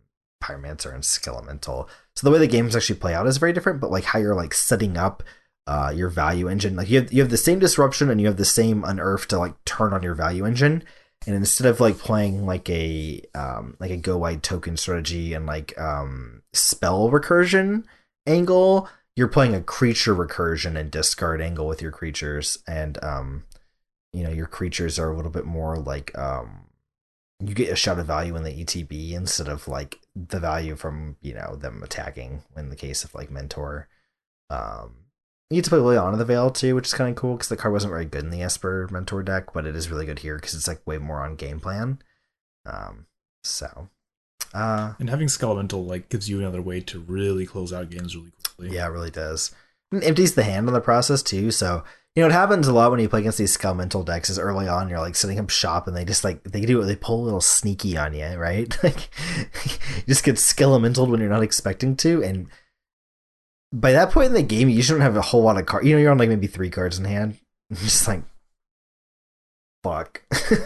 [0.44, 1.88] Pyromancer and Skelemental.
[2.15, 4.34] So the way the games actually play out is very different, but like how you're
[4.34, 5.22] like setting up
[5.68, 8.38] uh, your value engine, like you have you have the same disruption and you have
[8.38, 10.84] the same unearth to like turn on your value engine.
[11.26, 15.45] And instead of like playing like a um, like a go wide token strategy and
[15.45, 17.86] like um, spell recursion
[18.28, 23.45] angle, you're playing a creature recursion and discard angle with your creatures, and um,
[24.12, 26.66] you know your creatures are a little bit more like um,
[27.40, 31.16] you get a shot of value in the ETB instead of like the value from
[31.22, 32.44] you know them attacking.
[32.58, 33.88] In the case of like Mentor,
[34.50, 35.02] um,
[35.53, 37.57] you get to play Liliana the Veil too, which is kind of cool because the
[37.57, 40.35] card wasn't very good in the Esper Mentor deck, but it is really good here
[40.35, 41.99] because it's like way more on game plan.
[42.65, 43.07] Um,
[43.43, 43.89] so,
[44.53, 48.31] uh, And having Skelemental like gives you another way to really close out games really
[48.31, 48.75] quickly.
[48.75, 49.53] yeah, it really does.
[49.91, 51.51] And empties the hand in the process too.
[51.51, 51.84] So
[52.15, 54.30] you know, it happens a lot when you play against these skelemental decks.
[54.30, 56.85] Is early on, you're like setting up shop, and they just like they do it.
[56.85, 58.75] They pull a little sneaky on you, right?
[58.84, 59.09] Like
[59.65, 62.47] you just get skelemental when you're not expecting to, and
[63.74, 65.88] by that point in the game, you don't have a whole lot of cards.
[65.88, 67.40] You know, you're on like maybe three cards in hand.
[67.70, 68.22] You're just like,
[69.84, 70.22] fuck.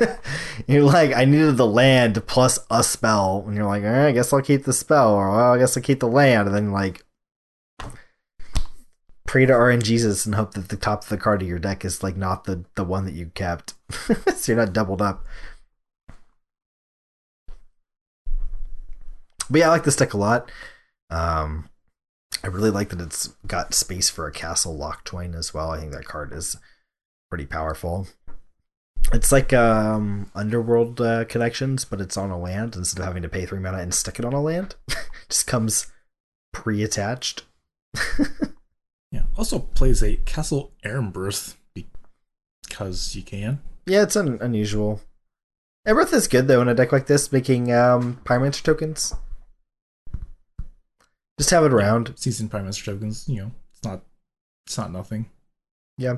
[0.67, 4.33] you're like, I needed the land plus a spell, and you're like, eh, I guess
[4.33, 7.05] I'll keep the spell, or well, I guess I'll keep the land, and then like
[9.25, 12.03] pray to RNGesus and hope that the top of the card of your deck is
[12.03, 13.73] like not the the one that you kept,
[14.35, 15.25] so you're not doubled up.
[19.49, 20.51] But yeah, I like this deck a lot.
[21.09, 21.69] Um,
[22.43, 25.71] I really like that it's got space for a castle Locthwain as well.
[25.71, 26.55] I think that card is
[27.29, 28.07] pretty powerful.
[29.13, 33.29] It's like um, Underworld uh, Connections, but it's on a land instead of having to
[33.29, 34.75] pay three mana and stick it on a land.
[35.29, 35.87] Just comes
[36.53, 37.43] pre-attached.
[39.11, 39.23] Yeah.
[39.37, 43.61] Also plays a Castle Embereth because you can.
[43.85, 45.01] Yeah, it's un- unusual.
[45.87, 49.13] Embereth is good though in a deck like this, making um, Pyromancer tokens.
[51.37, 52.13] Just have it around.
[52.15, 54.01] Seasoned Pyromancer tokens, you know, it's not
[54.65, 55.29] it's not nothing.
[55.97, 56.17] Yeah.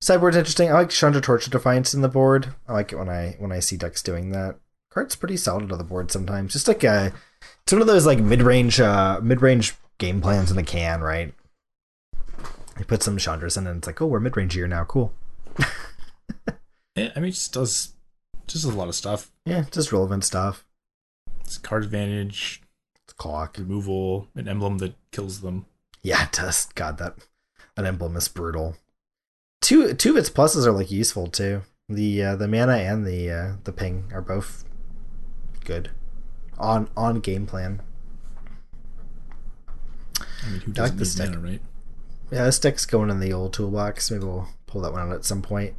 [0.00, 0.68] Sideboard's interesting.
[0.68, 2.54] I like Chandra Torch of Defiance in the board.
[2.66, 4.56] I like it when I when I see decks doing that.
[4.90, 6.52] Card's pretty solid on the board sometimes.
[6.52, 7.12] Just like a,
[7.62, 11.00] it's one of those like mid range uh mid range game plans in a can,
[11.00, 11.32] right?
[12.78, 14.84] You put some Chandras in and it's like, oh, we're mid range here now.
[14.84, 15.12] Cool.
[16.94, 17.94] Yeah, I mean, it just does
[18.46, 19.30] just a lot of stuff.
[19.46, 20.64] Yeah, just relevant stuff.
[21.40, 22.61] It's card advantage,
[23.16, 23.56] clock.
[23.58, 25.66] removal, an emblem that kills them.
[26.02, 26.66] Yeah, it does.
[26.74, 27.16] God, that
[27.76, 28.76] that emblem is brutal.
[29.60, 31.62] Two two of its pluses are like useful too.
[31.88, 34.64] The uh, the mana and the uh, the ping are both
[35.64, 35.90] good
[36.58, 37.82] on on game plan.
[40.44, 41.34] I mean, who I like doesn't this need deck.
[41.34, 41.60] mana, right?
[42.30, 44.10] Yeah, this deck's going in the old toolbox.
[44.10, 45.74] Maybe we'll pull that one out at some point.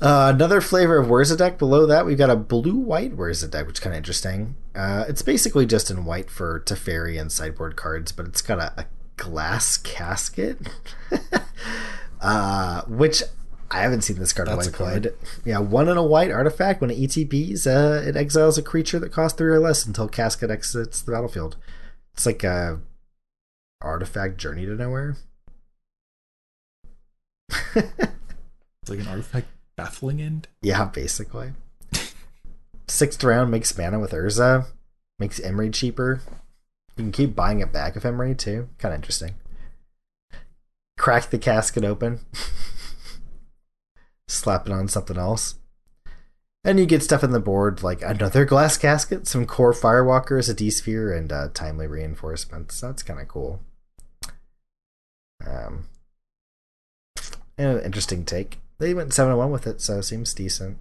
[0.00, 1.58] Uh, another flavor of Whirza deck.
[1.58, 4.54] Below that, we've got a blue-white Whirza deck, which is kind of interesting.
[4.74, 8.72] Uh, it's basically just in white for Teferi and sideboard cards, but it's got a,
[8.80, 10.58] a glass casket,
[12.20, 13.24] uh, which
[13.72, 15.12] I haven't seen this card That's white played.
[15.44, 16.80] Yeah, one in a white artifact.
[16.80, 20.48] When it ETBs, uh, it exiles a creature that costs three or less until casket
[20.48, 21.56] exits the battlefield.
[22.14, 22.78] It's like a
[23.80, 25.16] artifact journey to nowhere.
[28.88, 29.48] It's like an artifact
[29.78, 30.48] baffling end.
[30.60, 31.52] Yeah, basically.
[32.88, 34.66] Sixth round makes mana with Urza,
[35.18, 36.20] makes Emry cheaper.
[36.96, 38.68] You can keep buying it back with Emry too.
[38.78, 39.36] Kind of interesting.
[40.98, 42.20] Crack the casket open,
[44.28, 45.54] slap it on something else,
[46.64, 50.54] and you get stuff in the board like another glass casket, some Kor firewalkers, a
[50.54, 52.80] D sphere, and uh, timely reinforcements.
[52.80, 53.60] That's kind of cool.
[55.46, 55.84] Um,
[57.56, 58.58] and an interesting take.
[58.78, 60.78] They went seven one with it, so it seems decent.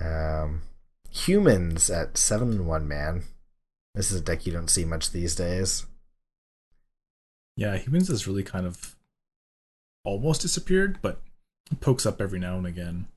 [0.00, 0.62] Um,
[1.10, 3.24] humans at seven and one man.
[3.94, 5.86] This is a deck you don't see much these days.
[7.56, 8.96] Yeah, humans has really kind of
[10.04, 11.20] almost disappeared, but
[11.80, 13.08] pokes up every now and again.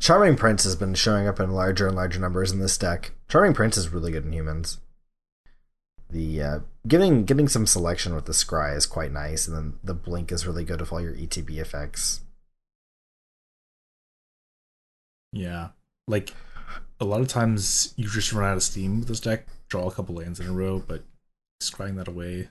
[0.00, 3.12] Charming Prince has been showing up in larger and larger numbers in this deck.
[3.28, 4.78] Charming Prince is really good in humans.
[6.10, 9.94] The uh, getting getting some selection with the scry is quite nice, and then the
[9.94, 12.20] blink is really good with all your ETB effects.
[15.32, 15.68] Yeah,
[16.06, 16.32] like
[17.00, 19.92] a lot of times you just run out of steam with this deck, draw a
[19.92, 21.02] couple lands in a row, but
[21.60, 22.48] scrying that away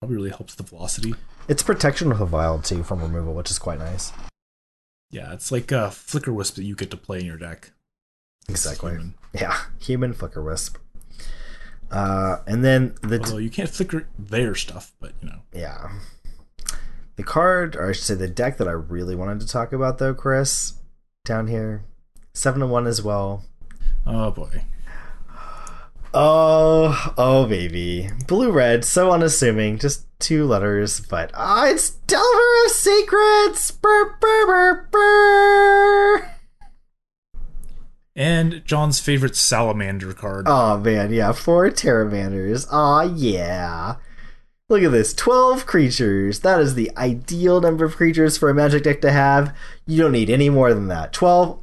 [0.00, 1.14] probably really helps the velocity.
[1.48, 4.12] It's protection with a vial too from removal, which is quite nice.
[5.10, 7.70] Yeah, it's like a Flickerwisp that you get to play in your deck.
[8.48, 8.92] Exactly.
[8.92, 9.14] human.
[9.32, 10.76] Yeah, human Flickerwisp.
[11.90, 15.40] Uh, and then the Although you can't flicker their stuff, but you know.
[15.52, 15.90] yeah,
[17.16, 19.98] the card, or I should say, the deck that I really wanted to talk about
[19.98, 20.74] though, Chris,
[21.24, 21.84] down here,
[22.34, 23.44] seven to one as well.
[24.06, 24.64] Oh boy.
[26.18, 28.08] Oh, oh, baby.
[28.26, 29.78] Blue red, so unassuming.
[29.78, 33.70] Just two letters, but ah, it's Delver of Secrets!
[33.70, 36.35] Burr, burr, burr, burr.
[38.16, 40.46] And John's favorite salamander card.
[40.48, 41.32] Oh, man, yeah.
[41.32, 42.66] Four Terramanders.
[42.72, 43.96] Aw, yeah.
[44.70, 46.40] Look at this 12 creatures.
[46.40, 49.54] That is the ideal number of creatures for a magic deck to have.
[49.86, 51.12] You don't need any more than that.
[51.12, 51.58] 12,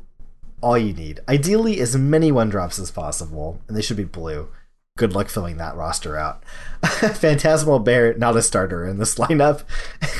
[0.62, 1.20] all you need.
[1.28, 4.48] Ideally, as many one drops as possible, and they should be blue.
[4.96, 6.46] Good luck filling that roster out.
[6.84, 9.64] Phantasmal Bear, not a starter in this lineup.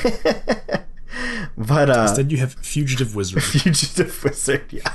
[1.56, 3.42] but uh, Instead, you have Fugitive Wizard.
[3.44, 4.92] Fugitive Wizard, yeah.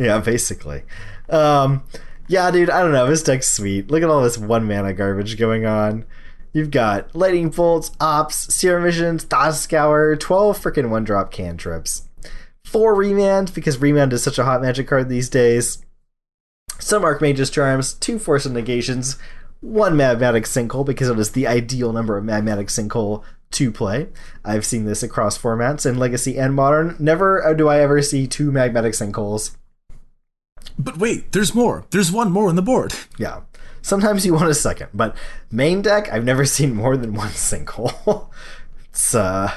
[0.00, 0.82] Yeah, basically.
[1.28, 1.84] Um,
[2.26, 3.06] yeah, dude, I don't know.
[3.06, 3.90] This deck's sweet.
[3.90, 6.06] Look at all this one mana garbage going on.
[6.54, 12.08] You've got Lightning Bolts, Opts, Serum Visions, Thought Scour, 12 freaking one drop cantrips,
[12.64, 15.84] 4 Remand, because Remand is such a hot magic card these days,
[16.78, 19.16] some Archmage's Charms, 2 Force of Negations,
[19.60, 23.22] 1 Magmatic Sinkhole, because it is the ideal number of Magmatic Sinkhole
[23.52, 24.08] to play.
[24.44, 26.96] I've seen this across formats in Legacy and Modern.
[26.98, 29.56] Never do I ever see two Magmatic Sinkholes.
[30.78, 31.84] But wait, there's more.
[31.90, 32.94] There's one more on the board.
[33.18, 33.40] Yeah.
[33.82, 35.16] Sometimes you want a second, but
[35.50, 38.28] main deck, I've never seen more than one sinkhole.
[38.90, 39.52] it's uh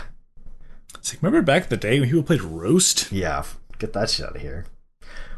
[0.95, 3.11] It's like, remember back in the day when people played Roast?
[3.11, 3.43] yeah,
[3.79, 4.65] get that shit out of here.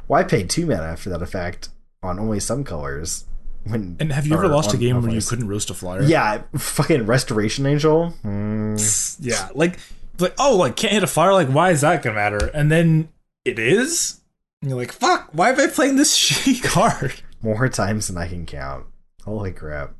[0.08, 1.70] Why pay two mana after that effect
[2.04, 3.26] on only some colors?
[3.64, 6.04] When And have you ever lost a game where you couldn't roast a flyer?
[6.04, 8.14] Yeah, fucking Restoration Angel.
[8.24, 9.50] Mm, Yeah.
[9.56, 9.80] Like,
[10.20, 11.34] like oh, like can't hit a flyer.
[11.34, 12.52] Like, why is that gonna matter?
[12.54, 13.10] And then
[13.44, 14.22] it is.
[14.66, 15.30] And you're like, fuck.
[15.32, 17.22] Why am I playing this shitty card?
[17.44, 18.88] more times than I can count.
[19.24, 19.94] Holy crap.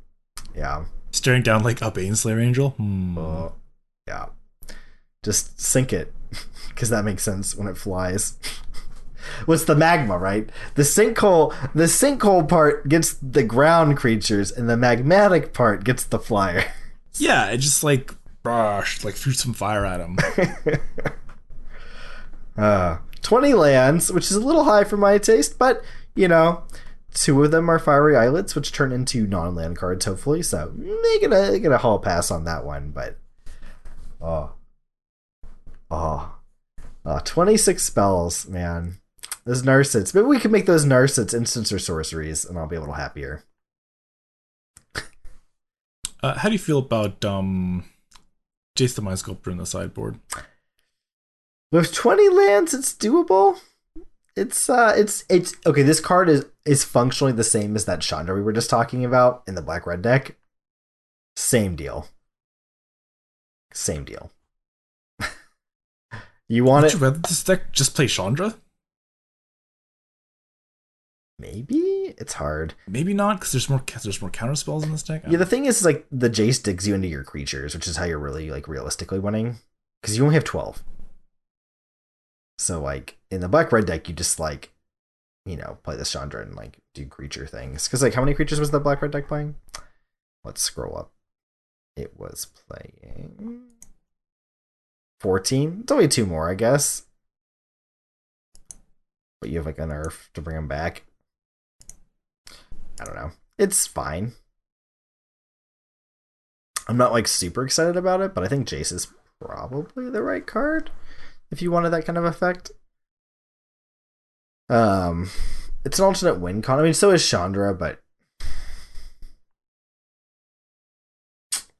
[0.56, 0.86] Yeah.
[1.12, 2.70] Staring down like a Baneslayer Angel.
[2.70, 3.16] Hmm.
[3.16, 3.48] Uh,
[4.08, 4.26] yeah.
[5.22, 6.12] Just sink it,
[6.68, 8.38] because that makes sense when it flies.
[9.46, 10.50] What's the magma, right?
[10.74, 16.18] The sinkhole, the sinkhole part gets the ground creatures, and the magmatic part gets the
[16.18, 16.64] flyer.
[17.18, 18.12] Yeah, it just like,
[18.42, 20.18] gosh, like threw some fire at him.
[22.56, 25.82] Uh, Twenty lands, which is a little high for my taste, but
[26.14, 26.62] you know,
[27.12, 30.44] two of them are fiery islets, which turn into non-land cards, hopefully.
[30.44, 33.18] So they get a get a hall pass on that one, but
[34.20, 34.52] oh,
[35.90, 36.36] oh,
[37.04, 38.98] oh 26 spells, man.
[39.44, 40.14] Those Narsets.
[40.14, 43.42] Maybe we can make those Narsets instants or sorceries, and I'll be a little happier.
[46.22, 47.86] Uh, how do you feel about um,
[48.78, 50.20] Jace the Mind Sculptor in the sideboard?
[51.72, 53.58] With 20 lands, it's doable.
[54.36, 58.34] It's uh it's it's okay, this card is is functionally the same as that Chandra
[58.34, 60.36] we were just talking about in the black red deck.
[61.36, 62.08] Same deal.
[63.72, 64.30] Same deal.
[66.48, 68.54] you want Would it you rather this deck just play Chandra?
[71.38, 72.14] maybe?
[72.18, 72.74] It's hard.
[72.88, 75.22] Maybe not, because there's more there's more counter spells in this deck.
[75.28, 78.04] Yeah, the thing is like the Jace digs you into your creatures, which is how
[78.04, 79.56] you're really like realistically winning.
[80.00, 80.82] Because you only have twelve.
[82.58, 84.72] So like in the black red deck, you just like
[85.46, 87.86] you know, play the Chandra and like do creature things.
[87.86, 89.54] Because like how many creatures was the black red deck playing?
[90.44, 91.12] Let's scroll up.
[91.96, 93.62] It was playing
[95.20, 95.80] fourteen.
[95.82, 97.04] It's only two more, I guess.
[99.40, 101.04] But you have like a nerf to bring them back.
[103.00, 103.30] I don't know.
[103.58, 104.32] It's fine.
[106.88, 109.08] I'm not like super excited about it, but I think Jace is
[109.40, 110.90] probably the right card
[111.50, 112.70] if you wanted that kind of effect.
[114.68, 115.30] Um,
[115.84, 116.78] it's an alternate win con.
[116.78, 118.00] I mean, so is Chandra, but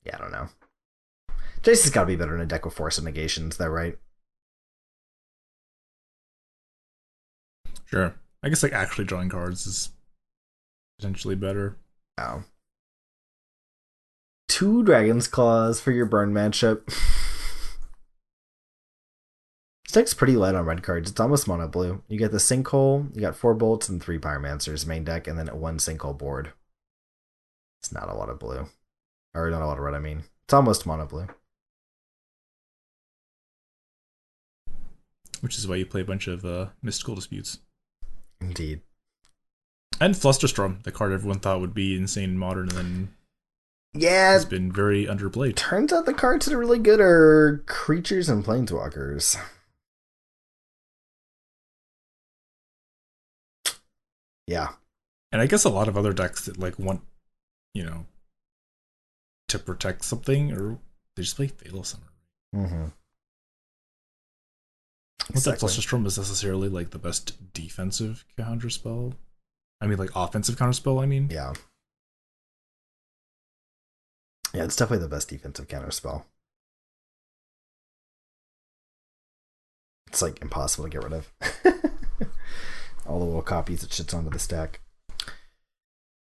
[0.04, 0.48] yeah, I don't know.
[1.62, 3.98] Jace has got to be better in a deck with Force of Negations, though, right?
[7.86, 8.14] Sure.
[8.42, 9.90] I guess like actually drawing cards is
[10.98, 11.76] potentially better.
[12.16, 12.44] Wow.
[14.48, 16.82] Two Dragon's Claws for your burn matchup.
[19.96, 21.10] deck's pretty light on red cards.
[21.10, 22.02] It's almost mono blue.
[22.06, 25.46] You get the Sinkhole, you got four bolts and three Pyromancers main deck, and then
[25.58, 26.52] one Sinkhole board.
[27.80, 28.68] It's not a lot of blue.
[29.34, 30.24] Or not a lot of red, I mean.
[30.44, 31.28] It's almost mono blue.
[35.40, 37.60] Which is why you play a bunch of uh, mystical disputes.
[38.38, 38.82] Indeed.
[39.98, 43.14] And Flusterstorm, the card everyone thought would be insane in modern and then
[43.94, 45.56] Yeah, has been very underplayed.
[45.56, 49.38] turns out the cards that are really good are creatures and planeswalkers.
[54.46, 54.68] Yeah.
[55.32, 57.02] And I guess a lot of other decks that like want,
[57.74, 58.06] you know,
[59.48, 60.78] to protect something or
[61.14, 62.12] they just play Fatal Summer.
[62.54, 62.86] Mm-hmm.
[65.34, 69.14] Not that Flusterstorm is necessarily like the best defensive counter spell
[69.80, 70.98] I mean, like offensive counter spell.
[70.98, 71.52] I mean, Yeah.
[74.54, 76.24] Yeah, it's definitely the best defensive counter spell.
[80.06, 81.30] It's like impossible to get rid of.
[83.08, 84.80] All the little copies it shits onto the stack.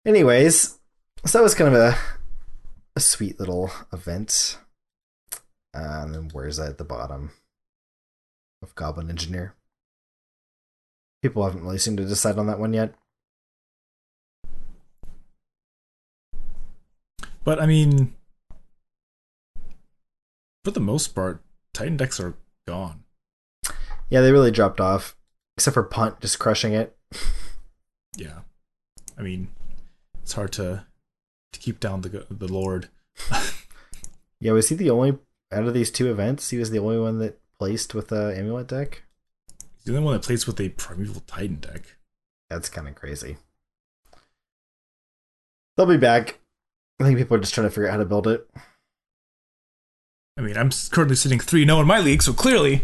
[0.07, 0.79] Anyways,
[1.27, 1.97] so that was kind of a
[2.97, 4.59] a sweet little event.
[5.75, 7.31] Uh, and then where's that at the bottom
[8.63, 9.55] of Goblin Engineer?
[11.23, 12.95] People haven't really seemed to decide on that one yet.
[17.45, 18.15] but I mean,
[20.65, 21.43] for the most part,
[21.73, 22.35] Titan decks are
[22.67, 23.05] gone.
[24.09, 25.17] Yeah, they really dropped off,
[25.61, 26.97] except for Punt just crushing it.
[28.17, 28.41] Yeah,
[29.19, 29.49] I mean,
[30.23, 30.87] it's hard to
[31.53, 32.89] to keep down the the Lord.
[34.43, 35.19] Yeah, was he the only
[35.53, 36.49] out of these two events?
[36.49, 39.03] He was the only one that placed with a amulet deck.
[39.77, 41.97] He's the only one that plays with a primeval Titan deck.
[42.49, 43.37] That's kind of crazy.
[45.77, 46.39] They'll be back.
[46.99, 48.49] I think people are just trying to figure out how to build it.
[50.39, 52.81] I mean, I'm currently sitting three 0 in my league, so clearly,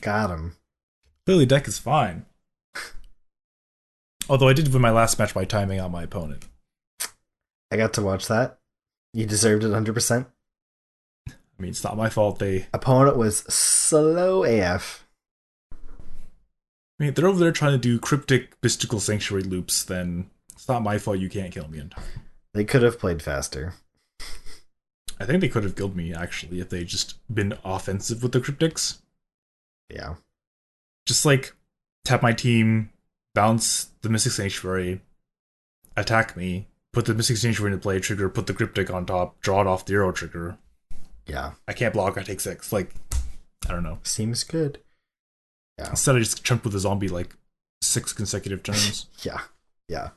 [0.00, 0.56] Got him.
[1.26, 2.26] Clearly deck is fine.
[4.28, 6.46] Although I did win my last match by timing out my opponent.
[7.70, 8.58] I got to watch that.
[9.12, 10.26] You deserved it 100%.
[11.28, 11.32] I
[11.62, 12.38] mean, it's not my fault.
[12.38, 15.06] They, Opponent was slow AF.
[15.72, 19.84] I mean, they're over there trying to do cryptic Mystic Sanctuary loops.
[19.84, 21.18] Then it's not my fault.
[21.18, 22.04] You can't kill me in time.
[22.54, 23.74] They could have played faster.
[25.18, 28.40] I think they could have killed me actually if they just been offensive with the
[28.40, 28.98] cryptics.
[29.90, 30.14] Yeah.
[31.06, 31.54] Just like
[32.04, 32.90] tap my team,
[33.34, 35.00] bounce the Mystic Sanctuary,
[35.96, 39.60] attack me, put the Mystic Sanctuary into play, trigger, put the cryptic on top, draw
[39.60, 40.58] it off the Uro trigger.
[41.26, 41.52] Yeah.
[41.68, 42.72] I can't block, I take six.
[42.72, 42.94] Like,
[43.68, 43.98] I don't know.
[44.02, 44.78] Seems good.
[45.78, 45.90] Yeah.
[45.90, 47.36] Instead, I just chunked with a zombie like
[47.82, 49.06] six consecutive turns.
[49.22, 49.40] Yeah.
[49.88, 50.10] Yeah.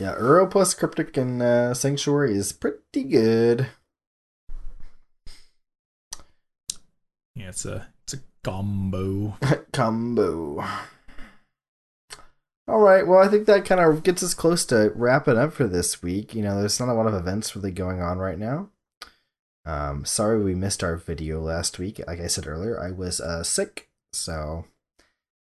[0.00, 3.68] Yeah, Uro plus Cryptic and uh, Sanctuary is pretty good.
[7.36, 7.91] yeah, it's a it's a
[8.44, 9.36] combo.
[9.72, 10.64] Combo.
[12.68, 15.66] All right, well, I think that kind of gets us close to wrapping up for
[15.66, 16.34] this week.
[16.34, 18.70] You know, there's not a lot of events really going on right now.
[19.64, 22.00] Um, sorry we missed our video last week.
[22.06, 24.64] Like I said earlier, I was uh, sick, so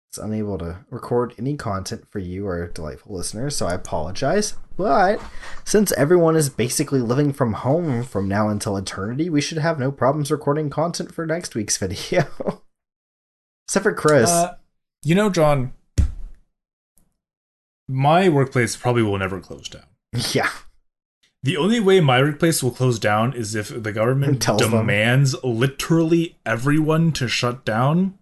[0.09, 3.55] it's unable to record any content for you, our delightful listeners.
[3.55, 4.55] So I apologize.
[4.77, 5.21] But
[5.65, 9.91] since everyone is basically living from home from now until eternity, we should have no
[9.91, 12.61] problems recording content for next week's video.
[13.67, 14.29] Except for Chris.
[14.29, 14.55] Uh,
[15.03, 15.73] you know, John,
[17.87, 19.83] my workplace probably will never close down.
[20.33, 20.49] yeah.
[21.43, 24.71] The only way my workplace will close down is if the government Tells them.
[24.71, 28.17] demands literally everyone to shut down,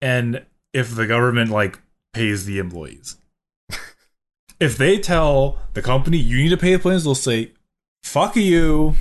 [0.00, 1.80] and if the government like
[2.12, 3.16] pays the employees.
[4.60, 7.52] if they tell the company you need to pay the employees, they'll say,
[8.04, 8.94] "Fuck you,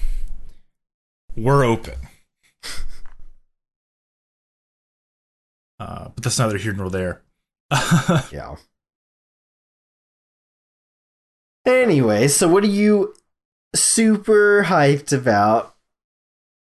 [1.35, 1.95] we're open."
[5.79, 7.21] Uh, but that's neither here nor there.
[8.31, 8.55] Yeah.
[11.65, 13.13] Anyway, so what are you
[13.75, 15.75] super hyped about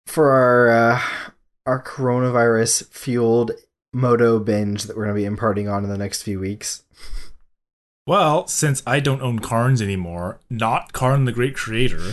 [0.06, 1.00] for our uh,
[1.66, 3.52] our coronavirus fueled
[3.92, 6.84] moto binge that we're going to be imparting on in the next few weeks?
[8.06, 12.12] Well, since I don't own Karns anymore, not Karn the Great Creator,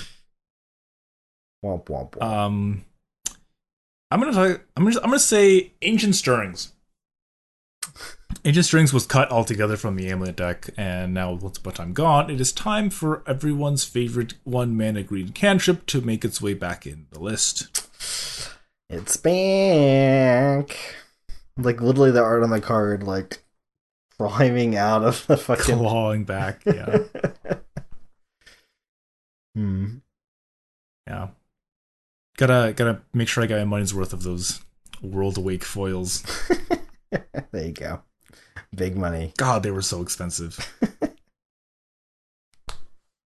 [1.64, 2.22] Womp womp womp.
[2.24, 2.86] um,
[4.10, 6.72] I'm gonna talk, I'm gonna I'm gonna say Ancient Stirrings.
[8.44, 11.94] Ancient Stirrings was cut altogether from the Amulet deck, and now once upon a time
[11.94, 16.56] gone, it is time for everyone's favorite one mana green cantrip to make its way
[16.56, 17.88] back in the list.
[18.90, 20.76] it's back.
[21.56, 23.44] Like literally the art on the card, like
[24.18, 25.78] climbing out of the fucking.
[25.78, 26.98] Clawing back, yeah,
[29.54, 29.98] hmm.
[31.06, 31.28] yeah.
[32.38, 34.62] Gotta gotta make sure I got my money's worth of those
[35.00, 36.24] World Awake foils.
[37.52, 38.02] there you go.
[38.76, 39.34] Big money.
[39.38, 40.60] God, they were so expensive.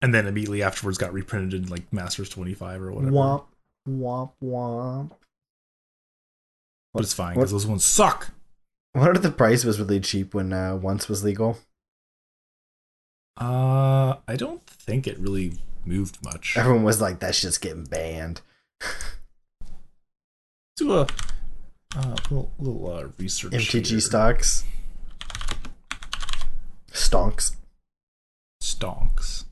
[0.02, 3.12] and then immediately afterwards got reprinted in like Masters 25 or whatever.
[3.12, 3.46] Womp
[3.88, 5.12] womp womp.
[6.94, 8.32] But it's fine because those ones suck.
[8.94, 11.58] I wonder if the price was really cheap when uh, once was legal.
[13.40, 15.54] Uh, I don't think it really
[15.86, 16.58] moved much.
[16.58, 18.42] Everyone was like, "That's just getting banned."
[20.78, 21.08] Do a
[21.96, 23.54] uh, little, little uh, research.
[23.54, 24.00] MTG here.
[24.02, 24.66] stocks,
[26.92, 27.56] stonks.
[28.62, 29.46] stonks.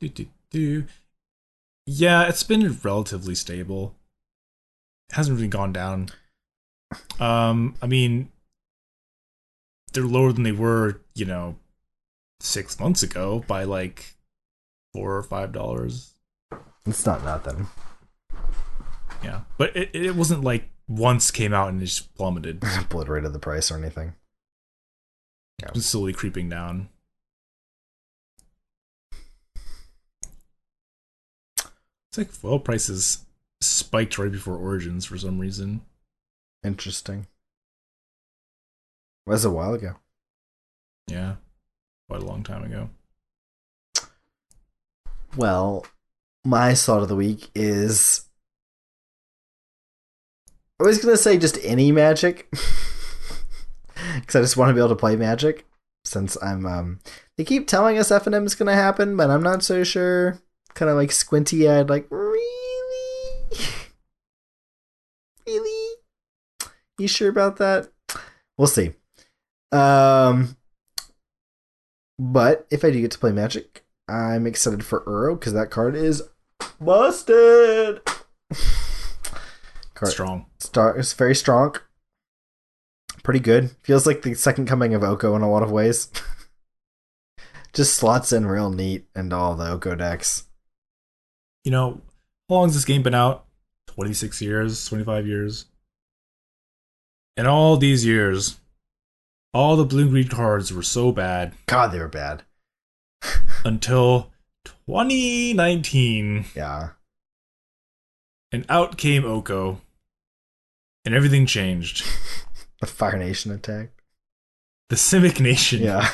[0.00, 0.84] Do, do, do.
[1.86, 3.94] Yeah, it's been relatively stable.
[5.10, 6.08] It hasn't really gone down.
[7.18, 8.30] Um, I mean,
[9.92, 11.56] they're lower than they were, you know,
[12.40, 14.14] six months ago by like
[14.94, 16.14] four or five dollars.
[16.86, 17.66] It's not nothing.
[19.22, 22.62] Yeah, but it it wasn't like once came out and it just plummeted.
[22.78, 24.14] Obliterated the price or anything.
[25.68, 26.88] It's slowly creeping down.
[32.08, 33.24] It's like oil prices
[33.60, 35.82] spiked right before Origins for some reason.
[36.64, 37.26] Interesting.
[39.26, 39.94] Was a while ago.
[41.06, 41.36] Yeah,
[42.08, 42.90] quite a long time ago.
[45.36, 45.86] Well,
[46.44, 48.26] my thought of the week is.
[50.80, 52.52] I was gonna say just any magic,
[54.20, 55.66] because I just want to be able to play magic.
[56.04, 57.00] Since I'm, um,
[57.36, 60.40] they keep telling us F and M is gonna happen, but I'm not so sure.
[60.74, 63.50] Kind of like squinty eyed, like really,
[65.46, 65.96] really.
[66.98, 67.88] You sure about that?
[68.56, 68.94] We'll see.
[69.72, 70.56] Um,
[72.18, 75.94] but if I do get to play Magic, I'm excited for Uro because that card
[75.94, 76.22] is
[76.80, 78.00] busted.
[79.94, 80.46] card Strong.
[80.58, 81.76] star is very strong.
[83.22, 83.70] Pretty good.
[83.82, 86.08] Feels like the second coming of Oko in a lot of ways.
[87.72, 90.44] Just slots in real neat into all the Oko decks.
[91.64, 92.00] You know,
[92.48, 93.44] how long has this game been out?
[93.88, 95.66] 26 years, 25 years.
[97.36, 98.58] In all these years,
[99.52, 102.42] all the blue green cards were so bad God, they were bad.
[103.64, 104.30] until
[104.64, 106.46] 2019.
[106.54, 106.90] Yeah.
[108.52, 109.80] And out came Oko.
[111.04, 112.04] And everything changed.
[112.80, 113.90] The Fire Nation attack.
[114.88, 116.10] The Simic Nation Yeah.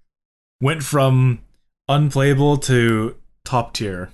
[0.60, 1.40] went from
[1.88, 4.10] unplayable to top tier.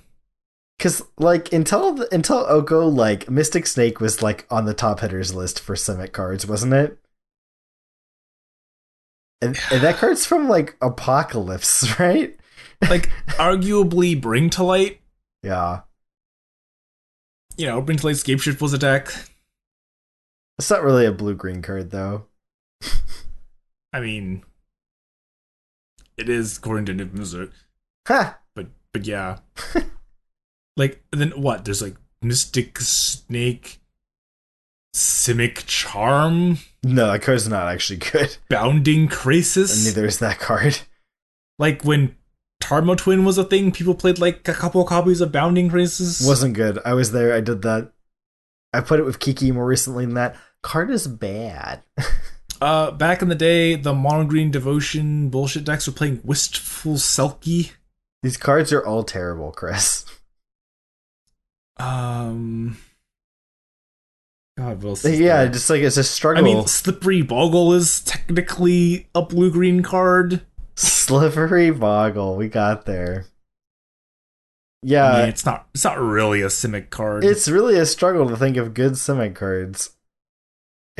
[0.79, 5.59] Cause like until until Oko, like Mystic Snake was like on the top hitters list
[5.59, 6.97] for Simic cards, wasn't it?
[9.43, 12.37] And, and that card's from like Apocalypse, right?
[12.89, 15.01] Like, arguably, Bring to Light.
[15.43, 15.81] Yeah.
[17.57, 19.11] You know, Bring to Light Scapeshift was a deck.
[20.61, 22.27] It's not really a blue green card though.
[23.91, 24.43] I mean,
[26.17, 27.51] it is according to Mizzet.
[28.07, 28.37] Ha!
[28.53, 29.39] but but yeah
[30.77, 33.79] like then what there's like mystic snake
[34.95, 38.37] simic charm No, that card's not actually good.
[38.47, 40.77] bounding And Krasis neither is that card.
[41.57, 42.15] like when
[42.61, 46.53] tarmo twin was a thing people played like a couple copies of bounding Krasis Wasn't
[46.53, 46.77] good.
[46.85, 47.91] I was there, I did that.
[48.71, 50.35] I put it with Kiki more recently than that.
[50.63, 51.81] Card is bad.
[52.61, 57.71] uh back in the day the mono green devotion bullshit decks were playing wistful selkie
[58.21, 60.05] These cards are all terrible, Chris.
[61.77, 62.77] um
[64.57, 65.49] god what Yeah, there?
[65.53, 66.43] just like it's a struggle.
[66.43, 70.41] i mean slippery Bogle is technically a blue green card
[70.75, 73.25] Slippery Bogle, we got there.
[74.83, 77.23] I Yeah, mean, it's not it's not really a Simic card.
[77.23, 79.95] it's really a struggle to think of good Simic cards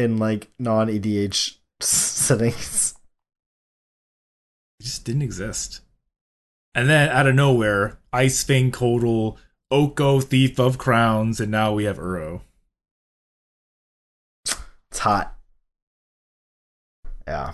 [0.01, 2.95] in like non EDH settings.
[4.79, 5.81] it just didn't exist.
[6.73, 9.37] And then out of nowhere, Ice-Fang Coatl,
[9.69, 12.41] Oko, Thief of Crowns, and now we have Uro.
[14.45, 15.35] It's hot.
[17.27, 17.53] Yeah.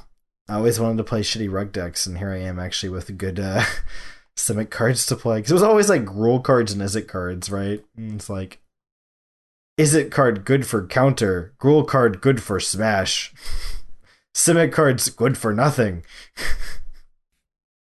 [0.49, 3.39] I always wanted to play shitty rug decks, and here I am actually with good
[3.39, 3.63] uh,
[4.37, 5.39] Simic cards to play.
[5.39, 7.83] Because it was always like Gruul cards and Izzet cards, right?
[7.95, 8.59] And it's like,
[9.77, 13.33] Izzet card good for counter, Gruul card good for smash,
[14.37, 16.03] Simic cards good for nothing.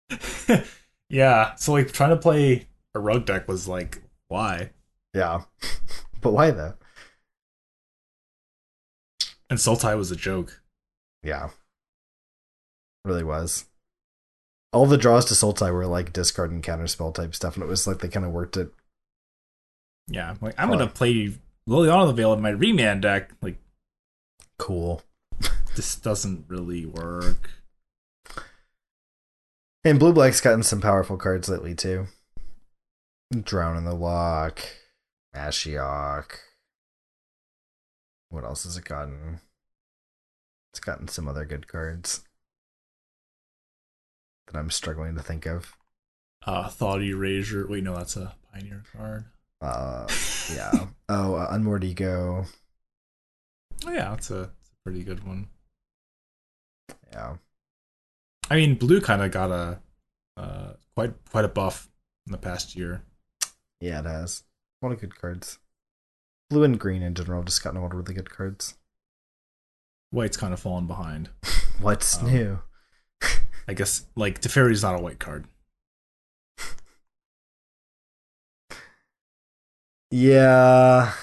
[1.09, 4.71] yeah, so like trying to play a rug deck was like, why?
[5.13, 5.41] Yeah.
[6.21, 6.75] but why though?
[9.49, 10.61] And Sultai was a joke.
[11.21, 11.49] Yeah.
[13.03, 13.65] Really was.
[14.71, 17.87] All the draws to Sultai were like discard and counterspell type stuff, and it was
[17.87, 18.71] like they kind of worked it.
[20.07, 21.33] Yeah, like I'm gonna play
[21.67, 23.31] Liliana the Veil in my Remand deck.
[23.41, 23.57] Like
[24.57, 25.01] Cool.
[25.75, 27.49] this doesn't really work.
[29.83, 32.07] And Blue Black's gotten some powerful cards lately too.
[33.43, 34.59] Drown in the Loch,
[35.35, 36.31] Ashiok.
[38.29, 39.39] What else has it gotten?
[40.71, 42.23] It's gotten some other good cards
[44.47, 45.75] that I'm struggling to think of.
[46.45, 47.67] Uh Thought Erasure.
[47.67, 49.25] Wait, no, that's a Pioneer card.
[49.61, 50.07] Uh,
[50.53, 50.87] yeah.
[51.09, 52.45] oh, uh, Unmoored Ego.
[53.85, 55.47] Oh yeah, that's a, that's a pretty good one.
[57.11, 57.37] Yeah.
[58.49, 59.79] I mean, blue kind of got a
[60.37, 61.89] uh, quite quite a buff
[62.25, 63.03] in the past year.
[63.81, 64.43] Yeah, it has.
[64.81, 65.59] A lot of good cards.
[66.49, 68.75] Blue and green in general have just gotten a lot of really good cards.
[70.11, 71.29] White's kind of fallen behind.
[71.81, 72.59] What's Um, new?
[73.67, 75.45] I guess like Teferi's not a white card.
[80.11, 81.13] Yeah.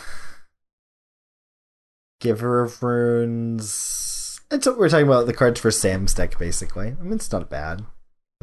[2.21, 4.41] Giver of Runes.
[4.51, 5.27] That's what we're talking about.
[5.27, 6.89] The cards for Sam's deck, basically.
[6.89, 7.85] I mean, it's not bad.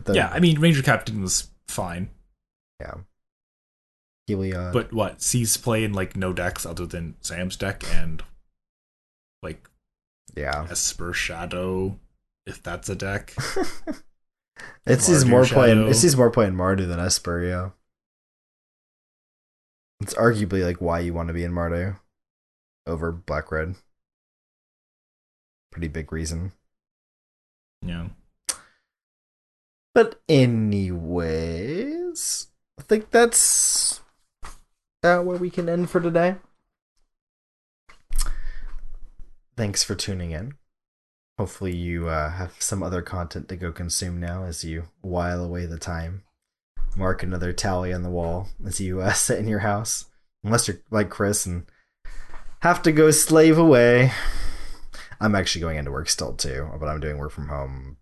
[0.03, 2.09] The- yeah, I mean Ranger Captain was fine,
[2.80, 2.95] yeah.
[4.30, 4.72] Heliod.
[4.72, 8.23] but what sees play in like no decks other than Sam's deck and
[9.43, 9.68] like
[10.35, 10.68] yeah.
[10.69, 11.99] Esper Shadow,
[12.45, 13.35] if that's a deck.
[14.85, 15.72] it sees more play.
[15.72, 17.43] In, it sees more play in Mardu than Esper.
[17.43, 17.69] Yeah.
[20.01, 21.99] It's arguably like why you want to be in Mardu
[22.87, 23.75] over Black Red.
[25.71, 26.53] Pretty big reason.
[27.85, 28.07] yeah.
[29.93, 31.27] But anyways,
[32.79, 33.99] I think that's
[35.03, 36.35] uh, where we can end for today.
[39.57, 40.53] Thanks for tuning in.
[41.37, 45.65] Hopefully, you uh, have some other content to go consume now as you while away
[45.65, 46.23] the time.
[46.95, 50.05] Mark another tally on the wall as you uh, sit in your house,
[50.43, 51.65] unless you're like Chris and
[52.59, 54.11] have to go slave away.
[55.19, 57.97] I'm actually going into work still too, but I'm doing work from home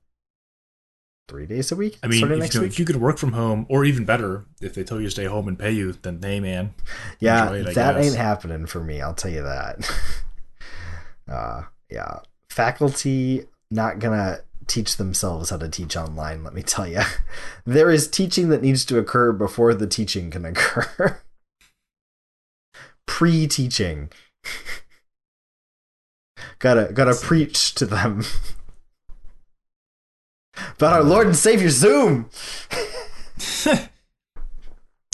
[1.28, 2.00] three days a week.
[2.02, 2.72] I mean, if next you, week.
[2.72, 5.26] if you could work from home, or even better, if they tell you to stay
[5.26, 6.74] home and pay you, then hey, man.
[7.20, 8.06] Yeah, it, that guess.
[8.06, 9.02] ain't happening for me.
[9.02, 9.90] I'll tell you that.
[11.30, 14.40] uh, yeah, faculty not gonna
[14.70, 16.44] teach themselves how to teach online.
[16.44, 17.02] Let me tell you,
[17.66, 21.20] there is teaching that needs to occur before the teaching can occur.
[23.06, 24.10] Pre-teaching.
[26.60, 28.24] gotta gotta preach to them
[30.76, 32.30] about our uh, Lord and Savior Zoom.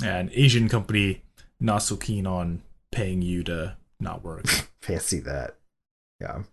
[0.04, 1.24] An Asian company
[1.60, 2.62] not so keen on
[2.92, 4.46] paying you to not work.
[4.82, 5.56] fancy that
[6.20, 6.44] yeah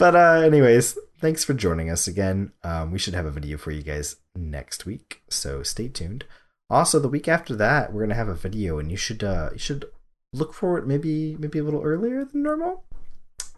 [0.00, 3.70] but uh anyways thanks for joining us again um we should have a video for
[3.70, 6.24] you guys next week so stay tuned
[6.70, 9.58] also the week after that we're gonna have a video and you should uh you
[9.58, 9.84] should
[10.32, 12.82] look for it maybe maybe a little earlier than normal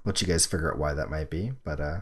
[0.04, 2.00] let you guys figure out why that might be but uh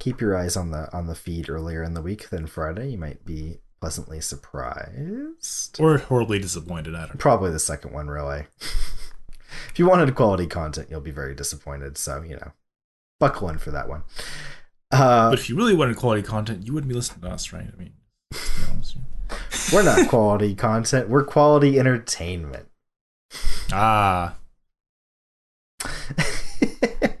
[0.00, 2.98] keep your eyes on the on the feed earlier in the week than friday you
[2.98, 6.94] might be pleasantly surprised or horribly disappointed.
[6.94, 7.18] I don't know.
[7.18, 8.44] Probably the second one, really.
[8.60, 11.96] if you wanted quality content, you'll be very disappointed.
[11.96, 12.52] So, you know,
[13.20, 14.02] buckle in for that one.
[14.90, 17.68] Uh, But if you really wanted quality content, you wouldn't be listening to us, right?
[17.72, 17.92] I mean,
[18.72, 18.96] honest
[19.72, 22.66] we're not quality content, we're quality entertainment.
[23.72, 24.34] Ah,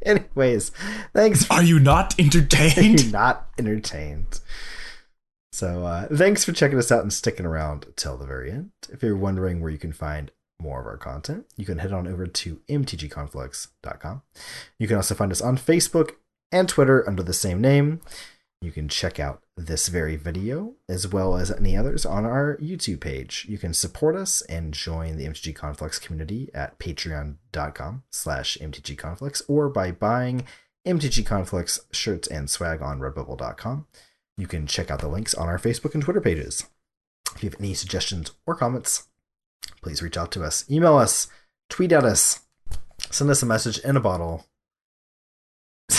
[0.02, 0.70] Anyways,
[1.14, 3.00] thanks for are you not entertained?
[3.00, 4.40] You're not entertained.
[5.52, 8.70] So, uh, thanks for checking us out and sticking around till the very end.
[8.88, 10.30] If you're wondering where you can find
[10.60, 14.22] more of our content, you can head on over to mtgconflicts.com.
[14.78, 16.12] You can also find us on Facebook
[16.52, 18.00] and Twitter under the same name.
[18.62, 23.00] You can check out this very video as well as any others on our YouTube
[23.00, 23.46] page.
[23.48, 29.70] You can support us and join the MTG Conflicts community at patreon.com slash mtgconflicts or
[29.70, 30.44] by buying
[30.86, 33.86] MTG Conflicts shirts and swag on redbubble.com.
[34.36, 36.66] You can check out the links on our Facebook and Twitter pages.
[37.34, 39.08] If you have any suggestions or comments,
[39.82, 40.64] please reach out to us.
[40.70, 41.28] Email us,
[41.68, 42.40] tweet at us,
[43.10, 44.46] send us a message in a bottle.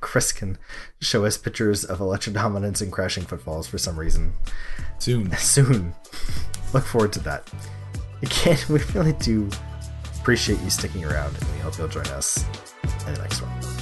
[0.00, 0.58] Chris can
[1.00, 4.32] show us pictures of electrodominance and crashing footfalls for some reason
[4.98, 5.30] Soon.
[5.36, 5.94] soon.
[6.72, 7.50] Look forward to that.
[8.22, 9.48] Again, we really do
[10.20, 12.44] appreciate you sticking around, and we hope you'll join us
[13.06, 13.79] in the next one.